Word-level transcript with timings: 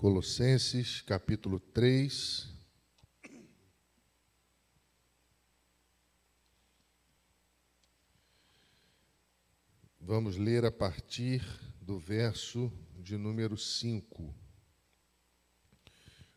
Colossenses 0.00 1.02
capítulo 1.02 1.60
3. 1.60 2.48
Vamos 10.00 10.36
ler 10.36 10.64
a 10.64 10.72
partir 10.72 11.44
do 11.82 11.98
verso 11.98 12.72
de 12.98 13.18
número 13.18 13.58
5. 13.58 14.34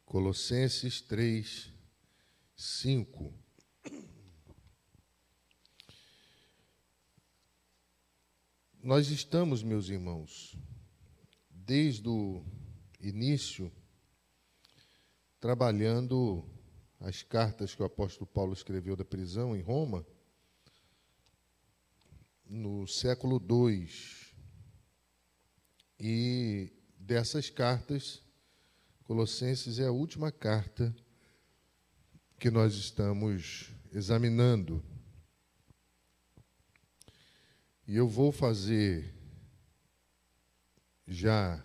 Colossenses 0.04 1.00
3, 1.00 1.72
5. 2.58 3.34
Nós 8.82 9.08
estamos, 9.08 9.64
meus 9.64 9.88
irmãos, 9.88 10.54
desde 11.50 12.10
o 12.10 12.44
início, 13.08 13.72
trabalhando 15.40 16.44
as 17.00 17.22
cartas 17.22 17.76
que 17.76 17.82
o 17.82 17.86
apóstolo 17.86 18.26
Paulo 18.26 18.54
escreveu 18.54 18.96
da 18.96 19.04
prisão 19.04 19.56
em 19.56 19.62
Roma, 19.62 20.06
no 22.46 22.88
século 22.88 23.42
II. 23.42 23.90
E 26.00 26.72
dessas 26.98 27.50
cartas, 27.50 28.22
Colossenses 29.04 29.80
é 29.80 29.88
a 29.88 29.92
última 29.92 30.32
carta 30.32 30.96
que 32.40 32.50
nós 32.50 32.74
estamos 32.76 33.70
examinando. 33.92 34.84
E 37.86 37.96
eu 37.96 38.08
vou 38.08 38.32
fazer 38.32 39.14
já 41.06 41.64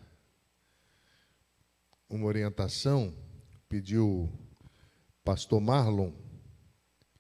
uma 2.09 2.27
orientação, 2.27 3.15
pediu 3.69 4.33
pastor 5.23 5.61
Marlon, 5.61 6.13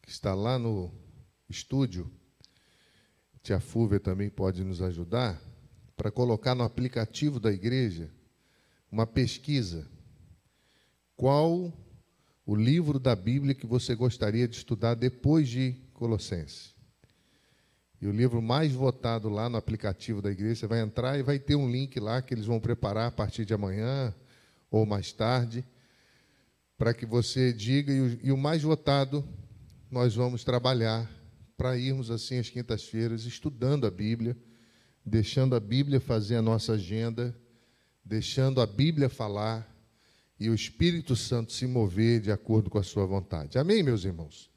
que 0.00 0.11
está 0.11 0.34
lá 0.34 0.58
no 0.58 0.91
estúdio, 1.48 2.11
tia 3.42 3.61
Fúvia 3.61 4.00
também 4.00 4.30
pode 4.30 4.64
nos 4.64 4.80
ajudar, 4.80 5.41
para 5.97 6.11
colocar 6.11 6.55
no 6.55 6.62
aplicativo 6.62 7.41
da 7.41 7.53
igreja 7.53 8.11
uma 8.91 9.06
pesquisa. 9.06 9.86
Qual 11.17 11.73
o 12.47 12.55
livro 12.55 12.98
da 12.98 13.17
Bíblia 13.17 13.55
que 13.55 13.67
você 13.67 13.95
gostaria 13.95 14.47
de 14.47 14.56
estudar 14.56 14.95
depois 14.95 15.48
de 15.48 15.75
Colossenses? 15.92 16.75
E 18.00 18.06
o 18.06 18.12
livro 18.12 18.41
mais 18.41 18.73
votado 18.73 19.28
lá 19.28 19.48
no 19.48 19.56
aplicativo 19.56 20.23
da 20.23 20.30
igreja, 20.30 20.61
você 20.61 20.67
vai 20.67 20.80
entrar 20.80 21.19
e 21.19 21.23
vai 21.23 21.39
ter 21.39 21.56
um 21.56 21.69
link 21.69 21.98
lá 21.98 22.23
que 22.23 22.33
eles 22.33 22.47
vão 22.47 22.61
preparar 22.61 23.08
a 23.08 23.11
partir 23.11 23.45
de 23.45 23.52
amanhã 23.52 24.14
ou 24.70 24.84
mais 24.84 25.12
tarde, 25.12 25.64
para 26.77 26.94
que 26.94 27.05
você 27.05 27.52
diga, 27.52 27.92
e 27.92 28.30
o, 28.30 28.36
mais 28.36 28.62
votado 28.62 29.27
nós 29.91 30.14
vamos 30.14 30.44
trabalhar 30.44 31.11
para 31.56 31.77
irmos 31.77 32.11
assim 32.11 32.38
às 32.38 32.48
quintas-feiras 32.48 33.24
estudando 33.24 33.86
a 33.86 33.91
Bíblia, 33.91 34.36
deixando 35.05 35.56
a 35.56 35.61
Bíblia 35.61 35.98
fazer 35.98 36.36
a 36.36 36.42
nossa 36.42 36.74
agenda, 36.74 37.36
deixando 38.05 38.61
a 38.61 38.66
Bíblia 38.66 39.08
falar 39.08 39.69
e 40.39 40.48
o 40.48 40.55
Espírito 40.55 41.16
Santo 41.16 41.52
se 41.52 41.66
mover 41.66 42.20
de 42.20 42.30
acordo 42.30 42.70
com 42.70 42.78
a 42.78 42.83
sua 42.83 43.05
vontade. 43.06 43.58
Amém, 43.58 43.83
meus 43.83 44.05
irmãos? 44.05 44.48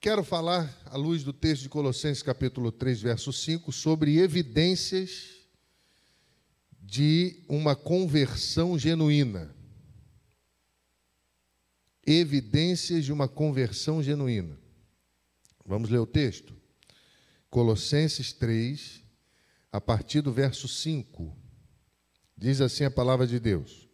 Quero 0.00 0.22
falar, 0.22 0.74
à 0.86 0.96
luz 0.96 1.24
do 1.24 1.32
texto 1.32 1.62
de 1.62 1.68
Colossenses, 1.68 2.22
capítulo 2.22 2.70
3, 2.70 3.02
verso 3.02 3.32
5, 3.32 3.72
sobre 3.72 4.18
evidências 4.18 5.33
de 6.84 7.42
uma 7.48 7.74
conversão 7.74 8.78
genuína. 8.78 9.54
Evidências 12.06 13.04
de 13.04 13.12
uma 13.12 13.26
conversão 13.26 14.02
genuína. 14.02 14.58
Vamos 15.64 15.88
ler 15.88 15.98
o 15.98 16.06
texto? 16.06 16.54
Colossenses 17.48 18.32
3, 18.32 19.02
a 19.72 19.80
partir 19.80 20.20
do 20.20 20.30
verso 20.30 20.68
5. 20.68 21.34
Diz 22.36 22.60
assim 22.60 22.84
a 22.84 22.90
palavra 22.90 23.26
de 23.26 23.40
Deus: 23.40 23.88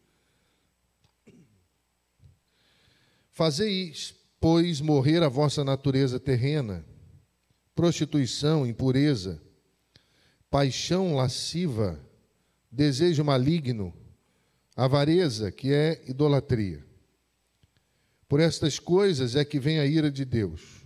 Fazeis 3.30 4.14
pois 4.40 4.80
morrer 4.80 5.22
a 5.22 5.28
vossa 5.28 5.62
natureza 5.62 6.18
terrena, 6.18 6.84
prostituição, 7.74 8.66
impureza, 8.66 9.40
paixão 10.48 11.14
lasciva, 11.14 12.00
desejo 12.70 13.24
maligno, 13.24 13.94
avareza, 14.76 15.50
que 15.50 15.72
é 15.72 16.02
idolatria. 16.06 16.84
Por 18.28 18.40
estas 18.40 18.78
coisas 18.78 19.34
é 19.34 19.44
que 19.44 19.58
vem 19.58 19.80
a 19.80 19.86
ira 19.86 20.10
de 20.10 20.24
Deus 20.24 20.84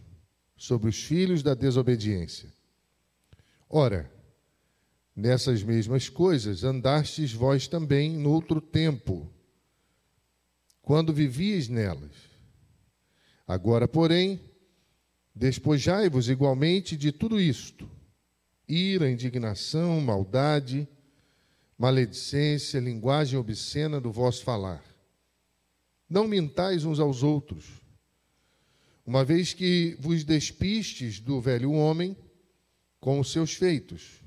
sobre 0.56 0.89
os 0.89 1.03
filhos 1.03 1.43
da 1.43 1.55
desobediência. 1.55 2.53
Ora, 3.69 4.11
nessas 5.15 5.62
mesmas 5.62 6.09
coisas 6.09 6.65
andastes 6.65 7.33
vós 7.33 7.69
também 7.69 8.16
no 8.16 8.31
outro 8.31 8.61
tempo, 8.61 9.31
quando 10.83 11.12
vivíeis 11.12 11.69
nelas 11.69 12.34
Agora, 13.47 13.87
porém, 13.87 14.41
despojai-vos 15.34 16.28
igualmente 16.28 16.97
de 16.97 17.12
tudo 17.12 17.39
isto: 17.39 17.89
ira, 18.66 19.11
indignação, 19.11 20.01
maldade, 20.01 20.89
maledicência, 21.78 22.80
linguagem 22.80 23.38
obscena 23.38 24.00
do 24.00 24.12
vosso 24.12 24.44
falar. 24.44 24.84
Não 26.08 26.28
mintais 26.28 26.84
uns 26.84 27.00
aos 27.00 27.22
outros, 27.22 27.64
uma 29.04 29.24
vez 29.24 29.52
que 29.52 29.96
vos 30.00 30.24
despistes 30.24 31.20
do 31.20 31.40
velho 31.40 31.72
homem 31.72 32.16
com 33.00 33.20
os 33.20 33.30
seus 33.30 33.54
feitos, 33.54 34.22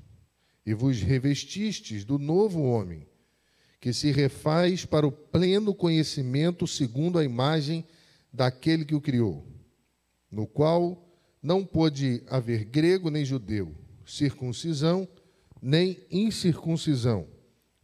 e 0.64 0.74
vos 0.74 1.00
revestistes 1.00 2.04
do 2.04 2.18
novo 2.18 2.62
homem, 2.62 3.06
que 3.80 3.92
se 3.92 4.10
refaz 4.10 4.84
para 4.84 5.06
o 5.06 5.12
pleno 5.12 5.74
conhecimento 5.74 6.66
segundo 6.66 7.18
a 7.18 7.24
imagem 7.24 7.84
daquele 8.32 8.84
que 8.84 8.94
o 8.94 9.00
criou, 9.00 9.46
no 10.30 10.46
qual 10.46 11.08
não 11.42 11.64
pôde 11.64 12.22
haver 12.26 12.64
grego 12.64 13.10
nem 13.10 13.24
judeu, 13.24 13.74
circuncisão 14.04 15.08
nem 15.60 15.98
incircuncisão, 16.10 17.26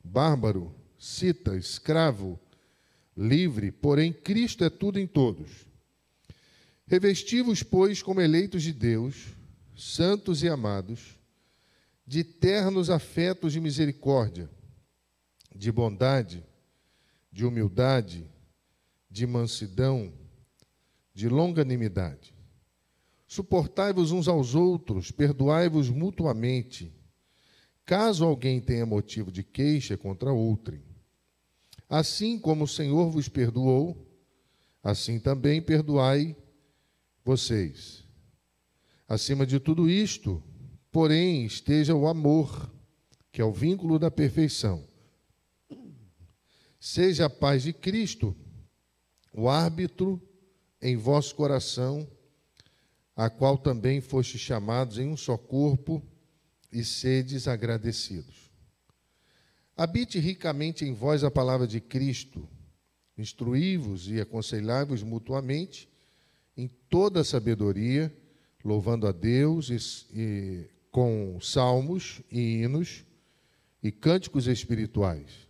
bárbaro, 0.05 0.75
cita, 0.99 1.57
escravo, 1.57 2.39
livre, 3.17 3.73
porém 3.73 4.13
Cristo 4.13 4.63
é 4.63 4.71
tudo 4.71 5.01
em 5.01 5.07
todos. 5.07 5.67
Revestivos, 6.87 7.63
pois, 7.63 8.03
como 8.03 8.21
eleitos 8.21 8.63
de 8.63 8.73
Deus, 8.73 9.29
santos 9.75 10.43
e 10.43 10.49
amados, 10.49 11.19
de 12.07 12.23
ternos 12.23 12.91
afetos 12.91 13.55
de 13.55 13.61
misericórdia, 13.61 14.51
de 15.55 15.73
bondade, 15.73 16.45
de 17.33 17.47
humildade, 17.47 18.31
de 19.11 19.27
mansidão, 19.27 20.13
de 21.15 21.29
longanimidade. 21.29 22.35
Suportai-vos 23.27 24.13
uns 24.13 24.29
aos 24.29 24.55
outros, 24.55 25.11
perdoai-vos 25.11 25.89
mutuamente, 25.89 26.93
caso 27.85 28.25
alguém 28.25 28.61
tenha 28.61 28.87
motivo 28.87 29.31
de 29.31 29.43
queixa 29.43 29.97
contra 29.97 30.33
outrem. 30.33 30.83
Assim 31.89 32.39
como 32.39 32.65
o 32.65 32.69
Senhor 32.69 33.11
vos 33.11 33.29
perdoou, 33.29 34.07
assim 34.83 35.19
também 35.19 35.61
perdoai 35.61 36.37
vocês. 37.25 38.05
Acima 39.09 39.47
de 39.47 39.61
tudo 39.61 39.89
isto, 39.89 40.43
porém, 40.91 41.45
esteja 41.45 41.95
o 41.95 42.07
amor, 42.07 42.73
que 43.31 43.41
é 43.41 43.45
o 43.45 43.53
vínculo 43.53 43.99
da 43.99 44.11
perfeição. 44.11 44.87
Seja 46.81 47.27
a 47.27 47.31
paz 47.31 47.63
de 47.63 47.73
Cristo 47.73 48.37
o 49.37 49.49
árbitro 49.49 50.23
em 50.81 50.97
vosso 50.97 51.35
coração, 51.35 52.09
a 53.17 53.29
qual 53.29 53.59
também 53.59 54.01
foste 54.01 54.39
chamados 54.39 54.97
em 54.99 55.09
um 55.09 55.17
só 55.17 55.37
corpo, 55.37 56.03
e 56.75 56.85
sedes 56.85 57.47
agradecidos. 57.47 58.51
Habite 59.77 60.19
ricamente 60.19 60.85
em 60.85 60.93
vós 60.93 61.25
a 61.25 61.31
palavra 61.31 61.67
de 61.67 61.81
Cristo, 61.81 62.49
instruí-vos 63.17 64.09
e 64.09 64.21
aconselhai-vos 64.21 65.03
mutuamente 65.03 65.89
em 66.57 66.69
toda 66.89 67.21
a 67.21 67.25
sabedoria, 67.25 68.15
louvando 68.65 69.07
a 69.07 69.13
Deus 69.13 69.71
e, 69.71 69.77
e, 70.19 70.71
com 70.91 71.39
salmos 71.41 72.21
e 72.31 72.63
hinos 72.63 73.05
e 73.83 73.91
cânticos 73.91 74.47
espirituais, 74.47 75.49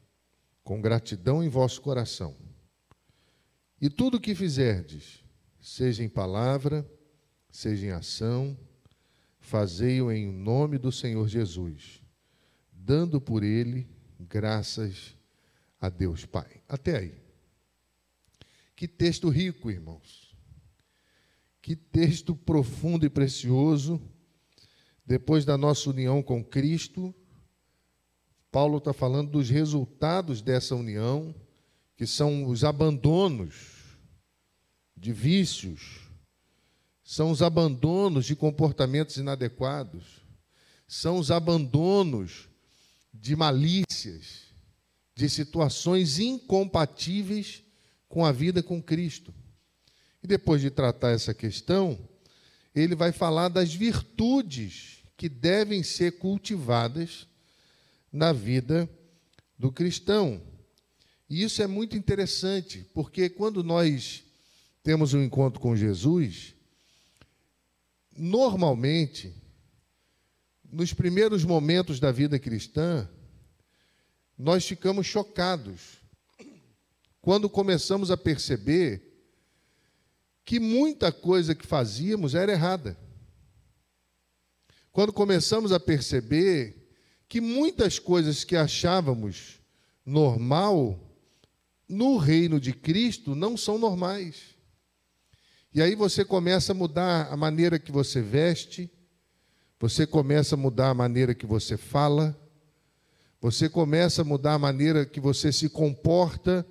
com 0.62 0.80
gratidão 0.80 1.42
em 1.42 1.48
vosso 1.48 1.80
coração. 1.80 2.36
E 3.80 3.90
tudo 3.90 4.16
o 4.16 4.20
que 4.20 4.34
fizerdes, 4.34 5.22
seja 5.60 6.02
em 6.02 6.08
palavra, 6.08 6.86
seja 7.50 7.86
em 7.86 7.90
ação, 7.90 8.58
fazei-o 9.44 10.10
em 10.10 10.32
nome 10.32 10.78
do 10.78 10.90
Senhor 10.90 11.28
Jesus, 11.28 12.00
dando 12.72 13.20
por 13.20 13.42
ele 13.42 13.86
graças 14.18 15.14
a 15.78 15.90
Deus 15.90 16.24
Pai. 16.24 16.62
Até 16.66 16.96
aí. 16.96 17.14
Que 18.74 18.88
texto 18.88 19.28
rico, 19.28 19.70
irmãos. 19.70 20.34
Que 21.60 21.76
texto 21.76 22.34
profundo 22.34 23.04
e 23.04 23.10
precioso. 23.10 24.00
Depois 25.04 25.44
da 25.44 25.58
nossa 25.58 25.90
união 25.90 26.22
com 26.22 26.42
Cristo, 26.42 27.14
Paulo 28.50 28.78
está 28.78 28.94
falando 28.94 29.30
dos 29.30 29.50
resultados 29.50 30.40
dessa 30.40 30.74
união, 30.74 31.34
que 31.98 32.06
são 32.06 32.46
os 32.46 32.64
abandonos 32.64 33.98
de 34.96 35.12
vícios, 35.12 36.03
são 37.04 37.30
os 37.30 37.42
abandonos 37.42 38.24
de 38.24 38.34
comportamentos 38.34 39.18
inadequados, 39.18 40.24
são 40.88 41.18
os 41.18 41.30
abandonos 41.30 42.48
de 43.12 43.36
malícias, 43.36 44.44
de 45.14 45.28
situações 45.28 46.18
incompatíveis 46.18 47.62
com 48.08 48.24
a 48.24 48.32
vida 48.32 48.62
com 48.62 48.82
Cristo. 48.82 49.34
E 50.22 50.26
depois 50.26 50.62
de 50.62 50.70
tratar 50.70 51.10
essa 51.10 51.34
questão, 51.34 51.98
ele 52.74 52.94
vai 52.94 53.12
falar 53.12 53.48
das 53.48 53.72
virtudes 53.74 55.04
que 55.16 55.28
devem 55.28 55.82
ser 55.82 56.18
cultivadas 56.18 57.28
na 58.10 58.32
vida 58.32 58.88
do 59.58 59.70
cristão. 59.70 60.40
E 61.28 61.42
isso 61.42 61.62
é 61.62 61.66
muito 61.66 61.96
interessante, 61.96 62.84
porque 62.94 63.28
quando 63.28 63.62
nós 63.62 64.24
temos 64.82 65.14
um 65.14 65.22
encontro 65.22 65.60
com 65.60 65.76
Jesus, 65.76 66.53
normalmente, 68.16 69.34
nos 70.70 70.92
primeiros 70.92 71.44
momentos 71.44 71.98
da 71.98 72.12
vida 72.12 72.38
cristã, 72.38 73.08
nós 74.36 74.66
ficamos 74.66 75.06
chocados 75.06 75.98
quando 77.20 77.48
começamos 77.48 78.10
a 78.10 78.16
perceber 78.16 79.14
que 80.44 80.60
muita 80.60 81.10
coisa 81.10 81.54
que 81.54 81.66
fazíamos 81.66 82.34
era 82.34 82.52
errada. 82.52 82.98
Quando 84.92 85.12
começamos 85.12 85.72
a 85.72 85.80
perceber 85.80 86.92
que 87.28 87.40
muitas 87.40 87.98
coisas 87.98 88.44
que 88.44 88.54
achávamos 88.54 89.60
normal, 90.04 91.00
no 91.88 92.16
reino 92.16 92.60
de 92.60 92.72
Cristo, 92.72 93.34
não 93.34 93.56
são 93.56 93.78
normais. 93.78 94.53
E 95.74 95.82
aí 95.82 95.96
você 95.96 96.24
começa 96.24 96.70
a 96.70 96.74
mudar 96.74 97.26
a 97.32 97.36
maneira 97.36 97.80
que 97.80 97.90
você 97.90 98.22
veste, 98.22 98.88
você 99.80 100.06
começa 100.06 100.54
a 100.54 100.56
mudar 100.56 100.90
a 100.90 100.94
maneira 100.94 101.34
que 101.34 101.44
você 101.44 101.76
fala, 101.76 102.38
você 103.40 103.68
começa 103.68 104.22
a 104.22 104.24
mudar 104.24 104.54
a 104.54 104.58
maneira 104.58 105.04
que 105.04 105.18
você 105.18 105.50
se 105.50 105.68
comporta 105.68 106.64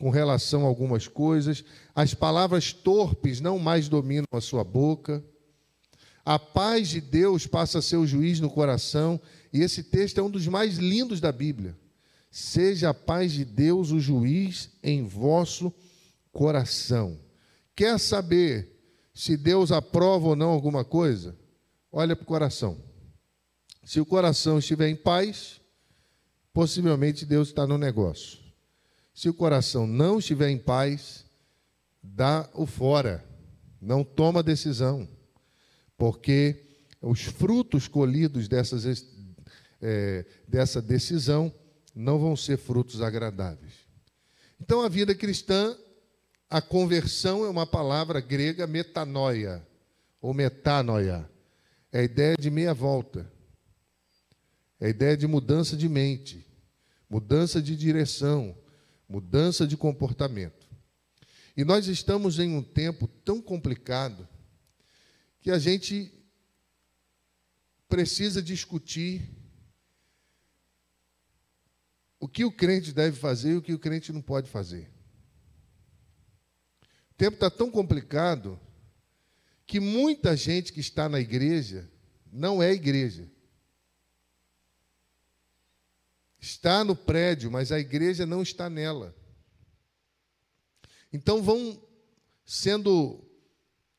com 0.00 0.08
relação 0.08 0.64
a 0.64 0.66
algumas 0.66 1.06
coisas, 1.06 1.62
as 1.94 2.14
palavras 2.14 2.72
torpes 2.72 3.38
não 3.38 3.58
mais 3.58 3.86
dominam 3.86 4.24
a 4.32 4.40
sua 4.40 4.64
boca, 4.64 5.22
a 6.24 6.38
paz 6.38 6.88
de 6.88 7.02
Deus 7.02 7.46
passa 7.46 7.80
a 7.80 7.82
ser 7.82 7.98
o 7.98 8.06
juiz 8.06 8.40
no 8.40 8.48
coração, 8.48 9.20
e 9.52 9.60
esse 9.60 9.82
texto 9.82 10.20
é 10.20 10.22
um 10.22 10.30
dos 10.30 10.46
mais 10.46 10.78
lindos 10.78 11.20
da 11.20 11.30
Bíblia. 11.30 11.76
Seja 12.30 12.90
a 12.90 12.94
paz 12.94 13.32
de 13.32 13.44
Deus 13.44 13.90
o 13.90 14.00
juiz 14.00 14.70
em 14.82 15.04
vosso 15.04 15.70
coração. 16.32 17.27
Quer 17.78 17.96
saber 18.00 18.76
se 19.14 19.36
Deus 19.36 19.70
aprova 19.70 20.30
ou 20.30 20.34
não 20.34 20.48
alguma 20.48 20.84
coisa? 20.84 21.38
Olha 21.92 22.16
para 22.16 22.24
o 22.24 22.26
coração. 22.26 22.76
Se 23.84 24.00
o 24.00 24.04
coração 24.04 24.58
estiver 24.58 24.88
em 24.88 24.96
paz, 24.96 25.60
possivelmente 26.52 27.24
Deus 27.24 27.46
está 27.46 27.68
no 27.68 27.78
negócio. 27.78 28.40
Se 29.14 29.28
o 29.28 29.32
coração 29.32 29.86
não 29.86 30.18
estiver 30.18 30.48
em 30.48 30.58
paz, 30.58 31.24
dá 32.02 32.50
o 32.52 32.66
fora, 32.66 33.24
não 33.80 34.02
toma 34.02 34.42
decisão, 34.42 35.08
porque 35.96 36.82
os 37.00 37.22
frutos 37.22 37.86
colhidos 37.86 38.48
dessas, 38.48 39.06
é, 39.80 40.26
dessa 40.48 40.82
decisão 40.82 41.54
não 41.94 42.18
vão 42.18 42.34
ser 42.34 42.56
frutos 42.56 43.00
agradáveis. 43.00 43.74
Então, 44.60 44.82
a 44.82 44.88
vida 44.88 45.14
cristã, 45.14 45.78
a 46.50 46.62
conversão 46.62 47.44
é 47.44 47.48
uma 47.48 47.66
palavra 47.66 48.20
grega 48.20 48.66
metanoia, 48.66 49.66
ou 50.20 50.32
metanoia. 50.32 51.28
É 51.92 52.00
a 52.00 52.02
ideia 52.02 52.36
de 52.38 52.50
meia 52.50 52.72
volta. 52.72 53.30
É 54.80 54.86
a 54.86 54.90
ideia 54.90 55.16
de 55.16 55.26
mudança 55.26 55.76
de 55.76 55.88
mente, 55.88 56.46
mudança 57.10 57.60
de 57.60 57.76
direção, 57.76 58.56
mudança 59.08 59.66
de 59.66 59.76
comportamento. 59.76 60.68
E 61.56 61.64
nós 61.64 61.86
estamos 61.88 62.38
em 62.38 62.54
um 62.54 62.62
tempo 62.62 63.08
tão 63.08 63.42
complicado 63.42 64.28
que 65.40 65.50
a 65.50 65.58
gente 65.58 66.12
precisa 67.88 68.40
discutir 68.40 69.28
o 72.20 72.28
que 72.28 72.44
o 72.44 72.52
crente 72.52 72.92
deve 72.92 73.16
fazer 73.16 73.52
e 73.52 73.56
o 73.56 73.62
que 73.62 73.72
o 73.72 73.78
crente 73.78 74.12
não 74.12 74.22
pode 74.22 74.48
fazer. 74.48 74.97
Tempo 77.18 77.34
está 77.34 77.50
tão 77.50 77.68
complicado 77.68 78.58
que 79.66 79.80
muita 79.80 80.36
gente 80.36 80.72
que 80.72 80.78
está 80.78 81.08
na 81.08 81.18
igreja 81.18 81.90
não 82.32 82.62
é 82.62 82.72
igreja. 82.72 83.28
Está 86.38 86.84
no 86.84 86.94
prédio, 86.94 87.50
mas 87.50 87.72
a 87.72 87.80
igreja 87.80 88.24
não 88.24 88.40
está 88.40 88.70
nela. 88.70 89.16
Então 91.12 91.42
vão 91.42 91.82
sendo 92.46 93.28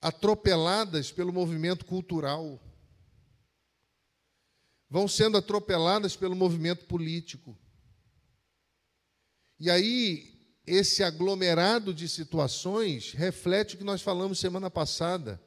atropeladas 0.02 1.12
pelo 1.12 1.34
movimento 1.34 1.86
cultural, 1.86 2.58
vão 4.90 5.10
sendo 5.10 5.38
atropeladas 5.38 6.16
pelo 6.16 6.38
movimento 6.38 6.86
político. 6.86 7.60
E 9.60 9.70
aí, 9.70 10.39
esse 10.70 11.04
aglomerado 11.04 11.94
de 11.94 12.08
situações 12.08 13.12
reflete 13.14 13.76
o 13.76 13.78
que 13.78 13.84
nós 13.84 14.02
falamos 14.02 14.40
semana 14.40 14.70
passada. 14.70 15.42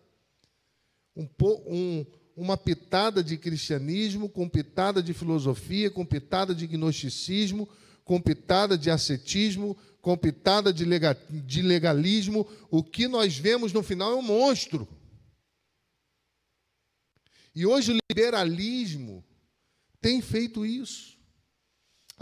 Um, 1.16 1.28
um, 1.66 2.06
uma 2.36 2.56
pitada 2.56 3.22
de 3.22 3.36
cristianismo, 3.36 4.28
com 4.28 4.48
pitada 4.48 5.02
de 5.02 5.14
filosofia, 5.14 5.90
com 5.90 6.04
pitada 6.04 6.54
de 6.54 6.66
gnosticismo, 6.66 7.68
com 8.04 8.20
pitada 8.20 8.76
de 8.76 8.90
ascetismo, 8.90 9.76
com 10.00 10.16
pitada 10.16 10.72
de, 10.72 10.84
de 11.30 11.62
legalismo. 11.62 12.46
O 12.70 12.82
que 12.82 13.06
nós 13.06 13.38
vemos 13.38 13.72
no 13.72 13.82
final 13.82 14.12
é 14.12 14.16
um 14.16 14.22
monstro. 14.22 14.88
E 17.54 17.64
hoje 17.64 17.92
o 17.92 17.98
liberalismo 18.10 19.24
tem 20.00 20.20
feito 20.20 20.66
isso, 20.66 21.11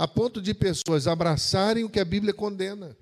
a 0.00 0.09
ponto 0.09 0.40
de 0.40 0.54
pessoas 0.54 1.07
abraçarem 1.07 1.85
o 1.85 1.90
que 1.90 2.00
a 2.00 2.04
Bíblia 2.07 2.33
condena. 2.33 2.97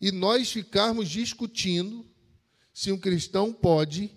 E 0.00 0.12
nós 0.12 0.52
ficarmos 0.52 1.08
discutindo 1.08 2.08
se 2.72 2.92
um 2.92 2.96
cristão 2.96 3.52
pode 3.52 4.16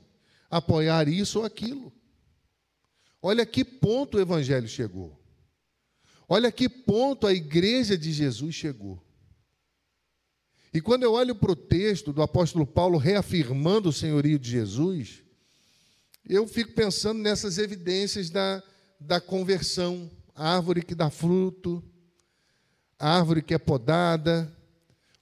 apoiar 0.52 1.08
isso 1.08 1.40
ou 1.40 1.46
aquilo. 1.46 1.92
Olha 3.20 3.44
que 3.44 3.66
ponto 3.66 4.18
o 4.18 4.22
Evangelho 4.22 4.68
chegou. 4.68 5.20
Olha 6.28 6.52
que 6.52 6.70
ponto 6.70 7.26
a 7.26 7.34
igreja 7.34 7.98
de 7.98 8.14
Jesus 8.14 8.54
chegou. 8.54 9.04
E 10.72 10.80
quando 10.80 11.02
eu 11.02 11.14
olho 11.14 11.34
para 11.34 11.54
o 11.54 11.56
texto 11.56 12.14
do 12.14 12.22
apóstolo 12.22 12.68
Paulo 12.68 13.00
reafirmando 13.00 13.90
o 13.90 13.94
senhorio 13.94 14.38
de 14.38 14.52
Jesus, 14.52 15.24
eu 16.24 16.48
fico 16.48 16.74
pensando 16.74 17.20
nessas 17.20 17.58
evidências 17.58 18.30
da, 18.30 18.62
da 19.00 19.20
conversão, 19.20 20.08
árvore 20.48 20.82
que 20.82 20.96
dá 20.96 21.10
fruto, 21.10 21.84
a 22.98 23.18
árvore 23.18 23.42
que 23.42 23.54
é 23.54 23.58
podada, 23.58 24.52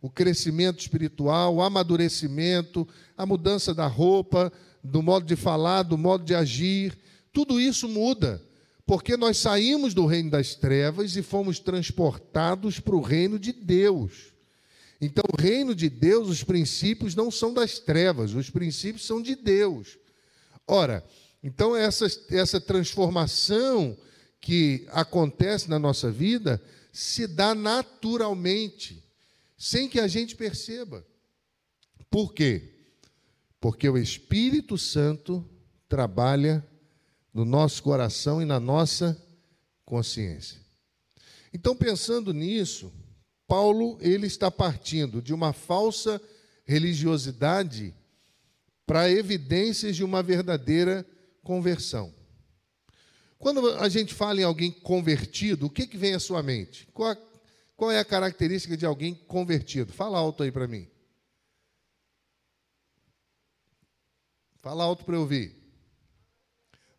o 0.01 0.09
crescimento 0.09 0.79
espiritual, 0.79 1.55
o 1.55 1.62
amadurecimento, 1.62 2.88
a 3.17 3.25
mudança 3.25 3.74
da 3.74 3.88
roupa, 3.88 4.51
do 4.83 5.01
modo 5.01 5.25
de 5.25 5.36
falar, 5.36 5.83
do 5.83 5.97
modo 5.97 6.24
de 6.24 6.36
agir, 6.36 6.97
tudo 7.31 7.59
isso 7.59 7.88
muda, 7.88 8.41
porque 8.86 9.17
nós 9.17 9.38
saímos 9.38 9.93
do 9.93 10.05
reino 10.05 10.31
das 10.31 10.55
trevas 10.55 11.15
e 11.15 11.21
fomos 11.21 11.59
transportados 11.59 12.79
para 12.79 12.95
o 12.95 13.01
reino 13.01 13.38
de 13.38 13.51
Deus. 13.51 14.33
Então, 15.00 15.24
o 15.31 15.39
reino 15.39 15.75
de 15.75 15.89
Deus, 15.89 16.29
os 16.29 16.43
princípios 16.43 17.13
não 17.13 17.29
são 17.29 17.53
das 17.53 17.79
trevas, 17.79 18.33
os 18.33 18.50
princípios 18.50 19.05
são 19.05 19.21
de 19.21 19.36
Deus. 19.36 19.97
Ora, 20.67 21.05
então 21.43 21.75
essa, 21.75 22.07
essa 22.29 22.59
transformação 22.59 23.95
que 24.48 24.88
acontece 24.94 25.70
na 25.70 25.77
nossa 25.77 26.10
vida 26.10 26.63
se 26.89 27.27
dá 27.27 27.54
naturalmente, 27.54 29.04
sem 29.58 29.89
que 29.89 30.00
a 30.00 30.08
gente 30.08 30.38
perceba. 30.38 31.06
Por 32.10 32.34
quê? 32.34 32.63
Porque 33.60 33.89
o 33.89 33.98
Espírito 33.98 34.77
Santo 34.77 35.46
trabalha 35.89 36.66
no 37.34 37.44
nosso 37.44 37.84
coração 37.84 38.42
e 38.42 38.46
na 38.46 38.58
nossa 38.58 39.22
consciência. 39.84 40.62
Então, 41.54 41.75
pensando 41.75 42.34
nisso, 42.34 42.89
Paulo 43.50 43.98
ele 44.00 44.27
está 44.27 44.50
partindo 44.50 45.22
de 45.22 45.34
uma 45.34 45.51
falsa 45.51 46.22
religiosidade 46.63 47.94
para 48.86 49.12
evidências 49.12 49.94
de 49.98 50.06
uma 50.06 50.24
verdadeira 50.24 51.06
conversão. 51.44 52.16
Quando 53.39 53.67
a 53.75 53.88
gente 53.88 54.13
fala 54.13 54.41
em 54.41 54.44
alguém 54.44 54.72
convertido, 54.72 55.67
o 55.67 55.70
que, 55.70 55.86
que 55.86 55.98
vem 55.98 56.13
à 56.13 56.20
sua 56.20 56.41
mente? 56.41 56.88
Qual, 56.94 57.12
a, 57.12 57.17
qual 57.75 57.91
é 57.91 58.00
a 58.00 58.06
característica 58.06 58.75
de 58.75 58.86
alguém 58.86 59.13
convertido? 59.13 59.94
Fala 59.94 60.17
alto 60.17 60.44
aí 60.44 60.51
para 60.51 60.67
mim. 60.67 60.88
Fala 64.62 64.84
alto 64.84 65.06
para 65.06 65.15
eu 65.15 65.22
ouvir. 65.22 65.56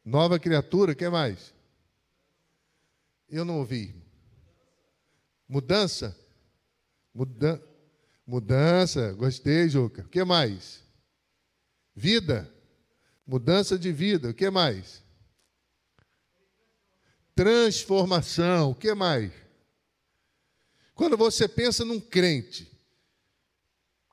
Nova 0.05 0.39
criatura, 0.39 0.93
o 0.93 0.97
que 0.97 1.09
mais? 1.09 1.53
Eu 3.29 3.45
não 3.45 3.59
ouvi. 3.59 3.95
Mudança? 5.49 6.17
Muda 7.13 7.63
mudança, 8.27 9.13
gostei, 9.15 9.69
Juca. 9.69 10.03
O 10.03 10.09
que 10.09 10.23
mais? 10.23 10.85
Vida? 11.97 12.53
Mudança 13.27 13.79
de 13.79 13.91
vida, 13.91 14.31
o 14.31 14.35
que 14.35 14.51
mais? 14.51 15.03
Transformação, 17.39 18.73
o 18.73 18.75
que 18.75 18.93
mais? 18.93 19.31
Quando 20.93 21.17
você 21.17 21.47
pensa 21.47 21.85
num 21.85 22.01
crente, 22.01 22.69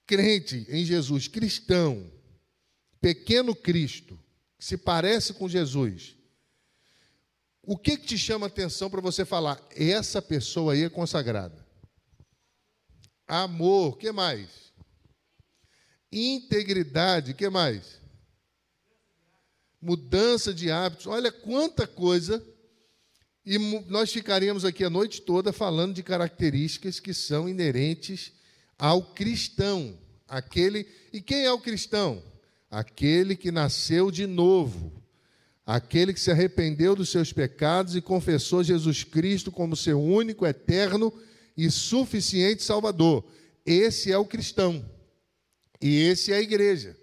crente 0.05 0.67
em 0.69 0.85
Jesus, 0.85 1.27
cristão, 1.27 2.07
pequeno 3.01 3.55
Cristo, 3.55 4.15
que 4.59 4.63
se 4.63 4.77
parece 4.77 5.33
com 5.33 5.49
Jesus, 5.49 6.15
o 7.63 7.75
que, 7.75 7.97
que 7.97 8.05
te 8.05 8.15
chama 8.15 8.45
atenção 8.45 8.91
para 8.91 9.01
você 9.01 9.25
falar? 9.25 9.59
Essa 9.71 10.21
pessoa 10.21 10.73
aí 10.73 10.83
é 10.83 10.89
consagrada. 10.89 11.65
Amor, 13.27 13.97
que 13.97 14.11
mais? 14.11 14.71
Integridade, 16.11 17.33
que 17.33 17.49
mais? 17.49 17.99
Mudança 19.81 20.53
de 20.53 20.69
hábitos. 20.69 21.07
Olha 21.07 21.31
quanta 21.31 21.87
coisa. 21.87 22.53
E 23.45 23.59
nós 23.87 24.11
ficaríamos 24.11 24.65
aqui 24.65 24.83
a 24.83 24.89
noite 24.89 25.21
toda 25.21 25.53
falando 25.53 25.93
de 25.93 26.01
características 26.01 26.99
que 26.99 27.13
são 27.13 27.47
inerentes 27.47 28.31
ao 28.77 29.03
cristão. 29.13 29.95
Aquele, 30.27 30.87
e 31.13 31.21
quem 31.21 31.45
é 31.45 31.51
o 31.51 31.59
cristão? 31.59 32.23
Aquele 32.71 33.35
que 33.35 33.51
nasceu 33.51 34.09
de 34.09 34.25
novo, 34.25 34.91
aquele 35.63 36.11
que 36.11 36.19
se 36.19 36.31
arrependeu 36.31 36.95
dos 36.95 37.09
seus 37.09 37.31
pecados 37.31 37.95
e 37.95 38.01
confessou 38.01 38.63
Jesus 38.63 39.03
Cristo 39.03 39.51
como 39.51 39.75
seu 39.75 40.01
único, 40.01 40.47
eterno 40.47 41.13
e 41.55 41.69
suficiente 41.69 42.63
Salvador. 42.63 43.23
Esse 43.63 44.11
é 44.11 44.17
o 44.17 44.25
cristão. 44.25 44.83
E 45.79 46.01
esse 46.01 46.33
é 46.33 46.37
a 46.37 46.41
igreja. 46.41 46.97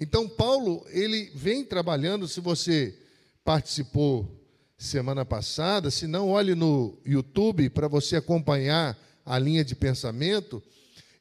Então 0.00 0.26
Paulo, 0.26 0.86
ele 0.88 1.30
vem 1.34 1.62
trabalhando, 1.62 2.26
se 2.26 2.40
você 2.40 2.98
participou 3.44 4.39
semana 4.80 5.26
passada, 5.26 5.90
se 5.90 6.06
não 6.06 6.30
olhe 6.30 6.54
no 6.54 6.98
YouTube 7.04 7.68
para 7.68 7.86
você 7.86 8.16
acompanhar 8.16 8.98
a 9.26 9.38
linha 9.38 9.62
de 9.62 9.74
pensamento, 9.74 10.62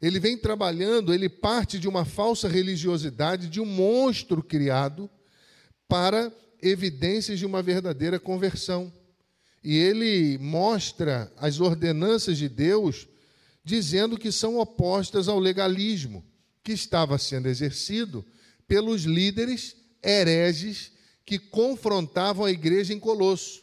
ele 0.01 0.17
vem 0.17 0.37
trabalhando, 0.37 1.13
ele 1.13 1.27
parte 1.27 1.77
de 1.77 1.85
uma 1.85 2.05
falsa 2.05 2.47
religiosidade, 2.47 3.49
de 3.49 3.59
um 3.59 3.65
monstro 3.65 4.41
criado 4.41 5.09
para 5.89 6.31
evidências 6.61 7.37
de 7.37 7.45
uma 7.45 7.61
verdadeira 7.61 8.17
conversão. 8.17 8.91
E 9.61 9.75
ele 9.75 10.37
mostra 10.37 11.29
as 11.35 11.59
ordenanças 11.59 12.37
de 12.37 12.47
Deus 12.47 13.09
dizendo 13.61 14.17
que 14.17 14.31
são 14.31 14.57
opostas 14.57 15.27
ao 15.27 15.37
legalismo 15.37 16.23
que 16.63 16.71
estava 16.71 17.17
sendo 17.17 17.49
exercido 17.49 18.25
pelos 18.65 19.03
líderes 19.03 19.75
hereges 20.01 20.93
que 21.29 21.37
confrontavam 21.37 22.43
a 22.43 22.49
igreja 22.49 22.91
em 22.91 22.99
Colosso. 22.99 23.61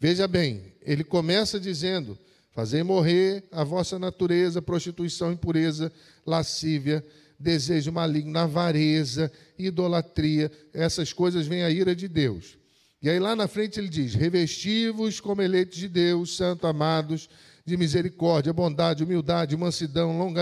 Veja 0.00 0.26
bem, 0.26 0.72
ele 0.80 1.04
começa 1.04 1.60
dizendo: 1.60 2.18
Fazei 2.52 2.82
morrer 2.82 3.44
a 3.52 3.62
vossa 3.62 3.98
natureza, 3.98 4.62
prostituição, 4.62 5.30
impureza, 5.30 5.92
lascívia, 6.24 7.04
desejo 7.38 7.92
maligno, 7.92 8.38
avareza, 8.38 9.30
idolatria, 9.58 10.50
essas 10.72 11.12
coisas 11.12 11.46
vêm 11.46 11.64
a 11.64 11.70
ira 11.70 11.94
de 11.94 12.08
Deus. 12.08 12.56
E 13.02 13.10
aí 13.10 13.20
lá 13.20 13.36
na 13.36 13.46
frente 13.46 13.78
ele 13.78 13.90
diz: 13.90 14.14
revestivos 14.14 15.20
como 15.20 15.42
eleitos 15.42 15.76
de 15.76 15.88
Deus, 15.88 16.34
santo 16.34 16.66
amados, 16.66 17.28
de 17.66 17.76
misericórdia, 17.76 18.52
bondade, 18.52 19.02
humildade, 19.02 19.56
mansidão, 19.56 20.32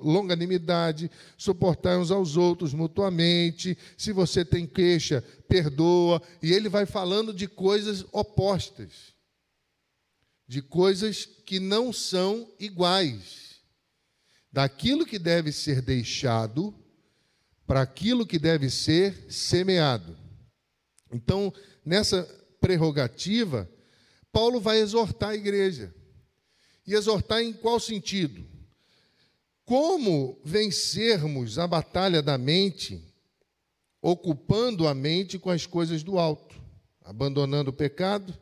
longanimidade, 0.00 1.10
suportar 1.36 1.98
uns 1.98 2.10
aos 2.10 2.38
outros 2.38 2.72
mutuamente. 2.72 3.76
Se 3.98 4.12
você 4.12 4.46
tem 4.46 4.66
queixa, 4.66 5.22
perdoa. 5.46 6.22
E 6.42 6.50
ele 6.54 6.70
vai 6.70 6.86
falando 6.86 7.34
de 7.34 7.46
coisas 7.46 8.06
opostas, 8.12 9.12
de 10.48 10.62
coisas 10.62 11.26
que 11.26 11.60
não 11.60 11.92
são 11.92 12.50
iguais, 12.58 13.60
daquilo 14.50 15.04
que 15.04 15.18
deve 15.18 15.52
ser 15.52 15.82
deixado 15.82 16.74
para 17.66 17.82
aquilo 17.82 18.26
que 18.26 18.38
deve 18.38 18.70
ser 18.70 19.30
semeado. 19.30 20.16
Então, 21.12 21.52
nessa 21.84 22.22
prerrogativa, 22.58 23.70
Paulo 24.32 24.58
vai 24.60 24.78
exortar 24.78 25.30
a 25.30 25.36
igreja. 25.36 25.94
E 26.90 26.94
exortar 26.94 27.40
em 27.40 27.52
qual 27.52 27.78
sentido? 27.78 28.44
Como 29.64 30.40
vencermos 30.44 31.56
a 31.56 31.64
batalha 31.64 32.20
da 32.20 32.36
mente, 32.36 33.00
ocupando 34.02 34.88
a 34.88 34.92
mente 34.92 35.38
com 35.38 35.50
as 35.50 35.66
coisas 35.66 36.02
do 36.02 36.18
alto, 36.18 36.60
abandonando 37.04 37.70
o 37.70 37.72
pecado, 37.72 38.36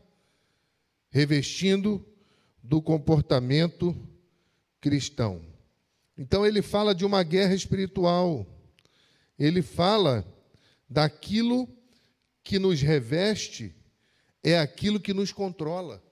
revestindo 1.10 2.02
do 2.62 2.80
comportamento 2.80 3.94
cristão. 4.80 5.44
Então 6.16 6.46
ele 6.46 6.62
fala 6.62 6.94
de 6.94 7.04
uma 7.04 7.22
guerra 7.22 7.54
espiritual. 7.54 8.46
Ele 9.38 9.60
fala 9.60 10.26
daquilo 10.88 11.68
que 12.42 12.58
nos 12.58 12.80
reveste 12.80 13.74
é 14.42 14.58
aquilo 14.58 14.98
que 14.98 15.12
nos 15.12 15.32
controla. 15.32 16.02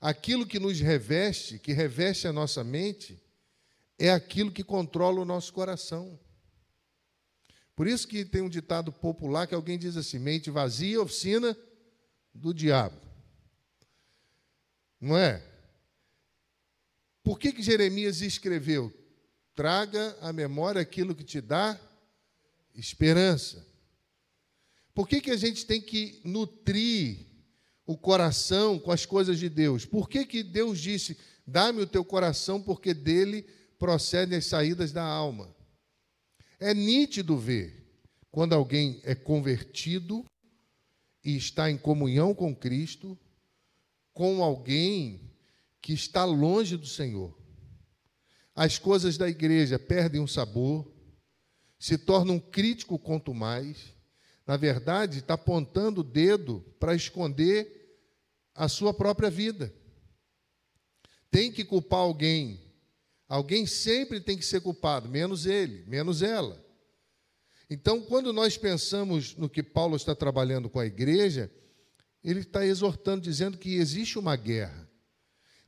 Aquilo 0.00 0.46
que 0.46 0.58
nos 0.58 0.80
reveste, 0.80 1.58
que 1.58 1.72
reveste 1.72 2.26
a 2.28 2.32
nossa 2.32 2.62
mente, 2.62 3.20
é 3.98 4.10
aquilo 4.10 4.52
que 4.52 4.62
controla 4.62 5.20
o 5.20 5.24
nosso 5.24 5.52
coração. 5.52 6.18
Por 7.74 7.86
isso 7.86 8.06
que 8.06 8.24
tem 8.24 8.42
um 8.42 8.48
ditado 8.48 8.92
popular 8.92 9.46
que 9.46 9.54
alguém 9.54 9.78
diz 9.78 9.96
assim: 9.96 10.18
mente 10.18 10.50
vazia, 10.50 11.00
oficina 11.00 11.56
do 12.34 12.54
diabo. 12.54 13.00
Não 15.00 15.16
é? 15.16 15.42
Por 17.22 17.38
que, 17.38 17.52
que 17.52 17.62
Jeremias 17.62 18.20
escreveu? 18.20 18.92
Traga 19.54 20.16
à 20.20 20.32
memória 20.32 20.80
aquilo 20.80 21.14
que 21.14 21.24
te 21.24 21.40
dá 21.40 21.78
esperança. 22.74 23.66
Por 24.94 25.08
que, 25.08 25.20
que 25.20 25.30
a 25.30 25.36
gente 25.36 25.66
tem 25.66 25.80
que 25.80 26.20
nutrir 26.24 27.27
o 27.88 27.96
coração 27.96 28.78
com 28.78 28.92
as 28.92 29.06
coisas 29.06 29.38
de 29.38 29.48
Deus? 29.48 29.86
Por 29.86 30.10
que, 30.10 30.26
que 30.26 30.42
Deus 30.42 30.78
disse: 30.78 31.16
dá-me 31.46 31.80
o 31.80 31.86
teu 31.86 32.04
coração, 32.04 32.62
porque 32.62 32.92
dele 32.92 33.46
procedem 33.78 34.36
as 34.36 34.44
saídas 34.44 34.92
da 34.92 35.02
alma? 35.02 35.56
É 36.60 36.74
nítido 36.74 37.38
ver 37.38 37.90
quando 38.30 38.52
alguém 38.52 39.00
é 39.04 39.14
convertido 39.14 40.22
e 41.24 41.34
está 41.34 41.70
em 41.70 41.78
comunhão 41.78 42.34
com 42.34 42.54
Cristo, 42.54 43.18
com 44.12 44.44
alguém 44.44 45.32
que 45.80 45.94
está 45.94 46.26
longe 46.26 46.76
do 46.76 46.86
Senhor. 46.86 47.34
As 48.54 48.78
coisas 48.78 49.16
da 49.16 49.30
igreja 49.30 49.78
perdem 49.78 50.20
um 50.20 50.26
sabor, 50.26 50.92
se 51.78 51.96
tornam 51.96 52.34
um 52.34 52.40
crítico 52.40 52.98
quanto 52.98 53.32
mais 53.32 53.96
na 54.48 54.56
verdade, 54.56 55.18
está 55.18 55.34
apontando 55.34 56.00
o 56.00 56.02
dedo 56.02 56.64
para 56.80 56.94
esconder 56.94 57.77
a 58.58 58.68
sua 58.68 58.92
própria 58.92 59.30
vida. 59.30 59.72
Tem 61.30 61.52
que 61.52 61.64
culpar 61.64 62.00
alguém. 62.00 62.60
Alguém 63.28 63.66
sempre 63.66 64.20
tem 64.20 64.36
que 64.36 64.44
ser 64.44 64.60
culpado, 64.60 65.08
menos 65.08 65.46
ele, 65.46 65.84
menos 65.86 66.22
ela. 66.22 66.62
Então, 67.70 68.00
quando 68.00 68.32
nós 68.32 68.56
pensamos 68.56 69.36
no 69.36 69.48
que 69.48 69.62
Paulo 69.62 69.94
está 69.94 70.14
trabalhando 70.14 70.68
com 70.68 70.80
a 70.80 70.86
igreja, 70.86 71.52
ele 72.24 72.40
está 72.40 72.66
exortando, 72.66 73.22
dizendo 73.22 73.58
que 73.58 73.76
existe 73.76 74.18
uma 74.18 74.34
guerra. 74.34 74.90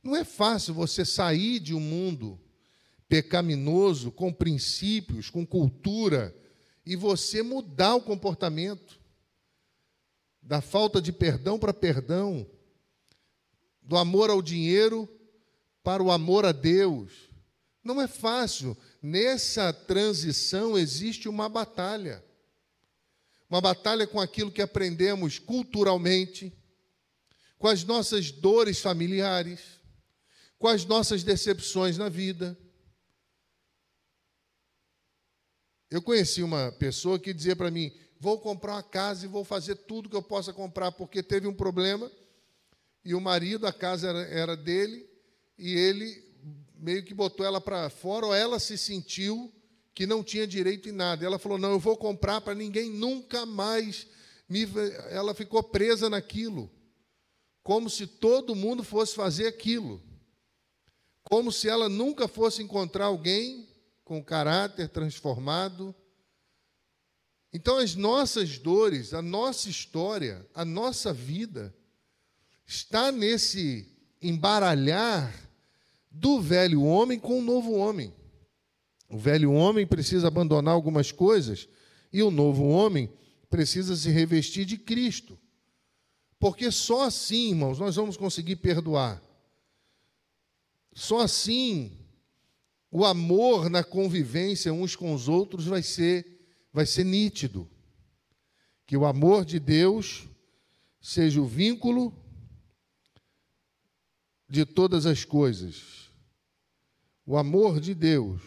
Não 0.03 0.17
é 0.17 0.25
fácil 0.25 0.75
você 0.75 1.05
sair 1.05 1.61
de 1.61 1.75
um 1.75 1.81
mundo 1.81 2.41
pecaminoso, 3.09 4.11
com 4.11 4.33
princípios, 4.33 5.31
com 5.31 5.47
cultura, 5.47 6.35
e 6.85 6.97
você 6.97 7.43
mudar 7.43 7.95
o 7.95 8.03
comportamento 8.03 8.99
da 10.43 10.61
falta 10.61 11.01
de 11.01 11.13
perdão 11.13 11.59
para 11.59 11.75
perdão, 11.75 12.47
do 13.83 13.97
amor 13.97 14.31
ao 14.31 14.43
dinheiro 14.43 15.09
para 15.83 16.03
o 16.03 16.11
amor 16.11 16.45
a 16.45 16.53
Deus. 16.53 17.31
Não 17.83 18.01
é 18.01 18.07
fácil. 18.07 18.77
Nessa 19.03 19.73
transição 19.73 20.79
existe 20.79 21.29
uma 21.29 21.49
batalha. 21.49 22.25
Uma 23.49 23.61
batalha 23.61 24.07
com 24.07 24.21
aquilo 24.21 24.53
que 24.53 24.63
aprendemos 24.63 25.39
culturalmente, 25.39 26.53
com 27.59 27.67
as 27.67 27.83
nossas 27.83 28.31
dores 28.31 28.79
familiares, 28.79 29.61
com 30.59 30.69
as 30.69 30.85
nossas 30.85 31.25
decepções 31.25 31.99
na 31.99 32.09
vida. 32.09 32.57
Eu 35.91 36.01
conheci 36.01 36.43
uma 36.43 36.71
pessoa 36.73 37.19
que 37.19 37.35
dizia 37.35 37.57
para 37.57 37.71
mim: 37.71 37.93
vou 38.21 38.39
comprar 38.39 38.75
uma 38.75 38.83
casa 38.83 39.25
e 39.25 39.29
vou 39.29 39.45
fazer 39.45 39.75
tudo 39.75 40.09
que 40.09 40.15
eu 40.15 40.23
possa 40.23 40.53
comprar, 40.53 40.93
porque 40.93 41.23
teve 41.23 41.49
um 41.49 41.55
problema 41.55 42.09
e 43.05 43.15
o 43.15 43.21
marido, 43.21 43.67
a 43.67 43.73
casa 43.73 44.09
era, 44.09 44.21
era 44.21 44.57
dele, 44.57 45.09
e 45.59 45.73
ele 45.73 46.23
meio 46.75 47.05
que 47.05 47.15
botou 47.15 47.45
ela 47.45 47.61
para 47.61 47.91
fora, 47.91 48.27
ou 48.27 48.35
ela 48.35 48.59
se 48.59 48.77
sentiu 48.77 49.53
que 49.95 50.07
não 50.07 50.23
tinha 50.23 50.47
direito 50.47 50.89
em 50.89 50.93
nada. 50.93 51.25
Ela 51.25 51.39
falou: 51.39 51.59
Não, 51.59 51.73
eu 51.73 51.79
vou 51.79 51.97
comprar 51.97 52.41
para 52.41 52.55
ninguém 52.55 52.91
nunca 52.91 53.45
mais. 53.45 54.07
Me... 54.49 54.67
Ela 55.11 55.35
ficou 55.35 55.63
presa 55.63 56.09
naquilo, 56.09 56.71
como 57.63 57.89
se 57.89 58.07
todo 58.07 58.55
mundo 58.55 58.83
fosse 58.83 59.15
fazer 59.15 59.47
aquilo, 59.47 60.03
como 61.23 61.53
se 61.53 61.69
ela 61.69 61.89
nunca 61.89 62.27
fosse 62.27 62.63
encontrar 62.63 63.07
alguém 63.07 63.69
com 64.05 64.25
caráter 64.25 64.89
transformado. 64.89 65.95
Então, 67.53 67.79
as 67.79 67.95
nossas 67.95 68.59
dores, 68.59 69.13
a 69.13 69.21
nossa 69.21 69.69
história, 69.69 70.49
a 70.55 70.65
nossa 70.65 71.13
vida, 71.13 71.75
está 72.71 73.11
nesse 73.11 73.85
embaralhar 74.23 75.35
do 76.09 76.41
velho 76.41 76.85
homem 76.85 77.19
com 77.19 77.41
o 77.41 77.43
novo 77.43 77.73
homem. 77.73 78.15
O 79.09 79.19
velho 79.19 79.51
homem 79.51 79.85
precisa 79.85 80.29
abandonar 80.29 80.73
algumas 80.73 81.11
coisas 81.11 81.69
e 82.13 82.23
o 82.23 82.31
novo 82.31 82.69
homem 82.69 83.11
precisa 83.51 83.97
se 83.97 84.09
revestir 84.11 84.65
de 84.65 84.79
Cristo. 84.79 85.37
Porque 86.39 86.71
só 86.71 87.03
assim, 87.03 87.49
irmãos, 87.49 87.81
nós 87.81 87.97
vamos 87.97 88.17
conseguir 88.17 88.55
perdoar. 88.57 89.21
Só 90.95 91.23
assim 91.23 91.99
o 92.89 93.05
amor 93.05 93.69
na 93.69 93.83
convivência 93.83 94.73
uns 94.73 94.95
com 94.95 95.13
os 95.13 95.29
outros 95.29 95.67
vai 95.67 95.83
ser 95.83 96.25
vai 96.73 96.87
ser 96.87 97.03
nítido. 97.03 97.69
Que 98.87 98.97
o 98.97 99.05
amor 99.05 99.45
de 99.45 99.59
Deus 99.59 100.29
seja 101.01 101.41
o 101.41 101.47
vínculo 101.47 102.15
de 104.51 104.67
todas 104.67 105.07
as 105.07 105.25
coisas. 105.25 106.11
O 107.25 107.37
amor 107.37 107.81
de 107.81 107.95
Deus 107.95 108.43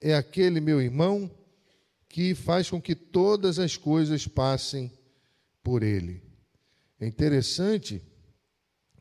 é 0.00 0.14
aquele, 0.14 0.60
meu 0.60 0.80
irmão, 0.80 1.28
que 2.08 2.36
faz 2.36 2.70
com 2.70 2.80
que 2.80 2.94
todas 2.94 3.58
as 3.58 3.76
coisas 3.76 4.28
passem 4.28 4.92
por 5.60 5.82
ele. 5.82 6.22
É 7.00 7.06
interessante 7.06 8.00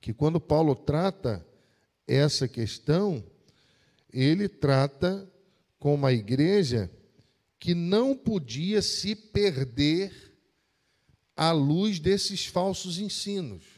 que 0.02 0.12
quando 0.12 0.42
Paulo 0.42 0.74
trata 0.74 1.46
essa 2.08 2.48
questão, 2.48 3.24
ele 4.12 4.50
trata 4.50 5.32
com 5.78 5.94
uma 5.94 6.12
igreja 6.12 6.90
que 7.60 7.76
não 7.76 8.18
podia 8.18 8.82
se 8.82 9.16
perder 9.16 10.12
à 11.36 11.52
luz 11.52 12.00
desses 12.00 12.48
falsos 12.48 12.98
ensinos 12.98 13.71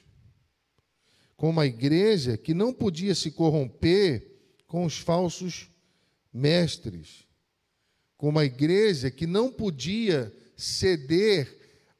com 1.36 1.50
uma 1.50 1.66
igreja 1.66 2.38
que 2.38 2.54
não 2.54 2.74
podia 2.74 3.16
se 3.16 3.32
corromper 3.32 4.32
com 4.68 4.86
os 4.86 4.98
falsos 4.98 5.70
mestres, 6.34 7.28
com 8.17 8.30
uma 8.30 8.46
igreja 8.46 9.12
que 9.12 9.28
não 9.28 9.52
podia 9.52 10.34
ceder 10.56 11.60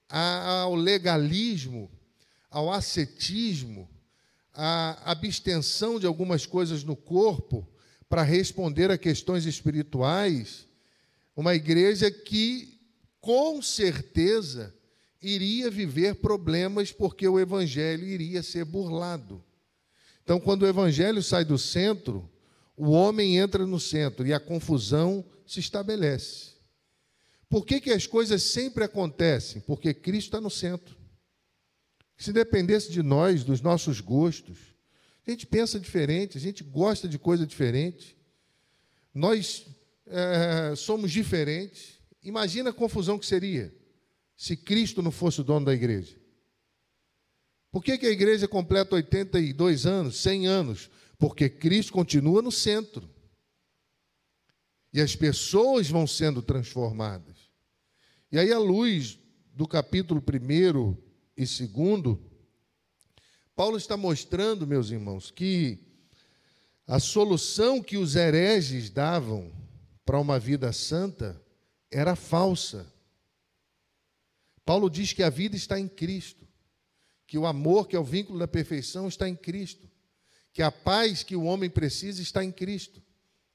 ao 0.10 0.76
legalismo, 0.76 1.92
ao 2.50 2.72
ascetismo, 2.72 3.90
à 4.54 5.12
abstenção 5.12 6.00
de 6.00 6.06
algumas 6.06 6.46
coisas 6.46 6.84
no 6.84 6.96
corpo 6.96 7.68
para 8.08 8.22
responder 8.22 8.92
a 8.92 8.98
questões 8.98 9.46
espirituais, 9.46 10.68
uma 11.36 11.56
igreja 11.56 12.12
que, 12.12 12.80
com 13.20 13.62
certeza, 13.62 14.74
iria 15.24 15.72
viver 15.72 16.16
problemas 16.16 16.92
porque 16.92 17.28
o 17.28 17.40
evangelho 17.40 18.06
iria 18.06 18.44
ser 18.44 18.66
burlado. 18.66 19.42
Então, 20.24 20.40
quando 20.40 20.64
o 20.64 20.68
evangelho 20.68 21.24
sai 21.24 21.46
do 21.46 21.58
centro, 21.58 22.30
o 22.76 22.92
homem 22.92 23.38
entra 23.38 23.66
no 23.66 23.80
centro 23.80 24.28
e 24.28 24.34
a 24.34 24.40
confusão 24.40 25.26
se 25.48 25.60
estabelece. 25.60 26.54
Por 27.50 27.66
que, 27.66 27.80
que 27.80 27.92
as 27.92 28.06
coisas 28.06 28.44
sempre 28.44 28.84
acontecem? 28.84 29.62
Porque 29.62 29.94
Cristo 29.94 30.28
está 30.28 30.42
no 30.42 30.50
centro. 30.50 30.98
Se 32.18 32.34
dependesse 32.34 32.92
de 32.92 33.02
nós, 33.02 33.44
dos 33.44 33.62
nossos 33.62 34.02
gostos, 34.02 34.58
a 35.26 35.32
gente 35.32 35.46
pensa 35.46 35.80
diferente, 35.80 36.38
a 36.38 36.42
gente 36.42 36.64
gosta 36.64 37.08
de 37.08 37.18
coisa 37.18 37.46
diferente, 37.46 38.18
nós 39.14 39.66
é, 40.08 40.76
somos 40.76 41.12
diferentes. 41.12 42.00
Imagina 42.24 42.72
a 42.72 42.74
confusão 42.74 43.20
que 43.20 43.26
seria 43.26 43.74
se 44.44 44.58
Cristo 44.58 45.02
não 45.02 45.10
fosse 45.10 45.40
o 45.40 45.44
dono 45.44 45.68
da 45.68 45.74
igreja? 45.74 46.18
Por 47.72 47.82
que, 47.82 47.98
que 47.98 48.06
a 48.06 48.12
igreja 48.12 48.46
completa 48.46 48.94
82 48.94 49.86
anos, 49.86 50.18
100 50.18 50.48
anos? 50.48 50.90
Porque 51.18 51.50
Cristo 51.50 51.94
continua 51.94 52.42
no 52.42 52.52
centro. 52.52 53.10
E 54.92 55.00
as 55.00 55.16
pessoas 55.16 55.90
vão 55.90 56.06
sendo 56.06 56.42
transformadas. 56.42 57.38
E 58.30 58.38
aí, 58.38 58.52
à 58.52 58.60
luz 58.60 59.18
do 59.54 59.66
capítulo 59.66 60.22
1 60.22 60.98
e 61.38 61.46
2, 61.46 62.20
Paulo 63.56 63.78
está 63.78 63.96
mostrando, 63.96 64.68
meus 64.68 64.92
irmãos, 64.92 65.32
que 65.32 65.80
a 66.86 67.00
solução 67.00 67.82
que 67.82 67.96
os 67.96 68.18
hereges 68.18 68.90
davam 68.90 69.54
para 70.04 70.20
uma 70.20 70.38
vida 70.38 70.74
santa 70.74 71.42
era 71.90 72.14
falsa. 72.14 72.93
Paulo 74.66 74.90
diz 74.90 75.14
que 75.14 75.24
a 75.24 75.30
vida 75.30 75.56
está 75.56 75.80
em 75.80 75.88
Cristo, 75.88 76.48
que 77.28 77.38
o 77.38 77.46
amor, 77.46 77.88
que 77.88 77.96
é 77.96 78.00
o 78.00 78.04
vínculo 78.04 78.40
da 78.40 78.48
perfeição, 78.48 79.08
está 79.08 79.28
em 79.28 79.36
Cristo, 79.36 79.90
que 80.54 80.62
a 80.62 80.72
paz 80.72 81.24
que 81.24 81.36
o 81.36 81.44
homem 81.44 81.70
precisa 81.70 82.22
está 82.22 82.44
em 82.44 82.52
Cristo. 82.52 83.02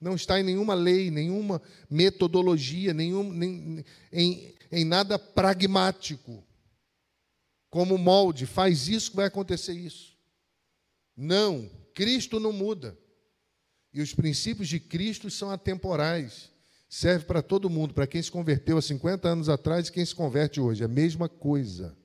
Não 0.00 0.14
está 0.14 0.38
em 0.38 0.44
nenhuma 0.44 0.74
lei, 0.74 1.10
nenhuma 1.10 1.60
metodologia, 1.90 2.94
nenhum, 2.94 3.32
nem, 3.32 3.84
em, 4.12 4.54
em 4.70 4.84
nada 4.84 5.18
pragmático, 5.18 6.44
como 7.68 7.98
molde, 7.98 8.46
faz 8.46 8.88
isso 8.88 9.10
que 9.10 9.16
vai 9.16 9.26
acontecer 9.26 9.72
isso. 9.72 10.16
Não, 11.16 11.68
Cristo 11.94 12.38
não 12.38 12.52
muda. 12.52 12.96
E 13.92 14.00
os 14.00 14.14
princípios 14.14 14.68
de 14.68 14.78
Cristo 14.78 15.30
são 15.30 15.50
atemporais 15.50 16.50
serve 16.88 17.26
para 17.26 17.42
todo 17.42 17.68
mundo, 17.68 17.92
para 17.92 18.06
quem 18.06 18.22
se 18.22 18.30
converteu 18.30 18.78
há 18.78 18.82
50 18.82 19.28
anos 19.28 19.48
atrás 19.48 19.88
e 19.88 19.92
quem 19.92 20.04
se 20.04 20.14
converte 20.14 20.60
hoje. 20.60 20.82
É 20.82 20.86
a 20.86 20.88
mesma 20.88 21.28
coisa. 21.28 21.96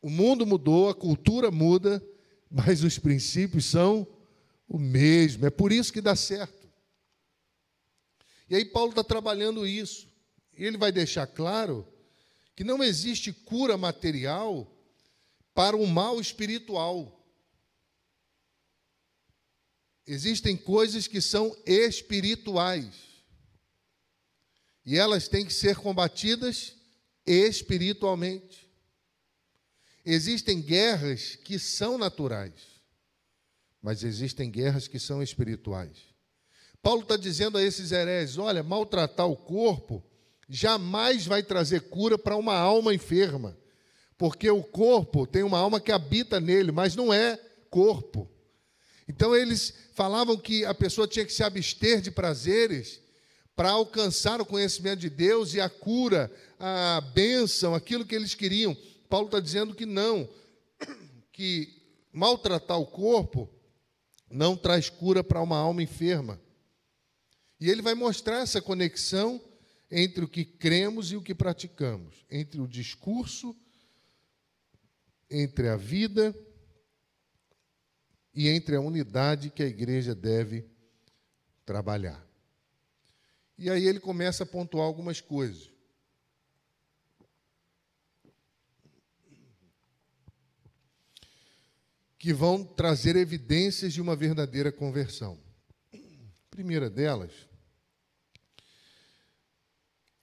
O 0.00 0.10
mundo 0.10 0.44
mudou, 0.44 0.88
a 0.88 0.94
cultura 0.94 1.50
muda, 1.50 2.04
mas 2.50 2.82
os 2.82 2.98
princípios 2.98 3.64
são 3.66 4.06
o 4.68 4.78
mesmo. 4.78 5.46
É 5.46 5.50
por 5.50 5.70
isso 5.70 5.92
que 5.92 6.00
dá 6.00 6.16
certo. 6.16 6.68
E 8.50 8.56
aí 8.56 8.64
Paulo 8.64 8.90
está 8.90 9.04
trabalhando 9.04 9.66
isso. 9.66 10.08
Ele 10.52 10.76
vai 10.76 10.90
deixar 10.90 11.26
claro 11.26 11.86
que 12.56 12.64
não 12.64 12.82
existe 12.82 13.32
cura 13.32 13.76
material 13.76 14.70
para 15.54 15.76
o 15.76 15.86
mal 15.86 16.20
espiritual. 16.20 17.21
Existem 20.06 20.56
coisas 20.56 21.06
que 21.06 21.20
são 21.20 21.56
espirituais. 21.64 23.12
E 24.84 24.98
elas 24.98 25.28
têm 25.28 25.44
que 25.46 25.52
ser 25.54 25.76
combatidas 25.76 26.74
espiritualmente. 27.24 28.68
Existem 30.04 30.60
guerras 30.60 31.36
que 31.36 31.58
são 31.58 31.96
naturais, 31.96 32.52
mas 33.80 34.02
existem 34.02 34.50
guerras 34.50 34.88
que 34.88 34.98
são 34.98 35.22
espirituais. 35.22 35.96
Paulo 36.82 37.02
está 37.02 37.16
dizendo 37.16 37.56
a 37.56 37.62
esses 37.62 37.92
hereges: 37.92 38.36
olha, 38.38 38.64
maltratar 38.64 39.28
o 39.28 39.36
corpo 39.36 40.04
jamais 40.48 41.24
vai 41.24 41.42
trazer 41.42 41.82
cura 41.82 42.18
para 42.18 42.36
uma 42.36 42.54
alma 42.54 42.92
enferma, 42.92 43.56
porque 44.18 44.50
o 44.50 44.62
corpo 44.62 45.26
tem 45.26 45.44
uma 45.44 45.58
alma 45.58 45.80
que 45.80 45.92
habita 45.92 46.40
nele, 46.40 46.72
mas 46.72 46.96
não 46.96 47.12
é 47.12 47.36
corpo. 47.70 48.28
Então 49.14 49.36
eles 49.36 49.74
falavam 49.92 50.38
que 50.38 50.64
a 50.64 50.72
pessoa 50.72 51.06
tinha 51.06 51.26
que 51.26 51.32
se 51.32 51.44
abster 51.44 52.00
de 52.00 52.10
prazeres 52.10 52.98
para 53.54 53.70
alcançar 53.70 54.40
o 54.40 54.46
conhecimento 54.46 55.00
de 55.00 55.10
Deus 55.10 55.52
e 55.52 55.60
a 55.60 55.68
cura, 55.68 56.32
a 56.58 57.02
bênção, 57.14 57.74
aquilo 57.74 58.06
que 58.06 58.14
eles 58.14 58.34
queriam. 58.34 58.74
Paulo 59.10 59.26
está 59.26 59.38
dizendo 59.38 59.74
que 59.74 59.84
não. 59.84 60.26
que 61.30 61.78
maltratar 62.10 62.78
o 62.80 62.86
corpo 62.86 63.50
não 64.30 64.56
traz 64.56 64.88
cura 64.88 65.22
para 65.22 65.42
uma 65.42 65.58
alma 65.58 65.82
enferma. 65.82 66.40
E 67.60 67.68
ele 67.68 67.82
vai 67.82 67.94
mostrar 67.94 68.40
essa 68.40 68.62
conexão 68.62 69.42
entre 69.90 70.24
o 70.24 70.28
que 70.28 70.42
cremos 70.42 71.12
e 71.12 71.16
o 71.16 71.22
que 71.22 71.34
praticamos, 71.34 72.24
entre 72.30 72.62
o 72.62 72.66
discurso, 72.66 73.54
entre 75.30 75.68
a 75.68 75.76
vida 75.76 76.34
e 78.34 78.48
entre 78.48 78.76
a 78.76 78.80
unidade 78.80 79.50
que 79.50 79.62
a 79.62 79.66
igreja 79.66 80.14
deve 80.14 80.64
trabalhar. 81.64 82.26
E 83.58 83.70
aí 83.70 83.86
ele 83.86 84.00
começa 84.00 84.42
a 84.42 84.46
pontuar 84.46 84.86
algumas 84.86 85.20
coisas. 85.20 85.70
Que 92.18 92.32
vão 92.32 92.64
trazer 92.64 93.16
evidências 93.16 93.92
de 93.92 94.00
uma 94.00 94.16
verdadeira 94.16 94.72
conversão. 94.72 95.38
Primeira 96.50 96.88
delas, 96.88 97.32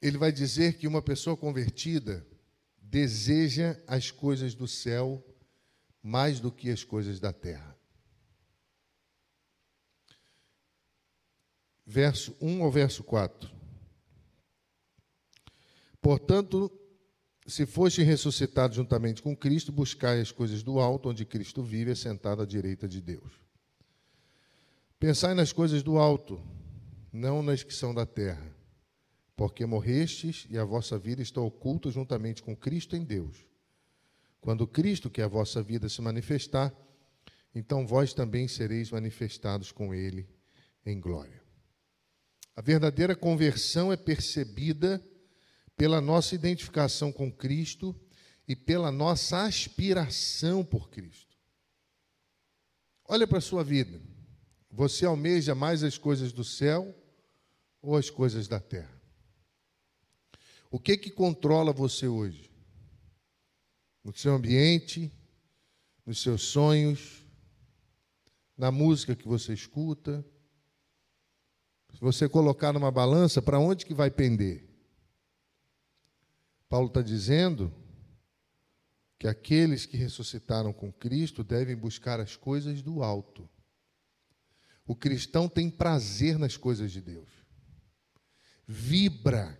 ele 0.01 0.17
vai 0.17 0.31
dizer 0.31 0.77
que 0.77 0.87
uma 0.87 1.01
pessoa 1.01 1.35
convertida 1.35 2.25
deseja 2.81 3.77
as 3.85 4.11
coisas 4.11 4.55
do 4.55 4.67
céu 4.67 5.23
mais 6.01 6.39
do 6.39 6.51
que 6.51 6.69
as 6.69 6.83
coisas 6.83 7.19
da 7.19 7.33
terra. 7.33 7.78
Verso 11.91 12.35
1 12.39 12.63
ao 12.63 12.71
verso 12.71 13.03
4. 13.03 13.49
Portanto, 15.99 16.71
se 17.47 17.65
foste 17.65 18.03
ressuscitado 18.03 18.75
juntamente 18.75 19.21
com 19.23 19.35
Cristo, 19.35 19.71
buscai 19.71 20.21
as 20.21 20.31
coisas 20.31 20.61
do 20.61 20.79
alto, 20.79 21.09
onde 21.09 21.25
Cristo 21.25 21.63
vive, 21.63 21.95
sentado 21.95 22.43
à 22.43 22.45
direita 22.45 22.87
de 22.87 23.01
Deus. 23.01 23.31
Pensai 24.99 25.33
nas 25.33 25.51
coisas 25.51 25.81
do 25.81 25.97
alto, 25.97 26.39
não 27.11 27.41
nas 27.41 27.63
que 27.63 27.73
são 27.73 27.93
da 27.93 28.05
terra 28.05 28.59
porque 29.39 29.65
morrestes 29.65 30.45
e 30.49 30.57
a 30.57 30.65
vossa 30.65 30.99
vida 30.99 31.21
está 31.21 31.39
oculta 31.39 31.89
juntamente 31.89 32.43
com 32.43 32.53
Cristo 32.53 32.97
em 32.97 33.05
Deus. 33.05 33.47
Quando 34.41 34.67
Cristo, 34.67 35.09
que 35.09 35.21
é 35.21 35.23
a 35.23 35.29
vossa 35.29 35.63
vida, 35.63 35.87
se 35.87 36.01
manifestar, 36.01 36.75
então 37.55 37.87
vós 37.87 38.13
também 38.13 38.49
sereis 38.49 38.91
manifestados 38.91 39.71
com 39.71 39.93
Ele 39.93 40.27
em 40.85 40.99
glória. 40.99 41.38
A 42.59 42.61
verdadeira 42.61 43.15
conversão 43.15 43.89
é 43.89 43.95
percebida 43.95 45.01
pela 45.77 46.01
nossa 46.01 46.35
identificação 46.35 47.09
com 47.09 47.31
Cristo 47.31 47.95
e 48.45 48.53
pela 48.53 48.91
nossa 48.91 49.45
aspiração 49.45 50.61
por 50.65 50.89
Cristo. 50.89 51.37
Olha 53.05 53.25
para 53.25 53.37
a 53.37 53.41
sua 53.41 53.63
vida. 53.63 54.01
Você 54.69 55.05
almeja 55.05 55.55
mais 55.55 55.83
as 55.83 55.97
coisas 55.97 56.33
do 56.33 56.43
céu 56.43 56.93
ou 57.81 57.95
as 57.95 58.09
coisas 58.09 58.45
da 58.45 58.59
terra? 58.59 59.01
O 60.69 60.81
que 60.81 60.97
que 60.97 61.11
controla 61.11 61.71
você 61.71 62.09
hoje? 62.09 62.51
No 64.03 64.13
seu 64.13 64.33
ambiente, 64.33 65.09
nos 66.05 66.21
seus 66.21 66.41
sonhos, 66.41 67.25
na 68.57 68.69
música 68.69 69.15
que 69.15 69.29
você 69.29 69.53
escuta? 69.53 70.25
Se 71.93 72.01
você 72.01 72.29
colocar 72.29 72.71
numa 72.71 72.91
balança, 72.91 73.41
para 73.41 73.59
onde 73.59 73.85
que 73.85 73.93
vai 73.93 74.09
pender? 74.09 74.67
Paulo 76.69 76.87
está 76.87 77.01
dizendo 77.01 77.73
que 79.17 79.27
aqueles 79.27 79.85
que 79.85 79.97
ressuscitaram 79.97 80.71
com 80.71 80.93
Cristo 80.93 81.43
devem 81.43 81.75
buscar 81.75 82.19
as 82.19 82.37
coisas 82.37 82.81
do 82.81 83.03
alto. 83.03 83.49
O 84.87 84.95
cristão 84.95 85.49
tem 85.49 85.69
prazer 85.69 86.39
nas 86.39 86.55
coisas 86.55 86.91
de 86.91 87.01
Deus, 87.01 87.29
vibra 88.65 89.59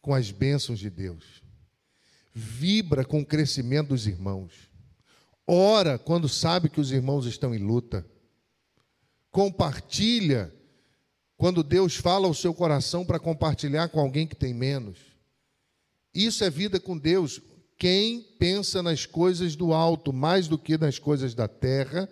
com 0.00 0.14
as 0.14 0.30
bênçãos 0.30 0.78
de 0.78 0.88
Deus, 0.88 1.42
vibra 2.32 3.04
com 3.04 3.20
o 3.20 3.26
crescimento 3.26 3.88
dos 3.88 4.06
irmãos, 4.06 4.70
ora 5.46 5.98
quando 5.98 6.28
sabe 6.28 6.70
que 6.70 6.80
os 6.80 6.92
irmãos 6.92 7.26
estão 7.26 7.54
em 7.54 7.58
luta, 7.58 8.06
compartilha 9.30 10.54
quando 11.42 11.64
Deus 11.64 11.96
fala 11.96 12.28
ao 12.28 12.34
seu 12.34 12.54
coração 12.54 13.04
para 13.04 13.18
compartilhar 13.18 13.88
com 13.88 13.98
alguém 13.98 14.28
que 14.28 14.36
tem 14.36 14.54
menos. 14.54 14.96
Isso 16.14 16.44
é 16.44 16.48
vida 16.48 16.78
com 16.78 16.96
Deus. 16.96 17.40
Quem 17.76 18.22
pensa 18.38 18.80
nas 18.80 19.06
coisas 19.06 19.56
do 19.56 19.72
alto 19.72 20.12
mais 20.12 20.46
do 20.46 20.56
que 20.56 20.78
nas 20.78 21.00
coisas 21.00 21.34
da 21.34 21.48
terra, 21.48 22.08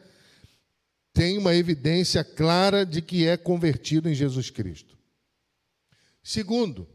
tem 1.12 1.38
uma 1.38 1.54
evidência 1.54 2.24
clara 2.24 2.84
de 2.84 3.00
que 3.00 3.24
é 3.24 3.36
convertido 3.36 4.08
em 4.08 4.14
Jesus 4.14 4.50
Cristo. 4.50 4.98
Segundo, 6.24 6.88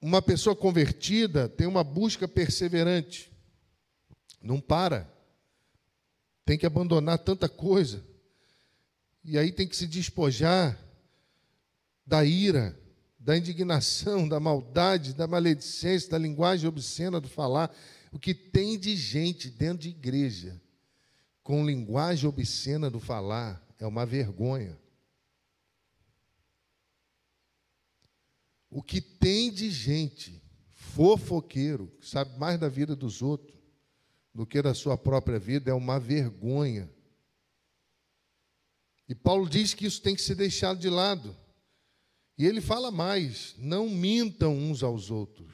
uma 0.00 0.22
pessoa 0.22 0.54
convertida 0.54 1.48
tem 1.48 1.66
uma 1.66 1.82
busca 1.82 2.28
perseverante, 2.28 3.32
não 4.40 4.60
para, 4.60 5.12
tem 6.44 6.56
que 6.56 6.66
abandonar 6.66 7.18
tanta 7.18 7.48
coisa, 7.48 8.06
e 9.24 9.38
aí 9.38 9.52
tem 9.52 9.66
que 9.66 9.76
se 9.76 9.86
despojar 9.86 10.78
da 12.06 12.24
ira, 12.24 12.78
da 13.18 13.36
indignação, 13.36 14.28
da 14.28 14.40
maldade, 14.40 15.12
da 15.12 15.26
maledicência, 15.26 16.10
da 16.10 16.18
linguagem 16.18 16.68
obscena 16.68 17.20
do 17.20 17.28
falar. 17.28 17.74
O 18.10 18.18
que 18.18 18.32
tem 18.32 18.78
de 18.78 18.96
gente 18.96 19.50
dentro 19.50 19.82
de 19.82 19.90
igreja 19.90 20.60
com 21.42 21.64
linguagem 21.64 22.28
obscena 22.28 22.90
do 22.90 23.00
falar 23.00 23.62
é 23.78 23.86
uma 23.86 24.06
vergonha. 24.06 24.78
O 28.70 28.82
que 28.82 29.00
tem 29.00 29.50
de 29.50 29.70
gente 29.70 30.42
fofoqueiro, 30.72 31.88
que 32.00 32.08
sabe 32.08 32.38
mais 32.38 32.58
da 32.58 32.68
vida 32.68 32.94
dos 32.94 33.22
outros 33.22 33.58
do 34.34 34.46
que 34.46 34.60
da 34.60 34.74
sua 34.74 34.96
própria 34.96 35.38
vida, 35.38 35.70
é 35.70 35.74
uma 35.74 35.98
vergonha. 35.98 36.88
E 39.08 39.14
Paulo 39.14 39.48
diz 39.48 39.72
que 39.72 39.86
isso 39.86 40.02
tem 40.02 40.14
que 40.14 40.20
ser 40.20 40.34
deixado 40.34 40.78
de 40.78 40.90
lado. 40.90 41.34
E 42.36 42.44
ele 42.44 42.60
fala 42.60 42.90
mais: 42.90 43.54
não 43.58 43.88
mintam 43.88 44.56
uns 44.56 44.82
aos 44.82 45.10
outros, 45.10 45.50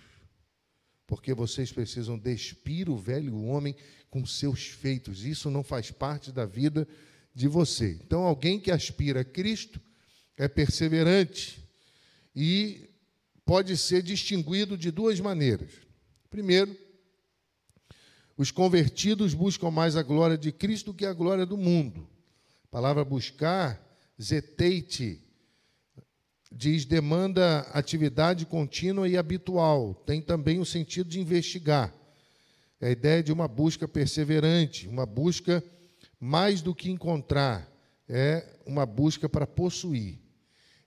porque 1.06 1.32
vocês 1.32 1.70
precisam 1.72 2.18
despir 2.18 2.90
o 2.90 2.96
velho 2.96 3.42
homem 3.44 3.76
com 4.10 4.26
seus 4.26 4.66
feitos. 4.66 5.24
Isso 5.24 5.50
não 5.50 5.62
faz 5.62 5.90
parte 5.90 6.32
da 6.32 6.44
vida 6.44 6.86
de 7.34 7.48
você. 7.48 7.98
Então, 8.04 8.22
alguém 8.22 8.60
que 8.60 8.70
aspira 8.70 9.20
a 9.20 9.24
Cristo 9.24 9.80
é 10.36 10.48
perseverante 10.48 11.62
e 12.34 12.90
pode 13.44 13.76
ser 13.76 14.02
distinguido 14.02 14.76
de 14.76 14.90
duas 14.90 15.20
maneiras. 15.20 15.70
Primeiro, 16.28 16.76
os 18.36 18.50
convertidos 18.50 19.32
buscam 19.32 19.70
mais 19.70 19.96
a 19.96 20.02
glória 20.02 20.36
de 20.36 20.50
Cristo 20.50 20.86
do 20.86 20.94
que 20.94 21.06
a 21.06 21.12
glória 21.12 21.46
do 21.46 21.56
mundo. 21.56 22.08
Palavra 22.74 23.04
buscar, 23.04 23.80
zeteite, 24.20 25.22
diz 26.50 26.84
demanda 26.84 27.60
atividade 27.72 28.44
contínua 28.44 29.08
e 29.08 29.16
habitual. 29.16 29.94
Tem 29.94 30.20
também 30.20 30.58
o 30.58 30.64
sentido 30.64 31.08
de 31.08 31.20
investigar. 31.20 31.94
É 32.80 32.88
a 32.88 32.90
ideia 32.90 33.22
de 33.22 33.32
uma 33.32 33.46
busca 33.46 33.86
perseverante, 33.86 34.88
uma 34.88 35.06
busca 35.06 35.62
mais 36.18 36.60
do 36.60 36.74
que 36.74 36.90
encontrar, 36.90 37.72
é 38.08 38.58
uma 38.66 38.84
busca 38.84 39.28
para 39.28 39.46
possuir. 39.46 40.18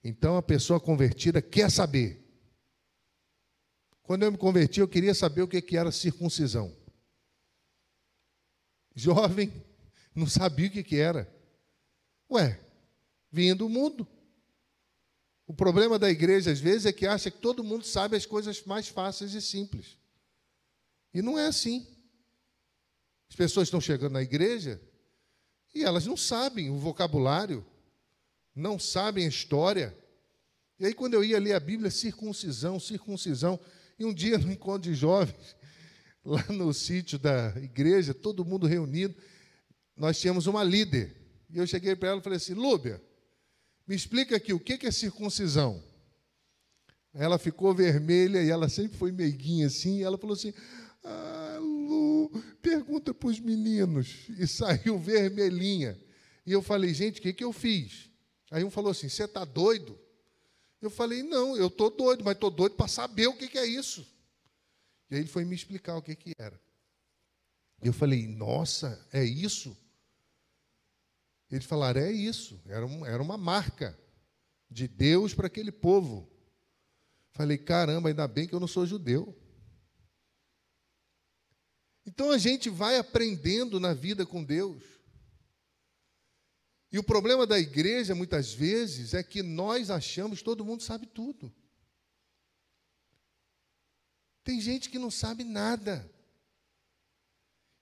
Então 0.03 0.35
a 0.35 0.41
pessoa 0.41 0.81
convertida 0.81 1.41
quer 1.41 1.71
saber. 1.71 2.21
Quando 4.03 4.23
eu 4.23 4.31
me 4.33 4.37
converti, 4.37 4.81
eu 4.81 4.89
queria 4.89 5.13
saber 5.13 5.41
o 5.41 5.47
que 5.47 5.77
era 5.77 5.89
circuncisão. 5.89 6.75
Jovem, 8.93 9.53
não 10.13 10.27
sabia 10.27 10.67
o 10.67 10.69
que 10.69 10.97
era. 10.97 11.36
Ué, 12.29 12.59
vinha 13.31 13.55
do 13.55 13.69
mundo. 13.69 14.07
O 15.45 15.53
problema 15.53 15.97
da 15.97 16.09
igreja, 16.09 16.51
às 16.51 16.59
vezes, 16.59 16.85
é 16.85 16.91
que 16.91 17.07
acha 17.07 17.31
que 17.31 17.37
todo 17.37 17.63
mundo 17.63 17.85
sabe 17.85 18.17
as 18.17 18.25
coisas 18.25 18.63
mais 18.63 18.87
fáceis 18.87 19.33
e 19.33 19.41
simples. 19.41 19.97
E 21.13 21.21
não 21.21 21.39
é 21.39 21.47
assim. 21.47 21.87
As 23.29 23.35
pessoas 23.35 23.67
estão 23.67 23.81
chegando 23.81 24.13
na 24.13 24.21
igreja 24.21 24.81
e 25.73 25.83
elas 25.83 26.05
não 26.05 26.17
sabem 26.17 26.69
o 26.69 26.77
vocabulário, 26.77 27.65
não 28.55 28.79
sabem 28.79 29.25
a 29.25 29.29
história. 29.29 29.95
E 30.79 30.85
aí, 30.85 30.93
quando 30.93 31.13
eu 31.13 31.23
ia 31.23 31.39
ler 31.39 31.53
a 31.53 31.59
Bíblia, 31.59 31.91
circuncisão, 31.91 32.79
circuncisão, 32.79 33.59
e 33.97 34.05
um 34.05 34.13
dia, 34.13 34.37
no 34.39 34.51
encontro 34.51 34.89
de 34.89 34.95
jovens, 34.95 35.55
lá 36.23 36.43
no 36.49 36.73
sítio 36.73 37.17
da 37.17 37.53
igreja, 37.57 38.13
todo 38.13 38.45
mundo 38.45 38.67
reunido, 38.67 39.15
nós 39.95 40.19
tínhamos 40.19 40.45
uma 40.45 40.63
líder. 40.63 41.15
E 41.49 41.57
eu 41.57 41.67
cheguei 41.67 41.95
para 41.95 42.09
ela 42.09 42.19
e 42.19 42.23
falei 42.23 42.37
assim: 42.37 42.53
Lúbia, 42.53 43.01
me 43.87 43.95
explica 43.95 44.35
aqui 44.35 44.53
o 44.53 44.59
que 44.59 44.85
é 44.85 44.91
circuncisão. 44.91 45.81
Ela 47.13 47.39
ficou 47.39 47.73
vermelha 47.73 48.43
e 48.43 48.49
ela 48.49 48.69
sempre 48.69 48.97
foi 48.97 49.11
meiguinha 49.11 49.67
assim. 49.67 49.99
E 49.99 50.03
ela 50.03 50.17
falou 50.17 50.35
assim: 50.35 50.53
Ah, 51.03 51.57
Lu, 51.59 52.29
pergunta 52.61 53.13
para 53.13 53.29
os 53.29 53.39
meninos. 53.39 54.27
E 54.37 54.45
saiu 54.45 54.99
vermelhinha. 54.99 55.97
E 56.45 56.51
eu 56.51 56.61
falei, 56.61 56.93
gente, 56.93 57.19
o 57.19 57.21
que, 57.21 57.33
que 57.33 57.43
eu 57.43 57.51
fiz? 57.51 58.09
Aí 58.51 58.63
um 58.63 58.69
falou 58.69 58.91
assim: 58.91 59.09
Você 59.09 59.23
está 59.23 59.43
doido? 59.45 59.97
Eu 60.81 60.89
falei: 60.89 61.23
Não, 61.23 61.55
eu 61.55 61.67
estou 61.67 61.89
doido, 61.89 62.23
mas 62.23 62.35
estou 62.35 62.51
doido 62.51 62.75
para 62.75 62.87
saber 62.87 63.27
o 63.27 63.33
que, 63.33 63.47
que 63.47 63.57
é 63.57 63.65
isso. 63.65 64.05
E 65.09 65.15
aí 65.15 65.21
ele 65.21 65.29
foi 65.29 65.45
me 65.45 65.55
explicar 65.55 65.95
o 65.97 66.01
que, 66.01 66.15
que 66.15 66.33
era. 66.37 66.59
E 67.81 67.87
eu 67.87 67.93
falei: 67.93 68.27
Nossa, 68.27 69.03
é 69.11 69.23
isso? 69.23 69.75
Eles 71.49 71.65
falaram: 71.65 72.01
É 72.01 72.11
isso. 72.11 72.61
Era, 72.65 72.85
um, 72.85 73.05
era 73.05 73.21
uma 73.21 73.37
marca 73.37 73.97
de 74.69 74.87
Deus 74.87 75.33
para 75.33 75.47
aquele 75.47 75.71
povo. 75.71 76.29
Falei: 77.31 77.57
Caramba, 77.57 78.09
ainda 78.09 78.27
bem 78.27 78.47
que 78.47 78.53
eu 78.53 78.59
não 78.59 78.67
sou 78.67 78.85
judeu. 78.85 79.35
Então 82.05 82.31
a 82.31 82.37
gente 82.37 82.69
vai 82.69 82.97
aprendendo 82.97 83.79
na 83.79 83.93
vida 83.93 84.25
com 84.25 84.43
Deus. 84.43 84.83
E 86.91 86.97
o 86.97 87.03
problema 87.03 87.45
da 87.45 87.59
igreja, 87.59 88.15
muitas 88.15 88.53
vezes, 88.53 89.13
é 89.13 89.21
que 89.21 89.43
nós 89.43 89.89
achamos 89.89 90.41
todo 90.41 90.63
mundo 90.63 90.83
sabe 90.83 91.05
tudo. 91.05 91.53
Tem 94.43 94.61
gente 94.61 94.89
que 94.89 94.97
não 94.97 95.11
sabe 95.11 95.43
nada. 95.43 96.09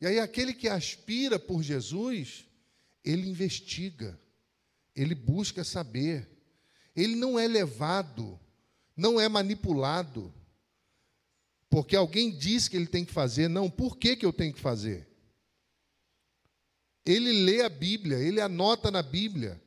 E 0.01 0.08
aí, 0.08 0.19
aquele 0.19 0.54
que 0.54 0.67
aspira 0.67 1.38
por 1.38 1.62
Jesus, 1.62 2.45
ele 3.06 3.30
investiga, 3.30 4.20
ele 4.96 5.13
busca 5.13 5.63
saber, 5.63 6.28
ele 6.96 7.15
não 7.15 7.38
é 7.38 7.48
levado, 7.48 8.39
não 8.98 9.20
é 9.20 9.30
manipulado, 9.30 10.34
porque 11.70 11.96
alguém 11.96 12.36
diz 12.36 12.68
que 12.68 12.76
ele 12.76 12.88
tem 12.88 13.06
que 13.06 13.13
fazer, 13.13 13.48
não, 13.48 13.70
por 13.70 13.98
que, 13.98 14.15
que 14.15 14.26
eu 14.26 14.34
tenho 14.34 14.54
que 14.54 14.60
fazer? 14.60 15.08
Ele 17.06 17.44
lê 17.44 17.62
a 17.62 17.70
Bíblia, 17.70 18.18
ele 18.18 18.41
anota 18.41 18.89
na 18.89 19.04
Bíblia, 19.04 19.62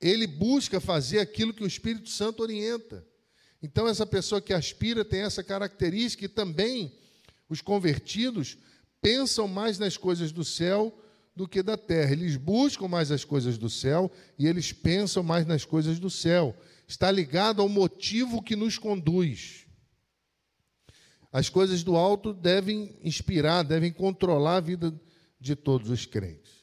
ele 0.00 0.26
busca 0.26 0.80
fazer 0.80 1.18
aquilo 1.18 1.52
que 1.52 1.62
o 1.62 1.66
Espírito 1.66 2.08
Santo 2.08 2.42
orienta. 2.42 3.06
Então, 3.60 3.88
essa 3.88 4.06
pessoa 4.06 4.40
que 4.40 4.52
aspira 4.52 5.04
tem 5.04 5.22
essa 5.22 5.42
característica 5.42 6.24
e 6.24 6.28
também 6.28 6.96
os 7.48 7.60
convertidos 7.60 8.56
pensam 9.02 9.48
mais 9.48 9.78
nas 9.78 9.96
coisas 9.96 10.30
do 10.30 10.44
céu 10.44 10.96
do 11.38 11.46
que 11.46 11.62
da 11.62 11.76
terra. 11.76 12.12
Eles 12.12 12.36
buscam 12.36 12.88
mais 12.88 13.12
as 13.12 13.24
coisas 13.24 13.56
do 13.56 13.70
céu 13.70 14.10
e 14.36 14.46
eles 14.46 14.72
pensam 14.72 15.22
mais 15.22 15.46
nas 15.46 15.64
coisas 15.64 16.00
do 16.00 16.10
céu. 16.10 16.54
Está 16.86 17.12
ligado 17.12 17.62
ao 17.62 17.68
motivo 17.68 18.42
que 18.42 18.56
nos 18.56 18.76
conduz. 18.76 19.64
As 21.32 21.48
coisas 21.48 21.84
do 21.84 21.96
alto 21.96 22.34
devem 22.34 22.98
inspirar, 23.04 23.62
devem 23.62 23.92
controlar 23.92 24.56
a 24.56 24.60
vida 24.60 24.92
de 25.38 25.54
todos 25.54 25.90
os 25.90 26.04
crentes. 26.04 26.58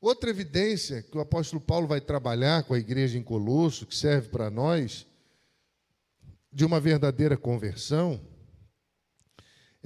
Outra 0.00 0.30
evidência 0.30 1.02
que 1.02 1.18
o 1.18 1.20
apóstolo 1.20 1.60
Paulo 1.60 1.86
vai 1.86 2.00
trabalhar 2.00 2.62
com 2.62 2.72
a 2.72 2.78
igreja 2.78 3.18
em 3.18 3.22
Colosso, 3.22 3.84
que 3.84 3.94
serve 3.94 4.28
para 4.28 4.48
nós, 4.48 5.06
de 6.50 6.64
uma 6.64 6.80
verdadeira 6.80 7.36
conversão, 7.36 8.18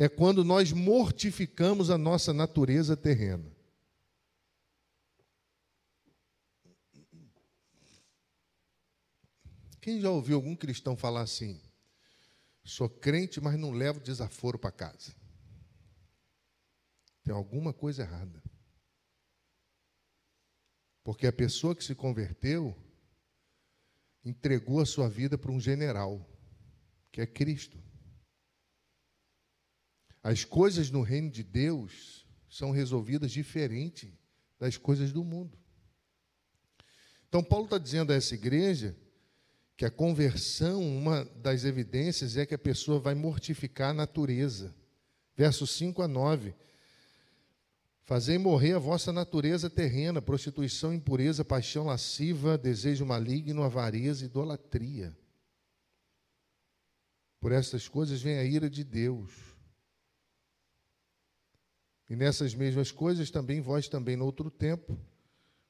é 0.00 0.08
quando 0.08 0.42
nós 0.42 0.72
mortificamos 0.72 1.90
a 1.90 1.98
nossa 1.98 2.32
natureza 2.32 2.96
terrena. 2.96 3.54
Quem 9.78 10.00
já 10.00 10.08
ouviu 10.08 10.36
algum 10.36 10.56
cristão 10.56 10.96
falar 10.96 11.20
assim? 11.20 11.60
Sou 12.64 12.88
crente, 12.88 13.42
mas 13.42 13.58
não 13.58 13.72
levo 13.72 14.00
desaforo 14.00 14.58
para 14.58 14.72
casa. 14.72 15.14
Tem 17.22 17.34
alguma 17.34 17.74
coisa 17.74 18.00
errada. 18.00 18.42
Porque 21.04 21.26
a 21.26 21.32
pessoa 21.32 21.76
que 21.76 21.84
se 21.84 21.94
converteu 21.94 22.74
entregou 24.24 24.80
a 24.80 24.86
sua 24.86 25.10
vida 25.10 25.36
para 25.36 25.52
um 25.52 25.60
general, 25.60 26.26
que 27.12 27.20
é 27.20 27.26
Cristo. 27.26 27.89
As 30.22 30.44
coisas 30.44 30.90
no 30.90 31.02
reino 31.02 31.30
de 31.30 31.42
Deus 31.42 32.26
são 32.48 32.70
resolvidas 32.70 33.32
diferente 33.32 34.12
das 34.58 34.76
coisas 34.76 35.12
do 35.12 35.24
mundo. 35.24 35.58
Então, 37.28 37.42
Paulo 37.42 37.64
está 37.64 37.78
dizendo 37.78 38.12
a 38.12 38.16
essa 38.16 38.34
igreja 38.34 38.96
que 39.76 39.84
a 39.84 39.90
conversão, 39.90 40.82
uma 40.82 41.24
das 41.36 41.64
evidências 41.64 42.36
é 42.36 42.44
que 42.44 42.54
a 42.54 42.58
pessoa 42.58 42.98
vai 42.98 43.14
mortificar 43.14 43.90
a 43.90 43.94
natureza. 43.94 44.74
Versos 45.34 45.70
5 45.70 46.02
a 46.02 46.08
9. 46.08 46.54
Fazei 48.02 48.36
morrer 48.36 48.74
a 48.74 48.78
vossa 48.78 49.12
natureza 49.12 49.70
terrena, 49.70 50.20
prostituição, 50.20 50.92
impureza, 50.92 51.44
paixão 51.44 51.86
lasciva, 51.86 52.58
desejo 52.58 53.06
maligno, 53.06 53.62
avareza, 53.62 54.24
idolatria. 54.24 55.16
Por 57.38 57.52
estas 57.52 57.88
coisas 57.88 58.20
vem 58.20 58.36
a 58.36 58.44
ira 58.44 58.68
de 58.68 58.84
Deus. 58.84 59.49
E 62.10 62.16
nessas 62.16 62.52
mesmas 62.56 62.90
coisas 62.90 63.30
também 63.30 63.60
vós 63.60 63.88
também 63.88 64.16
no 64.16 64.24
outro 64.24 64.50
tempo, 64.50 64.98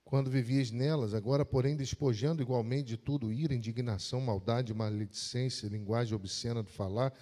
quando 0.02 0.30
vivias 0.30 0.70
nelas, 0.70 1.12
agora 1.12 1.44
porém 1.44 1.76
despojando 1.76 2.40
igualmente 2.40 2.88
de 2.88 2.96
tudo 2.96 3.30
ira, 3.30 3.54
indignação, 3.54 4.22
maldade, 4.22 4.72
maledicência, 4.72 5.68
linguagem 5.68 6.14
obscena 6.14 6.62
de 6.64 6.72
falar, 6.72 7.12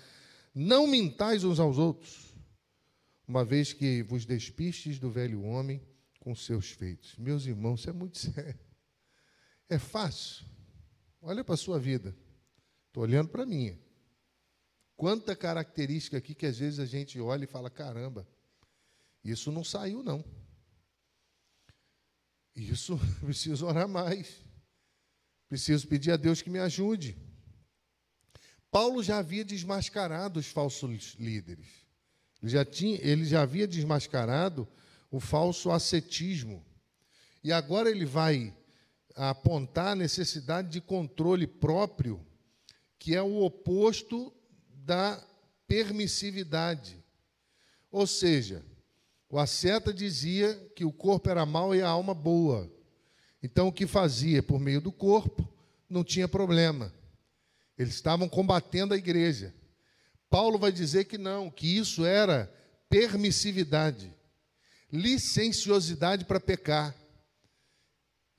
não 0.54 0.86
mintais 0.86 1.42
uns 1.42 1.58
aos 1.58 1.78
outros 1.78 2.32
uma 3.26 3.44
vez 3.44 3.72
que 3.72 4.02
vos 4.04 4.24
despistes 4.24 4.98
do 5.00 5.10
velho 5.10 5.42
homem 5.42 5.82
com 6.20 6.34
seus 6.34 6.70
feitos. 6.70 7.14
Meus 7.18 7.44
irmãos, 7.44 7.80
isso 7.80 7.90
é 7.90 7.92
muito 7.92 8.16
sério. 8.18 8.58
É 9.68 9.78
fácil. 9.78 10.46
Olha 11.20 11.42
para 11.42 11.54
a 11.54 11.58
sua 11.58 11.78
vida. 11.78 12.16
Estou 12.86 13.02
olhando 13.02 13.28
para 13.28 13.42
a 13.42 13.46
minha. 13.46 13.78
Quanta 14.96 15.36
característica 15.36 16.16
aqui 16.16 16.34
que 16.34 16.46
às 16.46 16.58
vezes 16.58 16.78
a 16.78 16.86
gente 16.86 17.20
olha 17.20 17.44
e 17.44 17.48
fala: 17.48 17.68
caramba, 17.68 18.26
isso 19.24 19.52
não 19.52 19.64
saiu, 19.64 20.02
não. 20.02 20.24
Isso 22.54 22.98
preciso 23.20 23.66
orar 23.66 23.88
mais. 23.88 24.42
Preciso 25.48 25.86
pedir 25.88 26.12
a 26.12 26.16
Deus 26.16 26.42
que 26.42 26.50
me 26.50 26.58
ajude. 26.58 27.16
Paulo 28.70 29.02
já 29.02 29.18
havia 29.18 29.44
desmascarado 29.44 30.38
os 30.38 30.46
falsos 30.46 31.14
líderes. 31.18 31.66
Ele 32.42 32.50
já, 32.50 32.64
tinha, 32.64 32.98
ele 33.00 33.24
já 33.24 33.42
havia 33.42 33.66
desmascarado 33.66 34.68
o 35.10 35.18
falso 35.18 35.70
ascetismo. 35.70 36.64
E 37.42 37.52
agora 37.52 37.90
ele 37.90 38.04
vai 38.04 38.54
apontar 39.14 39.88
a 39.88 39.96
necessidade 39.96 40.68
de 40.68 40.80
controle 40.80 41.46
próprio, 41.46 42.24
que 42.98 43.14
é 43.14 43.22
o 43.22 43.42
oposto 43.42 44.32
da 44.70 45.24
permissividade. 45.66 47.02
Ou 47.90 48.06
seja, 48.06 48.64
o 49.30 49.38
asceta 49.38 49.92
dizia 49.92 50.54
que 50.74 50.84
o 50.84 50.92
corpo 50.92 51.28
era 51.28 51.44
mau 51.44 51.74
e 51.74 51.82
a 51.82 51.88
alma 51.88 52.14
boa. 52.14 52.70
Então, 53.42 53.68
o 53.68 53.72
que 53.72 53.86
fazia 53.86 54.42
por 54.42 54.58
meio 54.58 54.80
do 54.80 54.90
corpo 54.90 55.46
não 55.88 56.02
tinha 56.02 56.26
problema. 56.26 56.92
Eles 57.76 57.94
estavam 57.94 58.28
combatendo 58.28 58.94
a 58.94 58.96
igreja. 58.96 59.54
Paulo 60.30 60.58
vai 60.58 60.72
dizer 60.72 61.04
que 61.04 61.18
não, 61.18 61.50
que 61.50 61.76
isso 61.76 62.04
era 62.04 62.52
permissividade, 62.88 64.12
licenciosidade 64.90 66.24
para 66.24 66.40
pecar. 66.40 66.94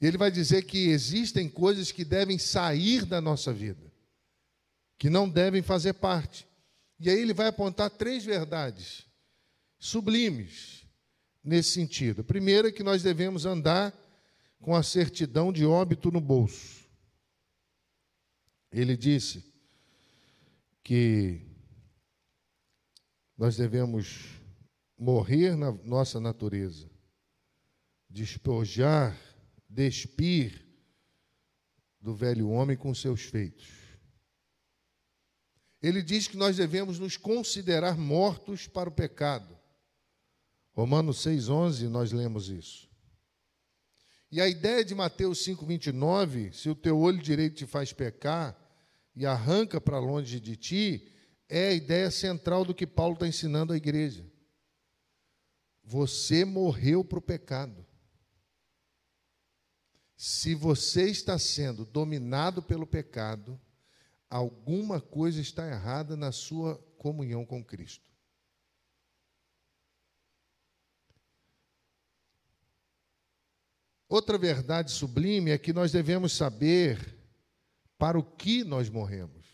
Ele 0.02 0.17
vai 0.17 0.32
dizer 0.32 0.63
que 0.63 0.89
existem 0.89 1.47
coisas 1.47 1.91
que 1.91 2.04
devem 2.04 2.39
sair 2.39 3.06
da 3.06 3.21
nossa 3.21 3.54
vida, 3.54 3.91
que 4.97 5.10
não 5.10 5.30
devem 5.30 5.62
fazer 5.62 5.93
parte. 5.93 6.47
E 6.99 7.10
aí 7.10 7.19
ele 7.19 7.34
vai 7.34 7.47
apontar 7.47 7.91
três 7.91 8.25
verdades 8.25 9.06
sublimes 9.78 10.79
nesse 11.50 11.72
sentido. 11.72 12.22
A 12.22 12.24
primeira 12.24 12.70
é 12.70 12.72
que 12.72 12.84
nós 12.84 13.02
devemos 13.02 13.46
andar 13.46 13.94
com 14.62 14.76
a 14.76 14.84
certidão 14.84 15.52
de 15.52 15.66
óbito 15.66 16.12
no 16.12 16.22
bolso. 16.22 16.88
Ele 18.72 18.96
disse 18.96 19.44
que 20.84 21.42
nós 23.36 23.58
devemos 23.58 24.40
morrer 24.98 25.56
na 25.56 25.72
nossa 25.72 26.20
natureza, 26.20 26.90
despojar, 28.08 29.18
despir 29.68 30.66
do 32.00 32.14
velho 32.14 32.50
homem 32.50 32.78
com 32.78 32.94
seus 32.94 33.22
feitos. 33.22 33.68
Ele 35.82 36.04
diz 36.04 36.28
que 36.28 36.38
nós 36.38 36.58
devemos 36.58 37.00
nos 37.00 37.18
considerar 37.18 37.98
mortos 37.98 38.68
para 38.68 38.90
o 38.90 38.92
pecado. 38.92 39.59
Romanos 40.80 41.18
6,11, 41.26 41.89
nós 41.89 42.13
lemos 42.13 42.48
isso. 42.48 42.89
E 44.32 44.39
a 44.39 44.48
ideia 44.48 44.86
de 44.86 44.96
Mateus 44.96 45.46
5,29, 45.46 46.54
se 46.54 46.70
o 46.70 46.76
teu 46.76 46.98
olho 46.98 47.22
direito 47.22 47.58
te 47.58 47.65
faz 47.65 47.92
pecar 47.92 48.58
e 49.13 49.26
arranca 49.26 49.82
para 49.82 50.00
longe 50.00 50.39
de 50.39 50.56
ti, 50.56 51.12
é 51.50 51.68
a 51.68 51.74
ideia 51.74 52.10
central 52.10 52.63
do 52.63 52.74
que 52.74 52.88
Paulo 52.88 53.15
está 53.15 53.28
ensinando 53.28 53.74
à 53.74 53.76
igreja. 53.76 54.26
Você 55.84 56.46
morreu 56.46 57.04
para 57.04 57.20
o 57.20 57.22
pecado. 57.22 57.86
Se 60.15 60.56
você 60.56 61.10
está 61.10 61.38
sendo 61.38 61.84
dominado 61.84 62.63
pelo 62.63 62.88
pecado, 62.88 63.60
alguma 64.30 65.02
coisa 65.02 65.42
está 65.42 65.68
errada 65.68 66.15
na 66.15 66.32
sua 66.32 66.78
comunhão 66.98 67.46
com 67.46 67.62
Cristo. 67.62 68.09
Outra 74.10 74.39
verdade 74.39 74.91
sublime 74.91 75.52
é 75.52 75.58
que 75.60 75.72
nós 75.72 75.91
devemos 75.91 76.34
saber 76.34 77.15
para 77.95 78.17
o 78.17 78.24
que 78.24 78.63
nós 78.63 78.89
morremos. 78.89 79.45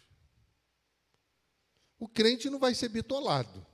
O 1.99 2.07
crente 2.07 2.49
não 2.49 2.57
vai 2.57 2.73
ser 2.73 2.87
bitolado. 2.87 3.65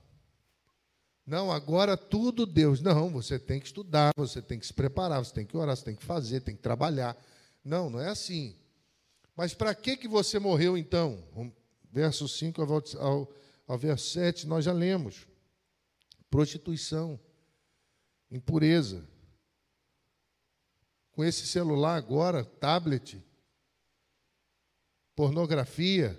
Não, 1.24 1.52
agora 1.52 1.96
tudo 1.96 2.44
Deus. 2.44 2.80
Não, 2.80 3.10
você 3.10 3.38
tem 3.38 3.60
que 3.60 3.66
estudar, 3.66 4.12
você 4.16 4.42
tem 4.42 4.58
que 4.58 4.66
se 4.66 4.74
preparar, 4.74 5.24
você 5.24 5.32
tem 5.32 5.46
que 5.46 5.56
orar, 5.56 5.76
você 5.76 5.84
tem 5.84 5.94
que 5.94 6.04
fazer, 6.04 6.40
tem 6.40 6.56
que 6.56 6.62
trabalhar. 6.62 7.16
Não, 7.64 7.88
não 7.88 8.00
é 8.00 8.08
assim. 8.08 8.56
Mas 9.36 9.54
para 9.54 9.74
que, 9.74 9.96
que 9.96 10.08
você 10.08 10.40
morreu 10.40 10.76
então? 10.76 11.22
Verso 11.92 12.28
5 12.28 12.60
ao, 12.98 13.32
ao, 13.68 13.78
verso 13.78 14.10
7, 14.10 14.48
nós 14.48 14.64
já 14.64 14.72
lemos. 14.72 15.28
Prostituição, 16.28 17.20
impureza. 18.30 19.06
Com 21.12 21.22
esse 21.22 21.46
celular 21.46 21.96
agora, 21.96 22.44
tablet, 22.44 23.22
pornografia, 25.14 26.18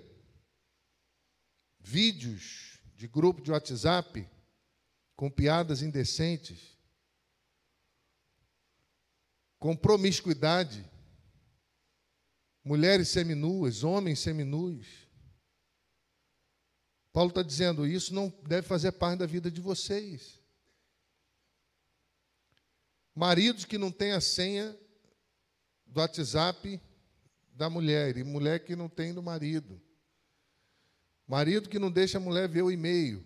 vídeos 1.80 2.80
de 2.94 3.08
grupo 3.08 3.42
de 3.42 3.50
WhatsApp, 3.50 4.28
com 5.16 5.28
piadas 5.30 5.82
indecentes, 5.82 6.78
com 9.58 9.76
promiscuidade, 9.76 10.88
mulheres 12.64 13.08
seminuas, 13.08 13.82
homens 13.82 14.20
seminus. 14.20 14.86
Paulo 17.12 17.30
está 17.30 17.42
dizendo: 17.42 17.86
isso 17.86 18.14
não 18.14 18.28
deve 18.46 18.66
fazer 18.66 18.92
parte 18.92 19.18
da 19.18 19.26
vida 19.26 19.50
de 19.50 19.60
vocês. 19.60 20.40
Maridos 23.14 23.64
que 23.64 23.78
não 23.78 23.92
têm 23.92 24.12
a 24.12 24.20
senha 24.20 24.76
do 25.94 26.00
WhatsApp 26.00 26.80
da 27.54 27.70
mulher, 27.70 28.16
e 28.16 28.24
mulher 28.24 28.64
que 28.64 28.74
não 28.74 28.88
tem 28.88 29.14
do 29.14 29.22
marido. 29.22 29.80
Marido 31.24 31.68
que 31.68 31.78
não 31.78 31.88
deixa 31.88 32.18
a 32.18 32.20
mulher 32.20 32.48
ver 32.48 32.62
o 32.62 32.70
e-mail. 32.70 33.24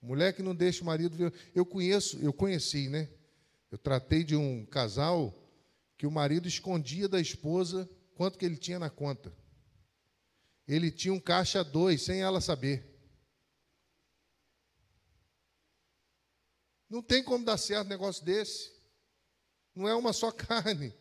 Mulher 0.00 0.32
que 0.32 0.44
não 0.44 0.54
deixa 0.54 0.82
o 0.82 0.86
marido 0.86 1.16
ver. 1.16 1.34
Eu 1.52 1.66
conheço, 1.66 2.18
eu 2.20 2.32
conheci, 2.32 2.88
né? 2.88 3.10
Eu 3.68 3.76
tratei 3.76 4.22
de 4.22 4.36
um 4.36 4.64
casal 4.64 5.34
que 5.98 6.06
o 6.06 6.10
marido 6.10 6.46
escondia 6.46 7.08
da 7.08 7.20
esposa 7.20 7.90
quanto 8.14 8.38
que 8.38 8.44
ele 8.44 8.56
tinha 8.56 8.78
na 8.78 8.88
conta. 8.88 9.36
Ele 10.66 10.88
tinha 10.88 11.12
um 11.12 11.20
caixa 11.20 11.64
dois, 11.64 12.02
sem 12.02 12.22
ela 12.22 12.40
saber. 12.40 12.88
Não 16.88 17.02
tem 17.02 17.24
como 17.24 17.44
dar 17.44 17.58
certo 17.58 17.86
um 17.86 17.90
negócio 17.90 18.24
desse. 18.24 18.70
Não 19.74 19.88
é 19.88 19.94
uma 19.96 20.12
só 20.12 20.30
carne. 20.32 20.94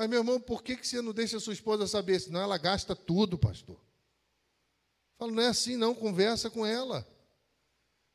Mas, 0.00 0.08
meu 0.08 0.20
irmão, 0.20 0.40
por 0.40 0.62
que, 0.62 0.78
que 0.78 0.88
você 0.88 1.02
não 1.02 1.12
deixa 1.12 1.36
a 1.36 1.40
sua 1.40 1.52
esposa 1.52 1.86
saber? 1.86 2.18
Senão 2.18 2.40
ela 2.40 2.56
gasta 2.56 2.96
tudo, 2.96 3.36
pastor. 3.36 3.78
Falo, 5.18 5.30
não 5.30 5.42
é 5.42 5.48
assim, 5.48 5.76
não. 5.76 5.94
Conversa 5.94 6.48
com 6.48 6.64
ela. 6.64 7.06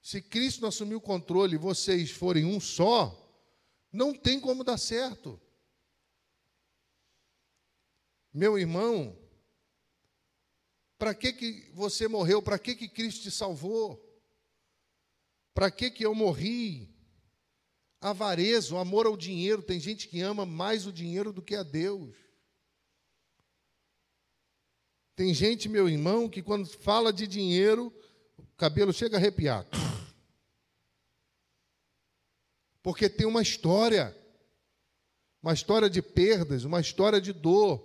Se 0.01 0.19
Cristo 0.19 0.61
não 0.61 0.69
assumir 0.69 0.95
o 0.95 0.99
controle 0.99 1.53
e 1.53 1.59
vocês 1.59 2.09
forem 2.09 2.43
um 2.43 2.59
só, 2.59 3.15
não 3.93 4.15
tem 4.15 4.39
como 4.39 4.63
dar 4.63 4.79
certo. 4.79 5.39
Meu 8.33 8.57
irmão, 8.57 9.15
para 10.97 11.13
que, 11.13 11.33
que 11.33 11.69
você 11.71 12.07
morreu? 12.07 12.41
Para 12.41 12.57
que, 12.57 12.73
que 12.73 12.89
Cristo 12.89 13.21
te 13.21 13.29
salvou? 13.29 14.03
Para 15.53 15.69
que, 15.69 15.91
que 15.91 16.03
eu 16.03 16.15
morri? 16.15 16.94
Avareza, 18.05 18.75
o 18.75 18.77
amor 18.77 19.07
ao 19.07 19.17
dinheiro. 19.17 19.63
Tem 19.63 19.79
gente 19.79 20.07
que 20.07 20.21
ama 20.21 20.45
mais 20.45 20.85
o 20.85 20.93
dinheiro 20.93 21.33
do 21.33 21.41
que 21.41 21.55
a 21.55 21.63
Deus. 21.63 22.15
Tem 25.15 25.33
gente, 25.33 25.67
meu 25.67 25.89
irmão, 25.89 26.29
que 26.29 26.43
quando 26.43 26.67
fala 26.67 27.11
de 27.11 27.25
dinheiro, 27.25 27.91
o 28.37 28.45
cabelo 28.57 28.93
chega 28.93 29.17
a 29.17 29.19
arrepiar. 29.19 29.65
Porque 32.83 33.09
tem 33.09 33.25
uma 33.25 33.41
história, 33.41 34.15
uma 35.41 35.53
história 35.53 35.89
de 35.89 35.99
perdas, 35.99 36.63
uma 36.63 36.79
história 36.79 37.19
de 37.19 37.33
dor. 37.33 37.83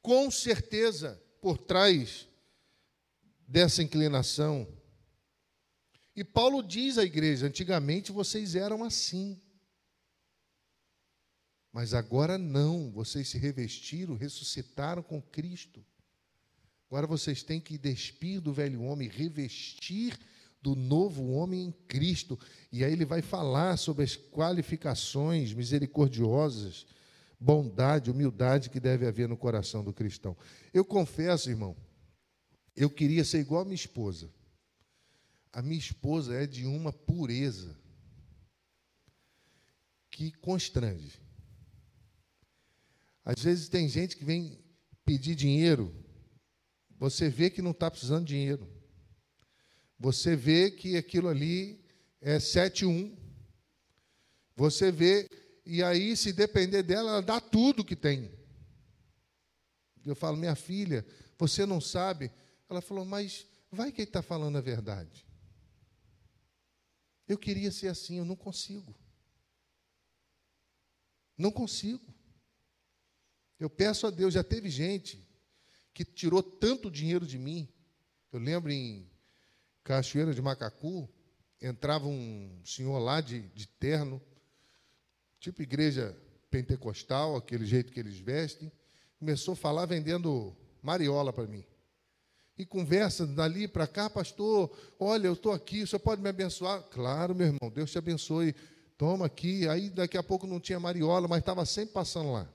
Com 0.00 0.30
certeza, 0.30 1.22
por 1.42 1.58
trás 1.58 2.26
dessa 3.46 3.82
inclinação. 3.82 4.66
E 6.18 6.24
Paulo 6.24 6.64
diz 6.64 6.98
à 6.98 7.04
igreja: 7.04 7.46
antigamente 7.46 8.10
vocês 8.10 8.56
eram 8.56 8.82
assim. 8.82 9.40
Mas 11.72 11.94
agora 11.94 12.36
não, 12.36 12.90
vocês 12.90 13.28
se 13.28 13.38
revestiram, 13.38 14.16
ressuscitaram 14.16 15.00
com 15.00 15.22
Cristo. 15.22 15.80
Agora 16.88 17.06
vocês 17.06 17.44
têm 17.44 17.60
que 17.60 17.78
despir 17.78 18.40
do 18.40 18.52
velho 18.52 18.82
homem, 18.82 19.08
revestir 19.08 20.18
do 20.60 20.74
novo 20.74 21.24
homem 21.28 21.66
em 21.66 21.72
Cristo. 21.86 22.36
E 22.72 22.82
aí 22.82 22.92
ele 22.92 23.04
vai 23.04 23.22
falar 23.22 23.76
sobre 23.76 24.02
as 24.02 24.16
qualificações 24.16 25.52
misericordiosas, 25.52 26.84
bondade, 27.38 28.10
humildade 28.10 28.70
que 28.70 28.80
deve 28.80 29.06
haver 29.06 29.28
no 29.28 29.36
coração 29.36 29.84
do 29.84 29.92
cristão. 29.92 30.36
Eu 30.74 30.84
confesso, 30.84 31.48
irmão, 31.48 31.76
eu 32.74 32.90
queria 32.90 33.24
ser 33.24 33.38
igual 33.38 33.62
a 33.62 33.64
minha 33.64 33.76
esposa. 33.76 34.36
A 35.58 35.62
minha 35.62 35.80
esposa 35.80 36.36
é 36.36 36.46
de 36.46 36.66
uma 36.66 36.92
pureza 36.92 37.76
que 40.08 40.30
constrange. 40.30 41.20
Às 43.24 43.42
vezes 43.42 43.68
tem 43.68 43.88
gente 43.88 44.16
que 44.16 44.24
vem 44.24 44.64
pedir 45.04 45.34
dinheiro, 45.34 45.92
você 46.96 47.28
vê 47.28 47.50
que 47.50 47.60
não 47.60 47.72
está 47.72 47.90
precisando 47.90 48.24
de 48.24 48.34
dinheiro. 48.34 48.70
Você 49.98 50.36
vê 50.36 50.70
que 50.70 50.96
aquilo 50.96 51.26
ali 51.26 51.84
é 52.20 52.38
7-1. 52.38 53.18
Você 54.54 54.92
vê, 54.92 55.28
e 55.66 55.82
aí, 55.82 56.16
se 56.16 56.32
depender 56.32 56.84
dela, 56.84 57.10
ela 57.10 57.22
dá 57.22 57.40
tudo 57.40 57.84
que 57.84 57.96
tem. 57.96 58.30
Eu 60.06 60.14
falo, 60.14 60.36
minha 60.36 60.54
filha, 60.54 61.04
você 61.36 61.66
não 61.66 61.80
sabe. 61.80 62.30
Ela 62.70 62.80
falou, 62.80 63.04
mas 63.04 63.44
vai 63.72 63.90
que 63.90 64.02
ele 64.02 64.08
está 64.08 64.22
falando 64.22 64.56
a 64.56 64.60
verdade. 64.60 65.26
Eu 67.28 67.36
queria 67.36 67.70
ser 67.70 67.88
assim, 67.88 68.18
eu 68.18 68.24
não 68.24 68.34
consigo. 68.34 68.94
Não 71.36 71.52
consigo. 71.52 72.14
Eu 73.60 73.68
peço 73.68 74.06
a 74.06 74.10
Deus, 74.10 74.34
já 74.34 74.42
teve 74.42 74.70
gente 74.70 75.28
que 75.92 76.04
tirou 76.04 76.42
tanto 76.42 76.90
dinheiro 76.90 77.26
de 77.26 77.38
mim. 77.38 77.68
Eu 78.32 78.40
lembro 78.40 78.70
em 78.72 79.10
Cachoeira 79.84 80.32
de 80.32 80.40
Macacu, 80.40 81.08
entrava 81.60 82.06
um 82.06 82.60
senhor 82.64 82.98
lá 82.98 83.20
de, 83.20 83.42
de 83.48 83.66
terno, 83.66 84.22
tipo 85.40 85.62
igreja 85.62 86.16
pentecostal, 86.50 87.36
aquele 87.36 87.66
jeito 87.66 87.92
que 87.92 88.00
eles 88.00 88.18
vestem, 88.18 88.72
começou 89.18 89.52
a 89.52 89.56
falar 89.56 89.86
vendendo 89.86 90.56
mariola 90.80 91.32
para 91.32 91.46
mim. 91.46 91.64
E 92.58 92.66
conversa 92.66 93.26
dali 93.26 93.68
para 93.68 93.86
cá, 93.86 94.10
pastor, 94.10 94.76
olha, 94.98 95.28
eu 95.28 95.34
estou 95.34 95.52
aqui, 95.52 95.82
o 95.82 95.86
senhor 95.86 96.00
pode 96.00 96.20
me 96.20 96.28
abençoar? 96.28 96.82
Claro, 96.90 97.34
meu 97.34 97.46
irmão, 97.46 97.70
Deus 97.70 97.90
te 97.90 97.98
abençoe. 97.98 98.54
Toma 98.96 99.26
aqui. 99.26 99.68
Aí 99.68 99.88
daqui 99.88 100.18
a 100.18 100.22
pouco 100.22 100.46
não 100.46 100.58
tinha 100.58 100.80
mariola, 100.80 101.28
mas 101.28 101.38
estava 101.38 101.64
sempre 101.64 101.94
passando 101.94 102.32
lá. 102.32 102.48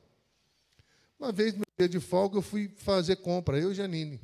Uma 1.18 1.32
vez, 1.32 1.54
no 1.54 1.64
dia 1.80 1.88
de 1.88 2.02
folga, 2.02 2.38
eu 2.38 2.42
fui 2.42 2.68
fazer 2.78 3.16
compra, 3.18 3.58
eu 3.58 3.72
e 3.72 3.76
Janine 3.76 4.20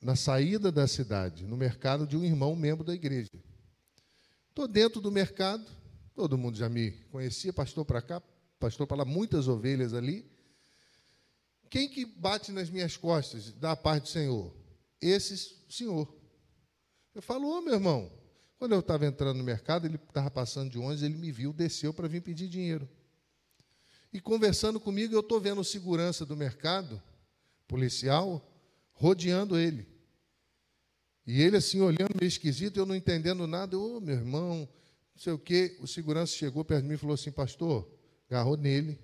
na 0.00 0.14
saída 0.14 0.70
da 0.70 0.86
cidade, 0.86 1.44
no 1.46 1.56
mercado 1.56 2.06
de 2.06 2.16
um 2.16 2.24
irmão 2.24 2.54
membro 2.54 2.84
da 2.84 2.94
igreja. 2.94 3.30
Estou 4.48 4.68
dentro 4.68 5.00
do 5.00 5.10
mercado, 5.10 5.64
todo 6.14 6.38
mundo 6.38 6.56
já 6.56 6.68
me 6.68 6.92
conhecia, 7.10 7.52
pastor 7.52 7.84
para 7.84 8.00
cá, 8.00 8.22
pastor 8.58 8.86
para 8.86 8.98
lá, 8.98 9.04
muitas 9.04 9.48
ovelhas 9.48 9.94
ali. 9.94 10.30
Quem 11.70 11.88
que 11.88 12.04
bate 12.04 12.50
nas 12.52 12.70
minhas 12.70 12.96
costas 12.96 13.52
da 13.52 13.76
parte 13.76 14.04
do 14.04 14.08
Senhor? 14.08 14.54
Esse 15.00 15.56
senhor. 15.68 16.12
Eu 17.14 17.22
falo, 17.22 17.48
ô 17.48 17.60
meu 17.60 17.74
irmão, 17.74 18.10
quando 18.58 18.72
eu 18.72 18.80
estava 18.80 19.06
entrando 19.06 19.36
no 19.36 19.44
mercado, 19.44 19.86
ele 19.86 19.96
estava 19.96 20.30
passando 20.30 20.70
de 20.70 20.78
ônibus, 20.78 21.02
ele 21.02 21.16
me 21.16 21.30
viu, 21.30 21.52
desceu 21.52 21.92
para 21.92 22.08
vir 22.08 22.22
pedir 22.22 22.48
dinheiro. 22.48 22.88
E 24.12 24.20
conversando 24.20 24.80
comigo, 24.80 25.14
eu 25.14 25.20
estou 25.20 25.40
vendo 25.40 25.62
segurança 25.62 26.24
do 26.24 26.36
mercado, 26.36 27.00
policial, 27.66 28.42
rodeando 28.92 29.58
ele. 29.58 29.86
E 31.26 31.42
ele 31.42 31.56
assim, 31.58 31.80
olhando 31.80 32.16
meio 32.18 32.28
esquisito, 32.28 32.78
eu 32.78 32.86
não 32.86 32.96
entendendo 32.96 33.46
nada. 33.46 33.78
Ô, 33.78 33.98
oh, 33.98 34.00
meu 34.00 34.14
irmão, 34.14 34.68
não 35.14 35.22
sei 35.22 35.32
o 35.32 35.38
quê. 35.38 35.76
O 35.80 35.86
segurança 35.86 36.32
chegou 36.32 36.64
perto 36.64 36.82
de 36.82 36.88
mim 36.88 36.94
e 36.94 36.98
falou 36.98 37.14
assim, 37.14 37.30
pastor, 37.30 37.86
agarrou 38.28 38.56
nele. 38.56 38.98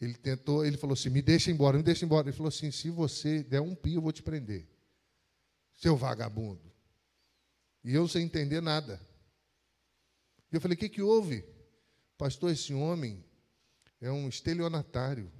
Ele 0.00 0.14
tentou, 0.14 0.64
ele 0.64 0.76
falou 0.76 0.94
assim, 0.94 1.10
me 1.10 1.20
deixa 1.20 1.50
embora, 1.50 1.76
me 1.76 1.82
deixa 1.82 2.04
embora. 2.04 2.28
Ele 2.28 2.36
falou 2.36 2.48
assim, 2.48 2.70
se 2.70 2.88
você 2.88 3.42
der 3.42 3.60
um 3.60 3.74
pio, 3.74 3.96
eu 3.96 4.02
vou 4.02 4.12
te 4.12 4.22
prender. 4.22 4.66
Seu 5.74 5.96
vagabundo. 5.96 6.72
E 7.84 7.94
eu 7.94 8.08
sem 8.08 8.24
entender 8.24 8.60
nada. 8.60 9.00
E 10.50 10.56
eu 10.56 10.60
falei, 10.60 10.74
o 10.74 10.78
que, 10.78 10.88
que 10.88 11.02
houve? 11.02 11.44
Pastor, 12.16 12.50
esse 12.50 12.72
homem 12.72 13.24
é 14.00 14.10
um 14.10 14.28
estelionatário. 14.28 15.30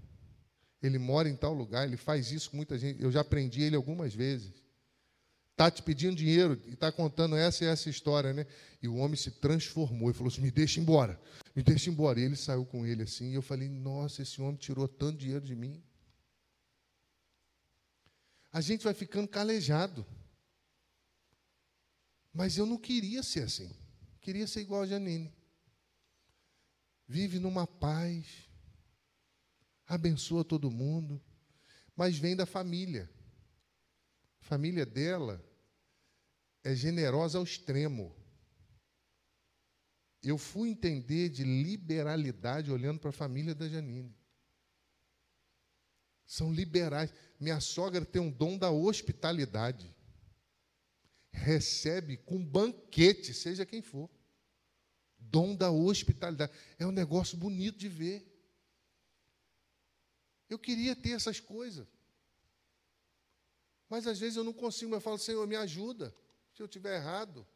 Ele 0.83 0.99
mora 0.99 1.29
em 1.29 1.37
tal 1.37 1.53
lugar, 1.53 1.87
ele 1.87 1.97
faz 1.97 2.31
isso 2.31 2.51
com 2.51 2.57
muita 2.57 2.79
gente. 2.79 3.03
Eu 3.03 3.11
já 3.11 3.21
aprendi 3.21 3.63
ele 3.63 3.77
algumas 3.77 4.15
vezes 4.15 4.61
está 5.61 5.71
te 5.71 5.83
pedindo 5.83 6.17
dinheiro 6.17 6.59
e 6.67 6.73
está 6.73 6.91
contando 6.91 7.37
essa 7.37 7.65
e 7.65 7.67
essa 7.69 7.91
história, 7.91 8.33
né? 8.33 8.47
E 8.83 8.89
o 8.89 8.97
homem 8.97 9.15
se 9.15 9.31
transformou 9.31 10.11
e 10.11 10.15
falou 10.15 10.33
assim: 10.33 10.41
me 10.41 10.51
deixa 10.51 10.81
embora, 10.81 11.21
me 11.55 11.63
deixa 11.63 11.91
embora. 11.91 12.21
E 12.21 12.25
ele 12.25 12.37
saiu 12.37 12.65
com 12.65 12.87
ele 12.87 13.03
assim, 13.03 13.31
e 13.31 13.35
eu 13.35 13.43
falei: 13.43 13.69
nossa, 13.69 14.23
esse 14.23 14.41
homem 14.41 14.57
tirou 14.57 14.87
tanto 14.89 15.19
dinheiro 15.19 15.45
de 15.45 15.55
mim. 15.55 15.83
A 18.53 18.61
gente 18.61 18.83
vai 18.83 18.95
ficando 18.95 19.29
calejado. 19.29 20.05
Mas 22.33 22.57
eu 22.57 22.67
não 22.67 22.79
queria 22.79 23.23
ser 23.23 23.43
assim. 23.43 23.71
Queria 24.21 24.47
ser 24.47 24.61
igual 24.61 24.83
a 24.83 24.87
Janine. 24.87 25.33
Vive 27.07 27.41
numa 27.41 27.67
paz, 27.67 28.49
abençoa 29.85 30.45
todo 30.45 30.71
mundo, 30.71 31.21
mas 31.97 32.17
vem 32.17 32.37
da 32.37 32.47
família. 32.47 33.11
A 34.41 34.45
família 34.45 34.87
dela 34.87 35.45
é 36.63 36.73
generosa 36.75 37.39
ao 37.39 37.45
extremo. 37.45 38.15
Eu 40.23 40.37
fui 40.37 40.69
entender 40.69 41.31
de 41.31 41.45
liberalidade 41.45 42.71
olhando 42.71 43.01
para 43.01 43.11
a 43.11 43.13
família 43.13 43.55
da 43.55 43.69
Janine. 43.69 44.15
São 46.27 46.53
liberais. 46.53 47.13
Minha 47.39 47.59
sogra 47.59 48.05
tem 48.05 48.21
um 48.21 48.31
dom 48.31 48.59
da 48.59 48.71
hospitalidade. 48.71 49.95
Recebe 51.33 52.19
com 52.19 52.45
banquete, 52.45 53.33
seja 53.33 53.65
quem 53.65 53.81
for. 53.81 54.11
Dom 55.19 55.57
da 55.57 55.71
hospitalidade. 55.71 56.53
É 56.79 56.87
um 56.87 56.93
negócio 56.93 57.37
bonito 57.37 57.79
de 57.79 57.89
ver. 57.89 58.27
Eu 60.49 60.59
queria 60.59 60.95
ter 60.95 61.13
essas 61.13 61.41
coisas. 61.41 61.87
Mas 63.89 64.07
às 64.07 64.21
vezes 64.21 64.37
eu 64.37 64.45
não 64.45 64.53
consigo, 64.53 64.95
eu 64.95 65.01
falo, 65.01 65.19
Senhor, 65.19 65.47
me 65.47 65.57
ajuda 65.57 66.15
se 66.53 66.63
eu 66.63 66.67
estiver 66.67 66.97
errado. 66.97 67.47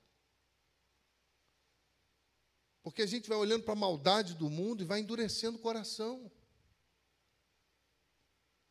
Porque 2.84 3.00
a 3.00 3.06
gente 3.06 3.28
vai 3.30 3.38
olhando 3.38 3.64
para 3.64 3.72
a 3.72 3.76
maldade 3.76 4.34
do 4.34 4.50
mundo 4.50 4.82
e 4.82 4.86
vai 4.86 5.00
endurecendo 5.00 5.56
o 5.56 5.60
coração. 5.60 6.30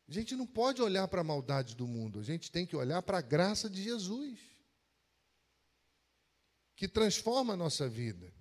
A 0.08 0.12
gente 0.12 0.36
não 0.36 0.46
pode 0.46 0.80
olhar 0.80 1.08
para 1.08 1.22
a 1.22 1.24
maldade 1.24 1.74
do 1.74 1.86
mundo, 1.86 2.20
a 2.20 2.22
gente 2.22 2.50
tem 2.50 2.64
que 2.64 2.76
olhar 2.76 3.02
para 3.02 3.18
a 3.18 3.22
graça 3.22 3.68
de 3.68 3.82
Jesus, 3.82 4.38
que 6.76 6.86
transforma 6.86 7.54
a 7.54 7.56
nossa 7.56 7.88
vida. 7.88 8.32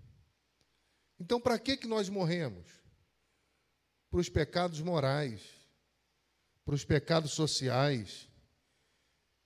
Então, 1.19 1.41
para 1.41 1.57
que, 1.57 1.76
que 1.76 1.88
nós 1.88 2.07
morremos? 2.07 2.67
Para 4.11 4.19
os 4.19 4.30
pecados 4.30 4.80
morais, 4.80 5.41
para 6.63 6.76
os 6.76 6.86
pecados 6.86 7.32
sociais. 7.32 8.30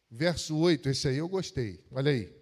Verso 0.09 0.57
8, 0.57 0.89
esse 0.89 1.07
aí 1.07 1.17
eu 1.17 1.29
gostei, 1.29 1.85
olha 1.91 2.11
aí. 2.11 2.36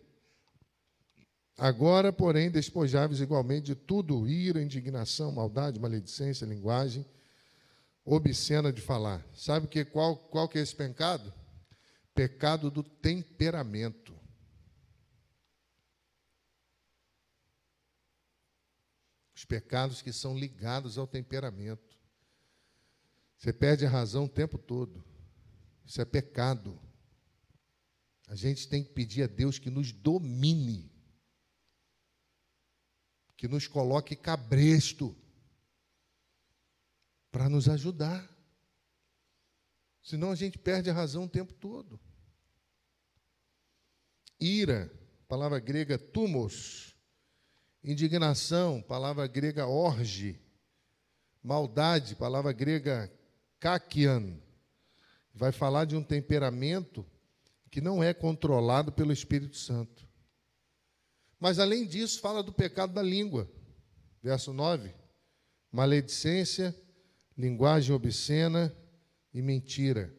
Agora, 1.58 2.12
porém, 2.12 2.51
despojai-vos 2.51 3.22
igualmente 3.22 3.68
de 3.68 3.76
tudo, 3.76 4.28
ira, 4.28 4.62
indignação, 4.62 5.32
maldade, 5.32 5.80
maledicência, 5.80 6.45
linguagem 6.45 7.06
obscena 8.06 8.72
de 8.72 8.82
falar. 8.82 9.26
Sabe 9.34 9.68
que 9.68 9.84
qual, 9.84 10.16
qual 10.16 10.47
que 10.47 10.60
é 10.60 10.62
esse 10.62 10.76
pecado? 10.76 11.34
Pecado 12.14 12.70
do 12.70 12.84
temperamento. 12.84 14.16
Os 19.36 19.43
pecados 19.43 20.01
que 20.01 20.14
são 20.14 20.38
ligados 20.38 20.97
ao 20.97 21.08
temperamento. 21.08 21.99
Você 23.38 23.51
perde 23.51 23.86
a 23.86 23.89
razão 23.89 24.26
o 24.26 24.30
tempo 24.30 24.58
todo. 24.58 25.03
Isso 25.84 25.99
é 25.99 26.06
pecado. 26.06 26.80
A 28.28 28.36
gente 28.36 28.68
tem 28.68 28.84
que 28.84 28.93
pedir 28.93 29.24
a 29.24 29.28
Deus 29.28 29.60
que 29.60 29.70
nos 29.70 29.91
domine 29.91 30.95
que 33.38 33.47
nos 33.47 33.67
coloque 33.67 34.15
cabresto 34.15 35.15
para 37.31 37.49
nos 37.49 37.67
ajudar. 37.67 38.29
Senão 40.01 40.31
a 40.31 40.36
gente 40.36 40.57
perde 40.57 40.89
a 40.89 40.93
razão 40.93 41.25
o 41.25 41.29
tempo 41.29 41.53
todo. 41.53 41.99
Ira, 44.39 44.91
palavra 45.27 45.59
grega 45.59 45.97
tumos. 45.97 46.95
Indignação, 47.83 48.81
palavra 48.81 49.27
grega 49.27 49.67
orge. 49.67 50.39
Maldade, 51.43 52.15
palavra 52.15 52.51
grega 52.51 53.11
kakian. 53.59 54.39
Vai 55.33 55.51
falar 55.51 55.86
de 55.86 55.95
um 55.95 56.03
temperamento 56.03 57.05
que 57.69 57.81
não 57.81 58.01
é 58.01 58.13
controlado 58.13 58.91
pelo 58.91 59.11
Espírito 59.11 59.57
Santo. 59.57 60.07
Mas 61.39 61.59
além 61.59 61.86
disso, 61.86 62.19
fala 62.19 62.41
do 62.41 62.53
pecado 62.53 62.93
da 62.93 63.01
língua. 63.01 63.49
Verso 64.21 64.53
9: 64.53 64.93
maledicência, 65.71 66.75
linguagem 67.38 67.93
obscena 67.93 68.75
e 69.33 69.41
mentira. 69.41 70.15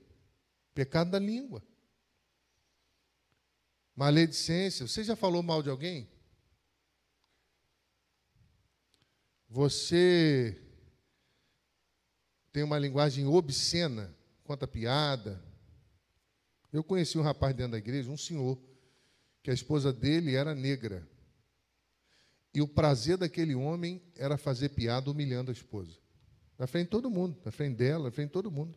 Pecado 0.74 1.10
da 1.10 1.18
língua. 1.18 1.62
Maledicência. 3.94 4.86
Você 4.86 5.02
já 5.02 5.16
falou 5.16 5.42
mal 5.42 5.62
de 5.62 5.70
alguém? 5.70 6.08
Você 9.48 10.60
tem 12.52 12.62
uma 12.62 12.78
linguagem 12.78 13.26
obscena, 13.26 14.14
conta 14.44 14.66
piada. 14.66 15.42
Eu 16.72 16.84
conheci 16.84 17.18
um 17.18 17.22
rapaz 17.22 17.56
dentro 17.56 17.72
da 17.72 17.78
igreja, 17.78 18.10
um 18.10 18.16
senhor, 18.18 18.58
que 19.46 19.50
a 19.52 19.54
esposa 19.54 19.92
dele 19.92 20.34
era 20.34 20.56
negra. 20.56 21.08
E 22.52 22.60
o 22.60 22.66
prazer 22.66 23.16
daquele 23.16 23.54
homem 23.54 24.02
era 24.16 24.36
fazer 24.36 24.70
piada 24.70 25.08
humilhando 25.08 25.52
a 25.52 25.54
esposa. 25.54 25.96
Na 26.58 26.66
frente 26.66 26.86
de 26.86 26.90
todo 26.90 27.08
mundo, 27.08 27.40
na 27.44 27.52
frente 27.52 27.76
dela, 27.76 28.06
na 28.06 28.10
frente 28.10 28.30
de 28.30 28.32
todo 28.32 28.50
mundo. 28.50 28.76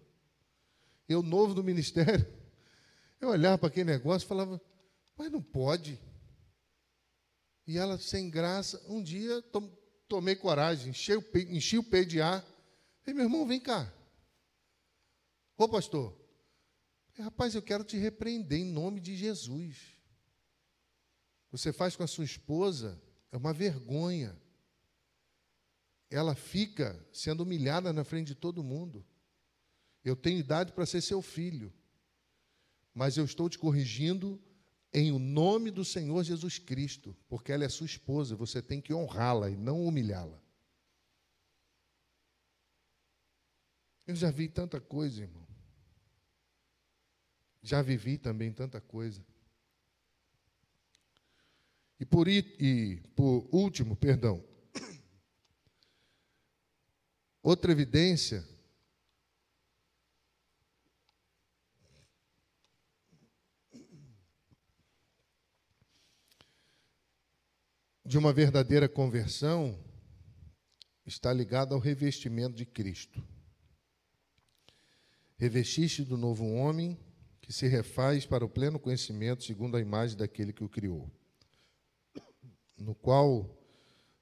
Eu, 1.07 1.23
novo 1.23 1.55
do 1.55 1.63
ministério, 1.63 2.23
eu 3.19 3.29
olhava 3.29 3.57
para 3.57 3.67
aquele 3.69 3.89
negócio 3.89 4.27
e 4.27 4.29
falava, 4.29 4.61
mas 5.17 5.31
não 5.31 5.41
pode. 5.41 5.99
E 7.65 7.75
ela, 7.75 7.97
sem 7.97 8.29
graça, 8.29 8.79
um 8.87 9.01
dia 9.01 9.43
tomei 10.07 10.35
coragem, 10.35 10.91
enchi 10.91 11.77
o, 11.79 11.83
peito 11.83 12.09
de 12.11 12.21
ar. 12.21 12.45
Falei, 13.01 13.15
meu 13.15 13.23
irmão, 13.23 13.47
vem 13.47 13.59
cá. 13.59 13.91
Ô 15.57 15.67
pastor, 15.67 16.15
rapaz, 17.17 17.55
eu 17.55 17.61
quero 17.63 17.83
te 17.83 17.97
repreender 17.97 18.59
em 18.59 18.71
nome 18.71 18.99
de 18.99 19.15
Jesus 19.15 19.97
você 21.51 21.73
faz 21.73 21.95
com 21.95 22.03
a 22.03 22.07
sua 22.07 22.25
esposa 22.25 23.01
é 23.31 23.37
uma 23.37 23.53
vergonha. 23.53 24.35
Ela 26.09 26.35
fica 26.35 26.99
sendo 27.11 27.43
humilhada 27.43 27.93
na 27.93 28.03
frente 28.03 28.27
de 28.27 28.35
todo 28.35 28.63
mundo. 28.63 29.05
Eu 30.03 30.15
tenho 30.15 30.39
idade 30.39 30.71
para 30.71 30.85
ser 30.85 31.01
seu 31.01 31.21
filho, 31.21 31.73
mas 32.93 33.17
eu 33.17 33.25
estou 33.25 33.49
te 33.49 33.57
corrigindo 33.57 34.41
em 34.91 35.11
o 35.11 35.19
nome 35.19 35.69
do 35.69 35.85
Senhor 35.85 36.23
Jesus 36.23 36.57
Cristo, 36.57 37.15
porque 37.27 37.51
ela 37.51 37.63
é 37.63 37.69
sua 37.69 37.85
esposa, 37.85 38.35
você 38.35 38.61
tem 38.61 38.81
que 38.81 38.93
honrá-la 38.93 39.49
e 39.49 39.55
não 39.55 39.85
humilhá-la. 39.85 40.41
Eu 44.07 44.15
já 44.15 44.31
vi 44.31 44.47
tanta 44.47 44.81
coisa, 44.81 45.21
irmão. 45.21 45.47
Já 47.61 47.81
vivi 47.83 48.17
também 48.17 48.51
tanta 48.51 48.81
coisa. 48.81 49.23
E 51.99 52.05
por, 52.05 52.27
e 52.27 53.01
por 53.15 53.47
último, 53.51 53.95
perdão, 53.95 54.43
outra 57.43 57.71
evidência 57.71 58.47
de 68.05 68.17
uma 68.17 68.31
verdadeira 68.31 68.87
conversão 68.87 69.77
está 71.05 71.33
ligada 71.33 71.75
ao 71.75 71.79
revestimento 71.79 72.55
de 72.55 72.65
Cristo. 72.65 73.21
Revestiste 75.37 76.03
do 76.03 76.17
novo 76.17 76.45
homem, 76.53 76.97
que 77.41 77.49
que 77.49 77.53
se 77.53 77.67
refaz 77.67 78.27
para 78.27 78.45
o 78.45 78.49
pleno 78.49 78.79
conhecimento 78.79 79.43
segundo 79.43 79.75
a 79.75 79.81
imagem 79.81 80.15
daquele 80.15 80.53
que 80.53 80.63
o 80.63 80.69
criou, 80.69 81.11
no 82.79 82.95
qual 82.95 83.57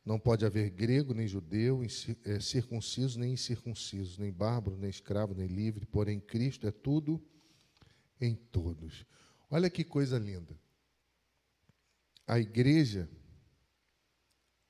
não 0.08 0.18
pode 0.18 0.45
haver 0.45 0.70
grego 0.70 1.14
nem 1.14 1.28
judeu, 1.28 1.82
é, 2.24 2.39
circunciso 2.39 3.20
nem 3.20 3.34
incircunciso, 3.34 4.22
nem 4.22 4.32
bárbaro, 4.32 4.78
nem 4.78 4.89
escravo, 4.89 5.34
nem 5.34 5.47
livre, 5.47 5.86
porém 5.86 6.20
Cristo 6.20 6.66
é 6.66 6.72
tudo 6.72 7.22
em 8.20 8.34
todos. 8.34 9.05
Olha 9.49 9.70
que 9.70 9.84
coisa 9.84 10.18
linda. 10.18 10.58
A 12.26 12.39
igreja, 12.39 13.10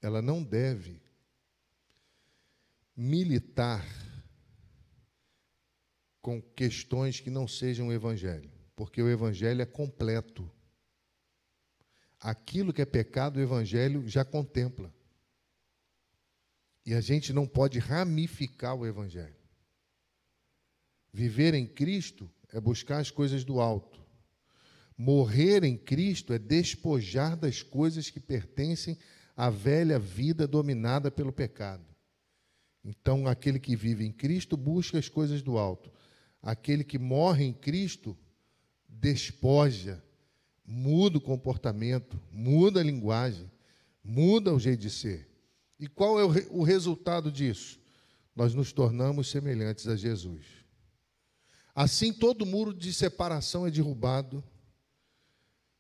ela 0.02 0.22
não 0.22 0.44
deve 0.44 1.02
militar 2.96 3.86
com 6.20 6.42
questões 6.42 7.20
que 7.20 7.30
não 7.30 7.48
sejam 7.48 7.88
o 7.88 7.94
evangelho, 7.94 8.52
porque 8.76 9.02
o 9.02 9.10
evangelho 9.10 9.62
é 9.62 9.66
completo. 9.66 10.52
Aquilo 12.28 12.74
que 12.74 12.82
é 12.82 12.86
pecado, 12.86 13.38
o 13.38 13.42
evangelho 13.42 14.06
já 14.06 14.26
contempla. 14.26 14.94
E 16.86 16.94
a 16.94 17.00
gente 17.00 17.32
não 17.32 17.48
pode 17.48 17.80
ramificar 17.80 18.76
o 18.76 18.86
Evangelho. 18.86 19.38
Viver 21.14 21.54
em 21.54 21.66
Cristo 21.66 22.30
é 22.52 22.60
buscar 22.60 23.00
as 23.00 23.10
coisas 23.10 23.46
do 23.46 23.62
alto. 23.62 24.06
Morrer 24.98 25.64
em 25.64 25.78
Cristo 25.78 26.34
é 26.34 26.38
despojar 26.38 27.38
das 27.38 27.64
coisas 27.64 28.10
que 28.10 28.20
pertencem 28.20 28.98
à 29.34 29.50
velha 29.50 29.98
vida 29.98 30.46
dominada 30.46 31.10
pelo 31.10 31.32
pecado. 31.32 31.86
Então, 32.84 33.26
aquele 33.26 33.58
que 33.58 33.74
vive 33.74 34.06
em 34.06 34.12
Cristo 34.12 34.58
busca 34.58 35.00
as 35.00 35.08
coisas 35.08 35.42
do 35.42 35.58
alto. 35.58 35.90
Aquele 36.42 36.84
que 36.84 37.00
morre 37.00 37.46
em 37.46 37.54
Cristo 37.54 38.18
despoja, 38.86 40.04
muda 40.68 41.18
o 41.18 41.22
comportamento, 41.22 42.22
muda 42.30 42.82
a 42.82 42.84
linguagem, 42.84 43.50
muda 44.04 44.54
o 44.54 44.60
jeito 44.60 44.82
de 44.82 44.90
ser. 44.90 45.26
E 45.80 45.88
qual 45.88 46.20
é 46.20 46.26
o, 46.26 46.60
o 46.60 46.64
resultado 46.64 47.32
disso? 47.32 47.80
Nós 48.36 48.54
nos 48.54 48.74
tornamos 48.74 49.30
semelhantes 49.30 49.88
a 49.88 49.96
Jesus. 49.96 50.46
Assim, 51.74 52.12
todo 52.12 52.46
muro 52.46 52.74
de 52.74 52.94
separação 52.94 53.66
é 53.66 53.72
derrubado. 53.72 54.44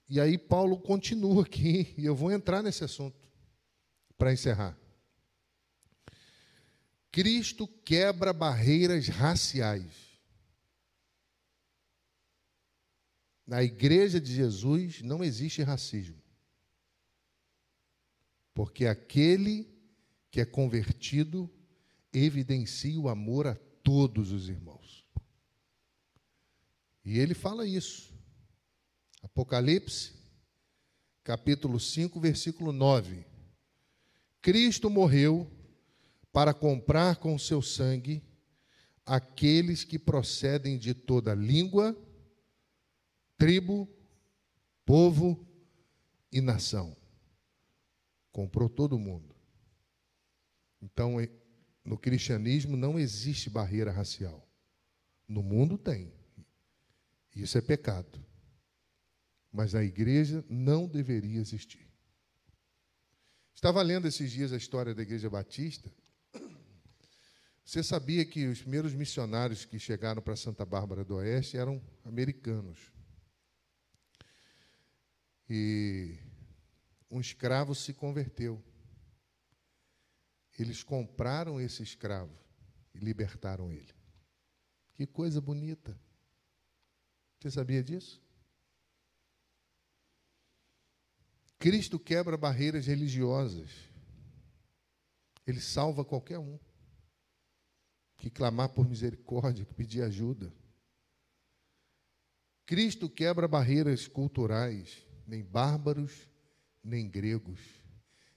E 0.09 0.21
aí, 0.21 0.37
Paulo 0.37 0.77
continua 0.77 1.43
aqui, 1.43 1.93
e 1.97 2.05
eu 2.05 2.15
vou 2.15 2.31
entrar 2.31 2.63
nesse 2.63 2.83
assunto 2.83 3.27
para 4.17 4.31
encerrar. 4.31 4.77
Cristo 7.11 7.67
quebra 7.67 8.31
barreiras 8.31 9.07
raciais. 9.07 10.06
Na 13.47 13.63
igreja 13.63 14.19
de 14.19 14.33
Jesus 14.35 15.01
não 15.01 15.23
existe 15.23 15.63
racismo. 15.63 16.21
Porque 18.53 18.85
aquele 18.85 19.73
que 20.29 20.41
é 20.41 20.45
convertido 20.45 21.49
evidencia 22.11 22.99
o 22.99 23.07
amor 23.07 23.47
a 23.47 23.55
todos 23.55 24.31
os 24.31 24.49
irmãos. 24.49 25.07
E 27.05 27.17
ele 27.17 27.33
fala 27.33 27.65
isso. 27.65 28.13
Apocalipse, 29.23 30.11
capítulo 31.23 31.79
5, 31.79 32.19
versículo 32.19 32.73
9. 32.73 33.25
Cristo 34.41 34.89
morreu 34.89 35.49
para 36.33 36.53
comprar 36.53 37.15
com 37.15 37.39
seu 37.39 37.61
sangue 37.61 38.21
aqueles 39.05 39.83
que 39.83 39.97
procedem 39.97 40.77
de 40.77 40.93
toda 40.93 41.33
língua, 41.33 41.97
tribo, 43.37 43.87
povo 44.85 45.47
e 46.31 46.41
nação. 46.41 46.95
Comprou 48.31 48.69
todo 48.69 48.99
mundo. 48.99 49.35
Então, 50.81 51.15
no 51.83 51.97
cristianismo 51.97 52.75
não 52.75 52.99
existe 52.99 53.49
barreira 53.49 53.91
racial. 53.91 54.47
No 55.27 55.41
mundo 55.41 55.77
tem. 55.77 56.13
Isso 57.35 57.57
é 57.57 57.61
pecado. 57.61 58.23
Mas 59.51 59.73
na 59.73 59.83
igreja 59.83 60.43
não 60.49 60.87
deveria 60.87 61.39
existir. 61.39 61.87
Estava 63.53 63.81
lendo 63.81 64.07
esses 64.07 64.31
dias 64.31 64.53
a 64.53 64.57
história 64.57 64.93
da 64.93 65.01
Igreja 65.01 65.29
Batista. 65.29 65.91
Você 67.65 67.83
sabia 67.83 68.23
que 68.23 68.45
os 68.45 68.61
primeiros 68.61 68.93
missionários 68.93 69.65
que 69.65 69.79
chegaram 69.79 70.21
para 70.21 70.35
Santa 70.35 70.63
Bárbara 70.63 71.03
do 71.03 71.15
Oeste 71.15 71.57
eram 71.57 71.81
americanos. 72.05 72.96
E 75.49 76.17
um 77.09 77.19
escravo 77.19 77.73
se 77.73 77.93
converteu. 77.93 78.61
Eles 80.57 80.83
compraram 80.83 81.61
esse 81.61 81.83
escravo 81.83 82.35
e 82.93 82.99
libertaram 82.99 83.71
ele. 83.71 83.93
Que 84.93 85.05
coisa 85.05 85.39
bonita. 85.39 85.97
Você 87.39 87.51
sabia 87.51 87.83
disso? 87.83 88.21
Cristo 91.59 91.99
quebra 91.99 92.35
barreiras 92.35 92.87
religiosas. 92.87 93.69
Ele 95.45 95.61
salva 95.61 96.03
qualquer 96.03 96.39
um 96.39 96.59
que 98.17 98.29
clamar 98.29 98.69
por 98.69 98.87
misericórdia, 98.87 99.63
que 99.63 99.73
pedir 99.73 100.01
ajuda. 100.01 100.51
Cristo 102.65 103.09
quebra 103.09 103.47
barreiras 103.47 104.07
culturais, 104.07 105.06
nem 105.27 105.43
bárbaros, 105.43 106.29
nem 106.83 107.09
gregos, 107.09 107.59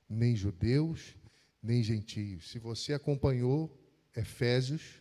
nem 0.08 0.34
judeus, 0.34 1.16
nem 1.62 1.82
gentios. 1.82 2.50
Se 2.50 2.58
você 2.58 2.92
acompanhou 2.92 3.78
Efésios, 4.14 5.00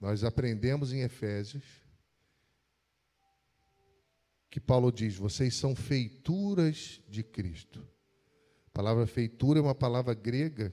nós 0.00 0.24
aprendemos 0.24 0.92
em 0.92 1.02
Efésios 1.02 1.64
que 4.50 4.60
Paulo 4.60 4.90
diz: 4.90 5.16
vocês 5.16 5.54
são 5.54 5.76
feituras 5.76 7.00
de 7.08 7.22
Cristo. 7.22 7.86
A 8.66 8.70
palavra 8.70 9.06
feitura 9.06 9.58
é 9.58 9.62
uma 9.62 9.74
palavra 9.74 10.14
grega 10.14 10.72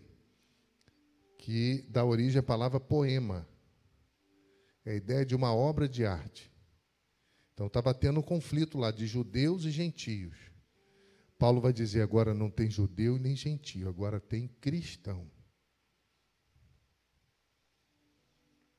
que 1.38 1.86
dá 1.90 2.04
origem 2.04 2.40
à 2.40 2.44
palavra 2.44 2.80
poema. 2.80 3.48
É 4.84 4.92
a 4.92 4.96
ideia 4.96 5.26
de 5.26 5.36
uma 5.36 5.54
obra 5.54 5.88
de 5.88 6.06
arte. 6.06 6.52
Então 7.56 7.68
estava 7.68 7.94
tendo 7.94 8.20
um 8.20 8.24
conflito 8.24 8.78
lá 8.78 8.92
de 8.92 9.08
judeus 9.08 9.64
e 9.64 9.72
gentios. 9.72 10.36
Paulo 11.40 11.62
vai 11.62 11.72
dizer 11.72 12.02
agora 12.02 12.34
não 12.34 12.50
tem 12.50 12.70
judeu 12.70 13.18
nem 13.18 13.34
gentio, 13.34 13.88
agora 13.88 14.20
tem 14.20 14.50
cristão. 14.60 15.32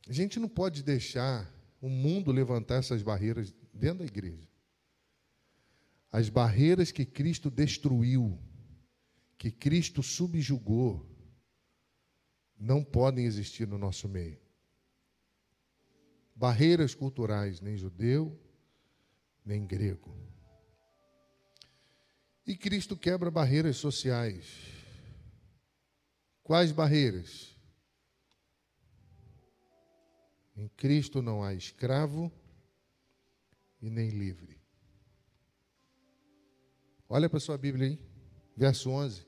A 0.07 0.13
gente 0.13 0.39
não 0.39 0.49
pode 0.49 0.83
deixar 0.83 1.51
o 1.81 1.89
mundo 1.89 2.31
levantar 2.31 2.77
essas 2.77 3.03
barreiras 3.03 3.53
dentro 3.73 4.01
da 4.01 4.05
igreja. 4.05 4.47
As 6.13 6.29
barreiras 6.29 6.93
que 6.93 7.07
Cristo 7.07 7.51
destruiu, 7.51 8.39
que 9.39 9.51
Cristo 9.51 10.03
subjugou, 10.03 11.11
não 12.59 12.85
podem 12.85 13.25
existir 13.25 13.67
no 13.67 13.79
nosso 13.79 14.07
meio. 14.07 14.39
Barreiras 16.35 16.95
culturais, 16.95 17.61
nem 17.63 17.77
judeu, 17.77 18.39
nem 19.47 19.65
grego. 19.65 20.13
E 22.45 22.57
Cristo 22.57 22.97
quebra 22.97 23.31
barreiras 23.31 23.77
sociais. 23.77 24.47
Quais 26.43 26.73
barreiras? 26.73 27.57
Em 30.57 30.69
Cristo 30.69 31.23
não 31.23 31.43
há 31.43 31.55
escravo 31.55 32.33
e 33.81 33.89
nem 33.89 34.11
livre. 34.11 34.61
Olha 37.09 37.29
para 37.29 37.39
a 37.39 37.41
sua 37.41 37.57
Bíblia 37.57 37.89
aí, 37.89 37.99
verso 38.57 38.91
11, 38.91 39.25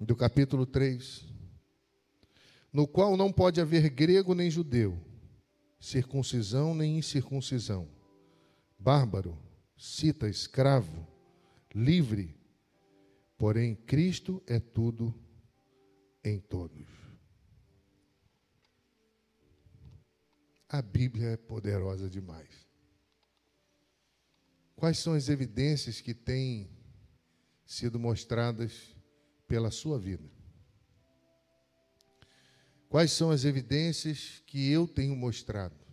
do 0.00 0.16
capítulo 0.16 0.64
3. 0.64 1.24
No 2.72 2.86
qual 2.88 3.16
não 3.16 3.32
pode 3.32 3.60
haver 3.60 3.90
grego 3.90 4.34
nem 4.34 4.50
judeu, 4.50 4.98
circuncisão 5.78 6.74
nem 6.74 6.98
incircuncisão, 6.98 7.88
bárbaro, 8.78 9.38
cita, 9.76 10.28
escravo, 10.28 11.06
livre, 11.74 12.38
porém 13.36 13.74
Cristo 13.74 14.42
é 14.46 14.60
tudo 14.60 15.14
em 16.22 16.40
todos. 16.40 16.88
A 20.68 20.82
Bíblia 20.82 21.28
é 21.28 21.36
poderosa 21.36 22.08
demais. 22.08 22.66
Quais 24.74 24.98
são 24.98 25.14
as 25.14 25.28
evidências 25.28 26.00
que 26.00 26.12
têm 26.12 26.68
sido 27.64 27.98
mostradas 27.98 28.94
pela 29.46 29.70
sua 29.70 29.98
vida? 29.98 30.28
Quais 32.88 33.12
são 33.12 33.30
as 33.30 33.44
evidências 33.44 34.42
que 34.46 34.70
eu 34.70 34.86
tenho 34.86 35.16
mostrado? 35.16 35.83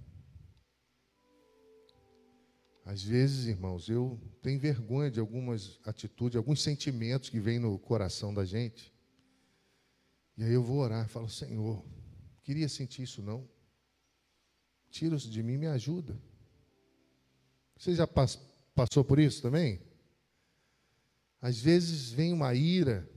Às 2.92 3.02
vezes, 3.02 3.48
irmãos, 3.48 3.88
eu 3.88 4.20
tenho 4.42 4.60
vergonha 4.60 5.10
de 5.10 5.18
algumas 5.18 5.80
atitudes, 5.86 6.36
alguns 6.36 6.62
sentimentos 6.62 7.30
que 7.30 7.40
vêm 7.40 7.58
no 7.58 7.80
coração 7.80 8.34
da 8.34 8.44
gente. 8.44 8.94
E 10.38 10.44
aí 10.44 10.52
eu 10.52 10.62
vou 10.62 10.80
orar, 10.80 11.08
falo, 11.08 11.30
Senhor, 11.30 11.86
queria 12.44 12.68
sentir 12.68 13.04
isso 13.04 13.22
não. 13.22 13.48
Tira 14.90 15.16
isso 15.16 15.30
de 15.30 15.42
mim, 15.42 15.56
me 15.56 15.68
ajuda. 15.68 16.22
Você 17.78 17.96
já 17.96 18.06
passou 18.06 19.06
por 19.06 19.20
isso 19.20 19.42
também? 19.42 19.82
Às 21.42 21.62
vezes 21.62 22.12
vem 22.12 22.34
uma 22.34 22.54
ira, 22.54 23.10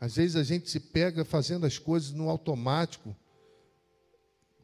às 0.00 0.16
vezes 0.16 0.34
a 0.34 0.42
gente 0.42 0.68
se 0.68 0.80
pega 0.80 1.24
fazendo 1.24 1.66
as 1.66 1.78
coisas 1.78 2.10
no 2.10 2.28
automático, 2.28 3.16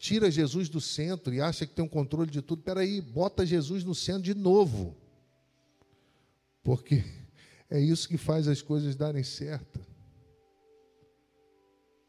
tira 0.02 0.28
Jesus 0.32 0.68
do 0.68 0.80
centro 0.80 1.32
e 1.32 1.40
acha 1.40 1.64
que 1.64 1.72
tem 1.72 1.84
um 1.84 1.88
controle 1.88 2.28
de 2.28 2.42
tudo. 2.42 2.58
Espera 2.58 2.80
aí, 2.80 3.00
bota 3.00 3.46
Jesus 3.46 3.84
no 3.84 3.94
centro 3.94 4.22
de 4.22 4.34
novo. 4.34 4.96
Porque 6.60 7.04
é 7.70 7.78
isso 7.78 8.08
que 8.08 8.18
faz 8.18 8.48
as 8.48 8.60
coisas 8.60 8.96
darem 8.96 9.22
certo. 9.22 9.80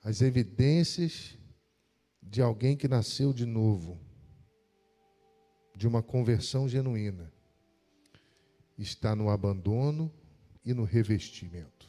As 0.03 0.23
evidências 0.23 1.37
de 2.19 2.41
alguém 2.41 2.75
que 2.75 2.87
nasceu 2.87 3.31
de 3.31 3.45
novo, 3.45 3.99
de 5.75 5.87
uma 5.87 6.01
conversão 6.01 6.67
genuína, 6.67 7.31
está 8.75 9.15
no 9.15 9.29
abandono 9.29 10.11
e 10.65 10.73
no 10.73 10.83
revestimento. 10.83 11.87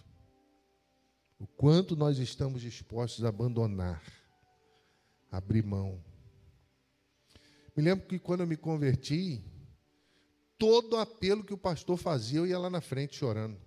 O 1.38 1.46
quanto 1.46 1.96
nós 1.96 2.18
estamos 2.18 2.60
dispostos 2.60 3.24
a 3.24 3.30
abandonar, 3.30 4.02
abrir 5.36 5.64
mão. 5.64 6.02
Me 7.76 7.82
lembro 7.82 8.06
que 8.06 8.18
quando 8.18 8.40
eu 8.40 8.46
me 8.46 8.56
converti, 8.56 9.42
todo 10.58 10.96
apelo 10.96 11.44
que 11.44 11.54
o 11.54 11.58
pastor 11.58 11.96
fazia, 11.96 12.38
eu 12.38 12.46
ia 12.46 12.58
lá 12.58 12.70
na 12.70 12.80
frente 12.80 13.16
chorando. 13.16 13.60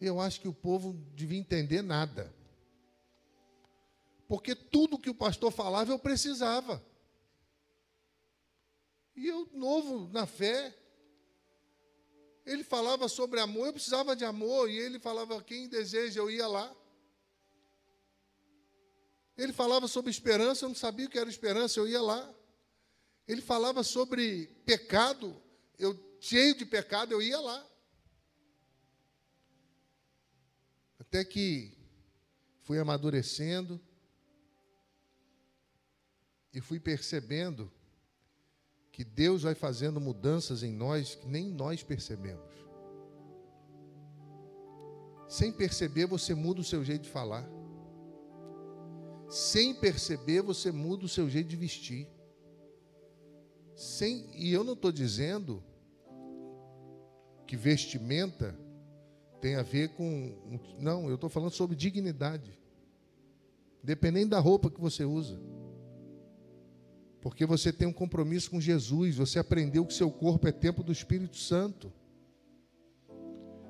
Eu 0.00 0.20
acho 0.20 0.40
que 0.40 0.48
o 0.48 0.52
povo 0.52 0.94
devia 1.14 1.38
entender 1.38 1.82
nada. 1.82 2.34
Porque 4.26 4.54
tudo 4.54 4.98
que 4.98 5.10
o 5.10 5.14
pastor 5.14 5.52
falava 5.52 5.92
eu 5.92 5.98
precisava. 5.98 6.84
E 9.14 9.28
eu, 9.28 9.48
novo 9.52 10.08
na 10.08 10.26
fé, 10.26 10.74
ele 12.44 12.64
falava 12.64 13.08
sobre 13.08 13.38
amor, 13.40 13.66
eu 13.66 13.72
precisava 13.72 14.16
de 14.16 14.24
amor, 14.24 14.68
e 14.68 14.76
ele 14.76 14.98
falava: 14.98 15.42
quem 15.42 15.68
deseja, 15.68 16.20
eu 16.20 16.30
ia 16.30 16.46
lá. 16.46 16.74
Ele 19.36 19.52
falava 19.52 19.88
sobre 19.88 20.10
esperança, 20.10 20.64
eu 20.64 20.68
não 20.68 20.76
sabia 20.76 21.06
o 21.06 21.10
que 21.10 21.18
era 21.18 21.28
esperança, 21.28 21.80
eu 21.80 21.88
ia 21.88 22.00
lá. 22.00 22.32
Ele 23.26 23.40
falava 23.40 23.82
sobre 23.82 24.46
pecado, 24.66 25.40
eu 25.78 25.98
cheio 26.20 26.56
de 26.56 26.66
pecado, 26.66 27.12
eu 27.12 27.22
ia 27.22 27.40
lá. 27.40 27.66
Até 30.98 31.24
que 31.24 31.76
fui 32.62 32.78
amadurecendo 32.78 33.80
e 36.52 36.60
fui 36.60 36.78
percebendo 36.78 37.72
que 38.90 39.04
Deus 39.04 39.42
vai 39.42 39.54
fazendo 39.54 39.98
mudanças 39.98 40.62
em 40.62 40.72
nós 40.72 41.14
que 41.14 41.26
nem 41.26 41.48
nós 41.50 41.82
percebemos. 41.82 42.52
Sem 45.28 45.50
perceber, 45.50 46.04
você 46.04 46.34
muda 46.34 46.60
o 46.60 46.64
seu 46.64 46.84
jeito 46.84 47.04
de 47.04 47.10
falar. 47.10 47.48
Sem 49.32 49.72
perceber, 49.72 50.42
você 50.42 50.70
muda 50.70 51.06
o 51.06 51.08
seu 51.08 51.26
jeito 51.26 51.48
de 51.48 51.56
vestir. 51.56 52.06
Sem, 53.74 54.28
e 54.34 54.52
eu 54.52 54.62
não 54.62 54.74
estou 54.74 54.92
dizendo 54.92 55.64
que 57.46 57.56
vestimenta 57.56 58.54
tem 59.40 59.54
a 59.54 59.62
ver 59.62 59.88
com. 59.94 60.60
Não, 60.78 61.08
eu 61.08 61.14
estou 61.14 61.30
falando 61.30 61.52
sobre 61.52 61.74
dignidade. 61.74 62.60
Dependendo 63.82 64.28
da 64.28 64.38
roupa 64.38 64.70
que 64.70 64.78
você 64.78 65.02
usa. 65.02 65.40
Porque 67.22 67.46
você 67.46 67.72
tem 67.72 67.88
um 67.88 67.92
compromisso 67.92 68.50
com 68.50 68.60
Jesus, 68.60 69.16
você 69.16 69.38
aprendeu 69.38 69.86
que 69.86 69.94
seu 69.94 70.10
corpo 70.10 70.46
é 70.46 70.52
templo 70.52 70.84
do 70.84 70.92
Espírito 70.92 71.38
Santo. 71.38 71.90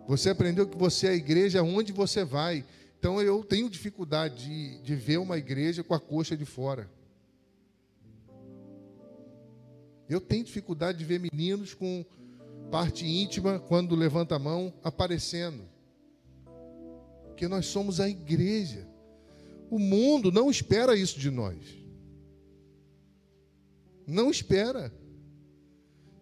Você 0.08 0.28
aprendeu 0.28 0.66
que 0.66 0.76
você 0.76 1.06
é 1.06 1.10
a 1.10 1.14
igreja 1.14 1.62
onde 1.62 1.92
você 1.92 2.24
vai. 2.24 2.64
Então 3.02 3.20
eu 3.20 3.42
tenho 3.42 3.68
dificuldade 3.68 4.44
de, 4.44 4.80
de 4.80 4.94
ver 4.94 5.16
uma 5.16 5.36
igreja 5.36 5.82
com 5.82 5.92
a 5.92 5.98
coxa 5.98 6.36
de 6.36 6.44
fora. 6.44 6.88
Eu 10.08 10.20
tenho 10.20 10.44
dificuldade 10.44 10.98
de 10.98 11.04
ver 11.04 11.18
meninos 11.18 11.74
com 11.74 12.04
parte 12.70 13.04
íntima, 13.04 13.58
quando 13.58 13.96
levanta 13.96 14.36
a 14.36 14.38
mão, 14.38 14.72
aparecendo. 14.84 15.64
Porque 17.26 17.48
nós 17.48 17.66
somos 17.66 17.98
a 17.98 18.08
igreja. 18.08 18.86
O 19.68 19.80
mundo 19.80 20.30
não 20.30 20.48
espera 20.48 20.94
isso 20.94 21.18
de 21.18 21.28
nós. 21.28 21.58
Não 24.06 24.30
espera. 24.30 24.94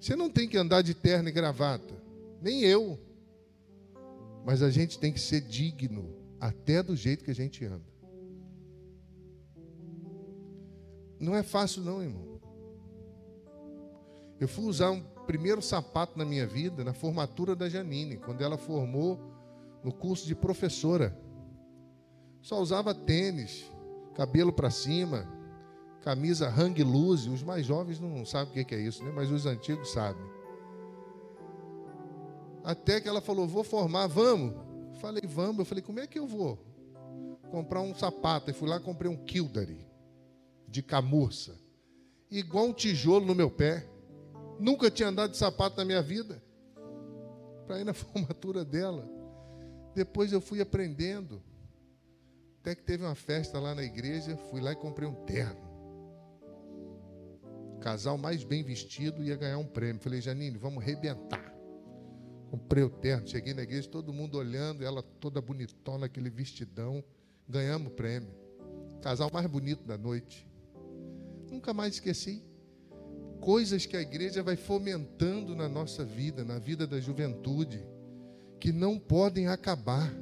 Você 0.01 0.16
não 0.16 0.31
tem 0.31 0.49
que 0.49 0.57
andar 0.57 0.81
de 0.81 0.95
terno 0.95 1.28
e 1.28 1.33
gravata, 1.33 1.95
nem 2.41 2.62
eu. 2.62 2.99
Mas 4.47 4.62
a 4.62 4.70
gente 4.70 4.99
tem 4.99 5.12
que 5.12 5.20
ser 5.20 5.43
digno, 5.43 6.20
até 6.41 6.82
do 6.82 6.97
jeito 6.97 7.22
que 7.22 7.30
a 7.30 7.34
gente 7.34 7.64
anda. 7.64 7.84
Não 11.18 11.36
é 11.36 11.43
fácil, 11.43 11.82
não, 11.82 12.03
irmão. 12.03 12.41
Eu 14.41 14.49
fui 14.49 14.64
usar 14.64 14.91
um 14.91 15.03
primeiro 15.26 15.61
sapato 15.61 16.18
na 16.18 16.24
minha 16.24 16.47
vida 16.47 16.82
na 16.82 16.95
formatura 16.95 17.55
da 17.55 17.68
Janine, 17.68 18.16
quando 18.16 18.41
ela 18.41 18.57
formou 18.57 19.20
no 19.84 19.93
curso 19.93 20.26
de 20.26 20.34
professora. 20.34 21.14
Só 22.41 22.59
usava 22.59 22.95
tênis, 22.95 23.70
cabelo 24.14 24.51
para 24.51 24.70
cima, 24.70 25.28
camisa 26.01 26.49
hang 26.49 26.82
loose. 26.82 27.28
Os 27.28 27.43
mais 27.43 27.66
jovens 27.66 28.01
não 28.01 28.24
sabem 28.24 28.62
o 28.62 28.66
que 28.66 28.74
é 28.74 28.80
isso, 28.80 29.05
né? 29.05 29.12
mas 29.14 29.30
os 29.30 29.45
antigos 29.45 29.93
sabem. 29.93 30.24
Até 32.64 32.99
que 32.99 33.09
ela 33.09 33.20
falou: 33.20 33.47
Vou 33.47 33.62
formar, 33.62 34.07
vamos. 34.07 34.70
Falei: 35.01 35.23
Vamos. 35.27 35.61
Eu 35.61 35.65
falei: 35.65 35.83
Como 35.83 36.01
é 36.01 36.07
que 36.07 36.19
eu 36.19 36.27
vou? 36.27 36.59
Comprar 37.51 37.81
um 37.81 37.95
sapato. 37.95 38.51
E 38.51 38.55
fui 38.55 38.69
lá 38.69 38.79
comprei 38.79 39.11
um 39.11 39.17
Kildare 39.17 39.87
de 40.69 40.83
camurça, 40.83 41.59
igual 42.31 42.67
um 42.67 42.73
tijolo 42.73 43.27
no 43.27 43.35
meu 43.35 43.51
pé. 43.51 43.87
Nunca 44.59 44.91
tinha 44.91 45.09
andado 45.09 45.33
de 45.33 45.37
sapato 45.37 45.77
na 45.77 45.85
minha 45.85 46.03
vida. 46.03 46.43
Para 47.67 47.81
ir 47.81 47.85
na 47.85 47.95
formatura 47.95 48.65
dela. 48.65 49.09
Depois 49.95 50.33
eu 50.33 50.41
fui 50.41 50.61
aprendendo. 50.61 51.43
Até 52.61 52.75
que 52.75 52.83
teve 52.83 53.03
uma 53.03 53.15
festa 53.15 53.59
lá 53.59 53.75
na 53.75 53.83
igreja, 53.83 54.37
fui 54.51 54.61
lá 54.61 54.73
e 54.73 54.77
comprei 54.77 55.09
um 55.09 55.25
terno 55.25 55.71
casal 57.81 58.19
mais 58.19 58.45
bem 58.45 58.63
vestido 58.63 59.25
ia 59.25 59.35
ganhar 59.35 59.59
um 59.59 59.65
prêmio. 59.65 60.01
Falei, 60.01 60.21
Janine, 60.21 60.57
vamos 60.57 60.85
rebentar. 60.85 61.50
Comprei 62.51 62.83
o 62.83 62.91
terno, 62.91 63.29
cheguei 63.29 63.55
na 63.55 63.63
igreja, 63.63 63.89
todo 63.89 64.13
mundo 64.13 64.37
olhando, 64.37 64.85
ela 64.85 65.05
toda 65.21 65.41
bonitona, 65.41 66.07
aquele 66.07 66.29
vestidão. 66.29 67.05
Ganhamos 67.49 67.93
o 67.93 67.95
prêmio. 67.95 68.29
Casal 69.01 69.31
mais 69.33 69.47
bonito 69.47 69.85
da 69.85 69.97
noite. 69.97 70.45
Nunca 71.49 71.73
mais 71.73 71.95
esqueci. 71.95 72.43
Coisas 73.41 73.87
que 73.87 73.97
a 73.97 74.03
igreja 74.03 74.43
vai 74.43 74.57
fomentando 74.57 75.55
na 75.55 75.69
nossa 75.69 76.05
vida, 76.05 76.45
na 76.45 76.59
vida 76.59 76.89
da 76.89 77.01
juventude, 77.01 77.85
que 78.59 78.73
não 78.73 78.99
podem 78.99 79.47
acabar. 79.47 80.13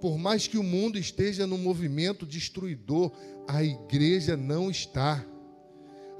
Por 0.00 0.16
mais 0.16 0.46
que 0.46 0.56
o 0.56 0.62
mundo 0.62 0.96
esteja 0.96 1.44
no 1.44 1.58
movimento 1.58 2.24
destruidor, 2.24 3.10
a 3.48 3.64
igreja 3.64 4.36
não 4.36 4.70
está. 4.70 5.26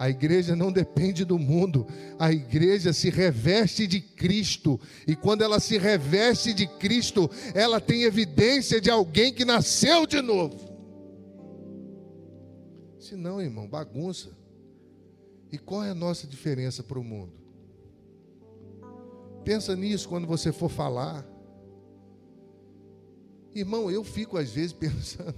A 0.01 0.09
igreja 0.09 0.57
não 0.57 0.72
depende 0.72 1.26
do 1.26 1.38
mundo, 1.38 1.86
a 2.18 2.32
igreja 2.32 2.90
se 2.90 3.11
reveste 3.11 3.86
de 3.86 4.01
Cristo, 4.01 4.80
e 5.07 5.14
quando 5.14 5.42
ela 5.42 5.61
se 5.61 5.76
reveste 5.76 6.55
de 6.55 6.66
Cristo, 6.66 7.30
ela 7.55 7.78
tem 7.78 8.05
evidência 8.05 8.80
de 8.80 8.90
alguém 8.90 9.30
que 9.30 9.44
nasceu 9.44 10.07
de 10.07 10.22
novo. 10.22 10.59
Se 12.98 13.14
não, 13.14 13.42
irmão, 13.42 13.68
bagunça. 13.68 14.30
E 15.53 15.59
qual 15.59 15.84
é 15.84 15.90
a 15.90 15.94
nossa 15.94 16.26
diferença 16.26 16.82
para 16.82 16.98
o 16.98 17.05
mundo? 17.05 17.34
Pensa 19.44 19.76
nisso 19.76 20.09
quando 20.09 20.26
você 20.26 20.51
for 20.51 20.70
falar. 20.70 21.28
Irmão, 23.55 23.90
eu 23.90 24.03
fico 24.03 24.38
às 24.38 24.51
vezes 24.51 24.72
pensando. 24.72 25.36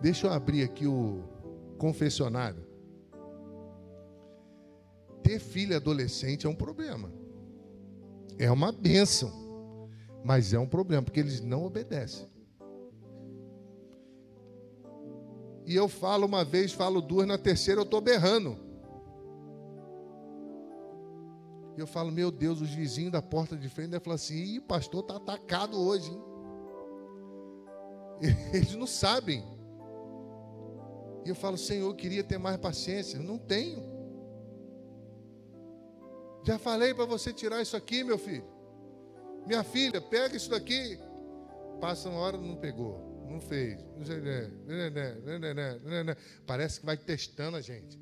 Deixa 0.00 0.28
eu 0.28 0.32
abrir 0.32 0.62
aqui 0.62 0.86
o 0.86 1.24
confessionário 1.78 2.70
ter 5.22 5.38
filho 5.38 5.76
adolescente 5.76 6.46
é 6.46 6.48
um 6.48 6.54
problema. 6.54 7.10
É 8.38 8.50
uma 8.50 8.72
bênção. 8.72 9.30
Mas 10.24 10.52
é 10.52 10.58
um 10.58 10.66
problema, 10.66 11.02
porque 11.02 11.20
eles 11.20 11.40
não 11.40 11.64
obedecem. 11.64 12.28
E 15.66 15.74
eu 15.74 15.88
falo 15.88 16.26
uma 16.26 16.44
vez, 16.44 16.72
falo 16.72 17.00
duas, 17.00 17.26
na 17.26 17.38
terceira 17.38 17.80
eu 17.80 17.84
estou 17.84 18.00
berrando. 18.00 18.56
E 21.76 21.80
eu 21.80 21.86
falo, 21.86 22.12
meu 22.12 22.30
Deus, 22.30 22.60
os 22.60 22.70
vizinhos 22.70 23.12
da 23.12 23.22
porta 23.22 23.56
de 23.56 23.68
frente 23.68 23.98
falar 24.00 24.16
assim: 24.16 24.36
Ih, 24.36 24.60
pastor 24.60 25.02
está 25.02 25.16
atacado 25.16 25.80
hoje, 25.80 26.10
hein? 26.10 26.22
Eles 28.52 28.74
não 28.74 28.86
sabem. 28.86 29.42
E 31.24 31.28
eu 31.28 31.34
falo, 31.34 31.56
Senhor, 31.56 31.88
eu 31.88 31.94
queria 31.94 32.22
ter 32.22 32.38
mais 32.38 32.56
paciência. 32.56 33.18
Não 33.18 33.38
tenho. 33.38 33.91
Já 36.44 36.58
falei 36.58 36.92
para 36.92 37.04
você 37.04 37.32
tirar 37.32 37.62
isso 37.62 37.76
aqui, 37.76 38.02
meu 38.02 38.18
filho. 38.18 38.44
Minha 39.46 39.62
filha, 39.62 40.00
pega 40.00 40.36
isso 40.36 40.50
daqui. 40.50 40.98
Passa 41.80 42.08
uma 42.08 42.18
hora, 42.18 42.36
não 42.36 42.56
pegou, 42.56 43.26
não 43.28 43.40
fez. 43.40 43.80
Parece 46.46 46.80
que 46.80 46.86
vai 46.86 46.96
testando 46.96 47.56
a 47.56 47.60
gente. 47.60 47.98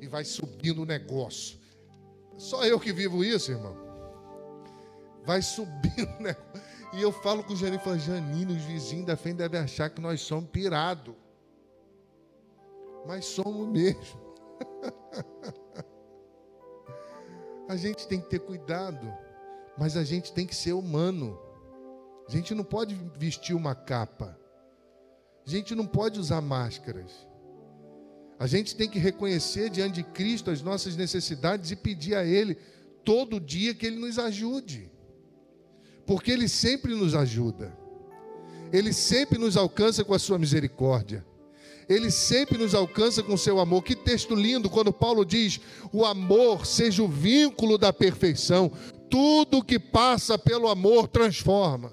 E 0.00 0.06
vai 0.06 0.24
subindo 0.24 0.82
o 0.82 0.86
negócio. 0.86 1.58
Só 2.36 2.64
eu 2.64 2.78
que 2.80 2.92
vivo 2.92 3.24
isso, 3.24 3.52
irmão. 3.52 3.76
Vai 5.24 5.40
subindo 5.40 6.10
o 6.18 6.22
negócio. 6.22 6.62
E 6.92 7.02
eu 7.02 7.10
falo 7.10 7.42
com 7.42 7.52
o 7.52 7.56
Janine, 7.56 7.82
falo, 7.82 7.98
Janine, 7.98 8.56
os 8.56 8.62
vizinhos 8.62 9.06
da 9.06 9.16
frente 9.16 9.38
devem 9.38 9.60
achar 9.60 9.90
que 9.90 10.00
nós 10.00 10.20
somos 10.20 10.48
pirados. 10.50 11.14
Mas 13.06 13.24
somos 13.24 13.68
mesmo. 13.68 14.22
a 17.68 17.76
gente 17.76 18.06
tem 18.06 18.20
que 18.20 18.28
ter 18.28 18.40
cuidado, 18.40 19.12
mas 19.78 19.96
a 19.96 20.04
gente 20.04 20.32
tem 20.32 20.46
que 20.46 20.54
ser 20.54 20.72
humano. 20.72 21.38
A 22.28 22.30
gente 22.30 22.54
não 22.54 22.64
pode 22.64 22.94
vestir 23.18 23.54
uma 23.54 23.74
capa. 23.74 24.38
A 25.46 25.50
gente 25.50 25.74
não 25.74 25.86
pode 25.86 26.18
usar 26.18 26.40
máscaras. 26.40 27.26
A 28.38 28.46
gente 28.46 28.74
tem 28.74 28.88
que 28.88 28.98
reconhecer 28.98 29.70
diante 29.70 29.96
de 29.96 30.02
Cristo 30.02 30.50
as 30.50 30.62
nossas 30.62 30.96
necessidades 30.96 31.70
e 31.70 31.76
pedir 31.76 32.14
a 32.14 32.24
Ele 32.24 32.56
todo 33.04 33.40
dia 33.40 33.74
que 33.74 33.86
Ele 33.86 33.96
nos 33.96 34.18
ajude. 34.18 34.90
Porque 36.06 36.30
Ele 36.30 36.48
sempre 36.48 36.94
nos 36.94 37.14
ajuda. 37.14 37.76
Ele 38.72 38.92
sempre 38.92 39.38
nos 39.38 39.56
alcança 39.56 40.04
com 40.04 40.14
a 40.14 40.18
sua 40.18 40.38
misericórdia. 40.38 41.24
Ele 41.88 42.10
sempre 42.10 42.58
nos 42.58 42.74
alcança 42.74 43.22
com 43.22 43.36
seu 43.36 43.58
amor. 43.58 43.82
Que 43.82 43.94
texto 43.94 44.34
lindo 44.34 44.70
quando 44.70 44.92
Paulo 44.92 45.24
diz: 45.24 45.60
o 45.92 46.04
amor 46.04 46.66
seja 46.66 47.02
o 47.02 47.08
vínculo 47.08 47.76
da 47.76 47.92
perfeição. 47.92 48.70
Tudo 49.10 49.64
que 49.64 49.78
passa 49.78 50.38
pelo 50.38 50.68
amor 50.68 51.08
transforma. 51.08 51.92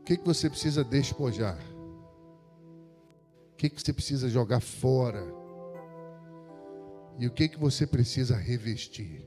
O 0.00 0.04
que, 0.04 0.16
que 0.16 0.24
você 0.24 0.48
precisa 0.48 0.84
despojar? 0.84 1.58
O 3.52 3.56
que, 3.56 3.68
que 3.68 3.80
você 3.80 3.92
precisa 3.92 4.28
jogar 4.28 4.60
fora? 4.60 5.26
E 7.18 7.26
o 7.26 7.30
que, 7.30 7.48
que 7.48 7.58
você 7.58 7.86
precisa 7.86 8.36
revestir? 8.36 9.26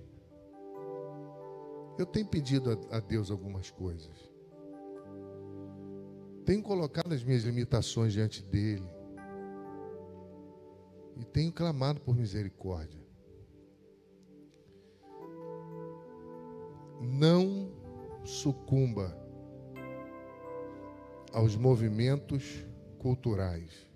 Eu 1.97 2.05
tenho 2.05 2.25
pedido 2.25 2.71
a, 2.89 2.97
a 2.97 2.99
Deus 2.99 3.29
algumas 3.29 3.69
coisas. 3.69 4.30
Tenho 6.45 6.63
colocado 6.63 7.13
as 7.13 7.23
minhas 7.23 7.43
limitações 7.43 8.13
diante 8.13 8.43
dele. 8.43 8.89
E 11.15 11.23
tenho 11.23 11.51
clamado 11.51 12.01
por 12.01 12.15
misericórdia. 12.15 12.99
Não 16.99 17.71
sucumba 18.23 19.15
aos 21.31 21.55
movimentos 21.55 22.65
culturais. 22.97 23.87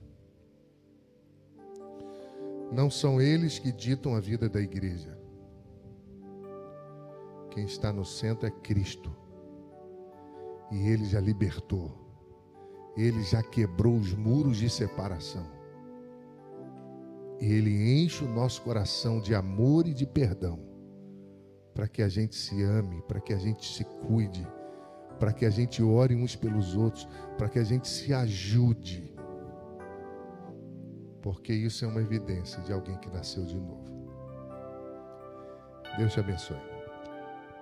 Não 2.72 2.90
são 2.92 3.20
eles 3.20 3.58
que 3.58 3.72
ditam 3.72 4.16
a 4.16 4.20
vida 4.20 4.48
da 4.48 4.62
igreja. 4.62 5.18
Quem 7.52 7.66
está 7.66 7.92
no 7.92 8.06
centro 8.06 8.46
é 8.46 8.52
Cristo. 8.52 9.16
E 10.72 10.88
ele 10.90 11.06
já 11.06 11.20
libertou 11.20 12.05
ele 12.96 13.24
já 13.24 13.44
quebrou 13.44 13.96
os 13.96 14.14
muros 14.14 14.58
de 14.58 14.70
separação. 14.70 15.46
E 17.40 17.46
ele 17.46 18.02
enche 18.02 18.24
o 18.24 18.30
nosso 18.30 18.62
coração 18.62 19.20
de 19.20 19.36
amor 19.36 19.88
e 19.88 19.94
de 19.94 20.06
perdão, 20.06 20.60
para 21.74 21.88
que 21.88 22.02
a 22.02 22.08
gente 22.08 22.36
se 22.36 22.64
ame, 22.64 23.02
para 23.02 23.20
que 23.20 23.34
a 23.34 23.38
gente 23.38 23.66
se 23.74 23.84
cuide, 23.84 24.48
para 25.20 25.34
que 25.34 25.46
a 25.46 25.50
gente 25.50 25.84
ore 25.84 26.16
uns 26.16 26.36
pelos 26.36 26.76
outros, 26.76 27.08
para 27.38 27.50
que 27.50 27.60
a 27.60 27.64
gente 27.64 27.88
se 27.88 28.14
ajude. 28.14 29.14
Porque 31.22 31.54
isso 31.54 31.84
é 31.84 31.88
uma 31.88 32.02
evidência 32.02 32.62
de 32.62 32.72
alguém 32.72 32.98
que 32.98 33.10
nasceu 33.10 33.44
de 33.46 33.60
novo. 33.60 33.84
Deus 35.98 36.14
te 36.14 36.20
abençoe. 36.20 36.75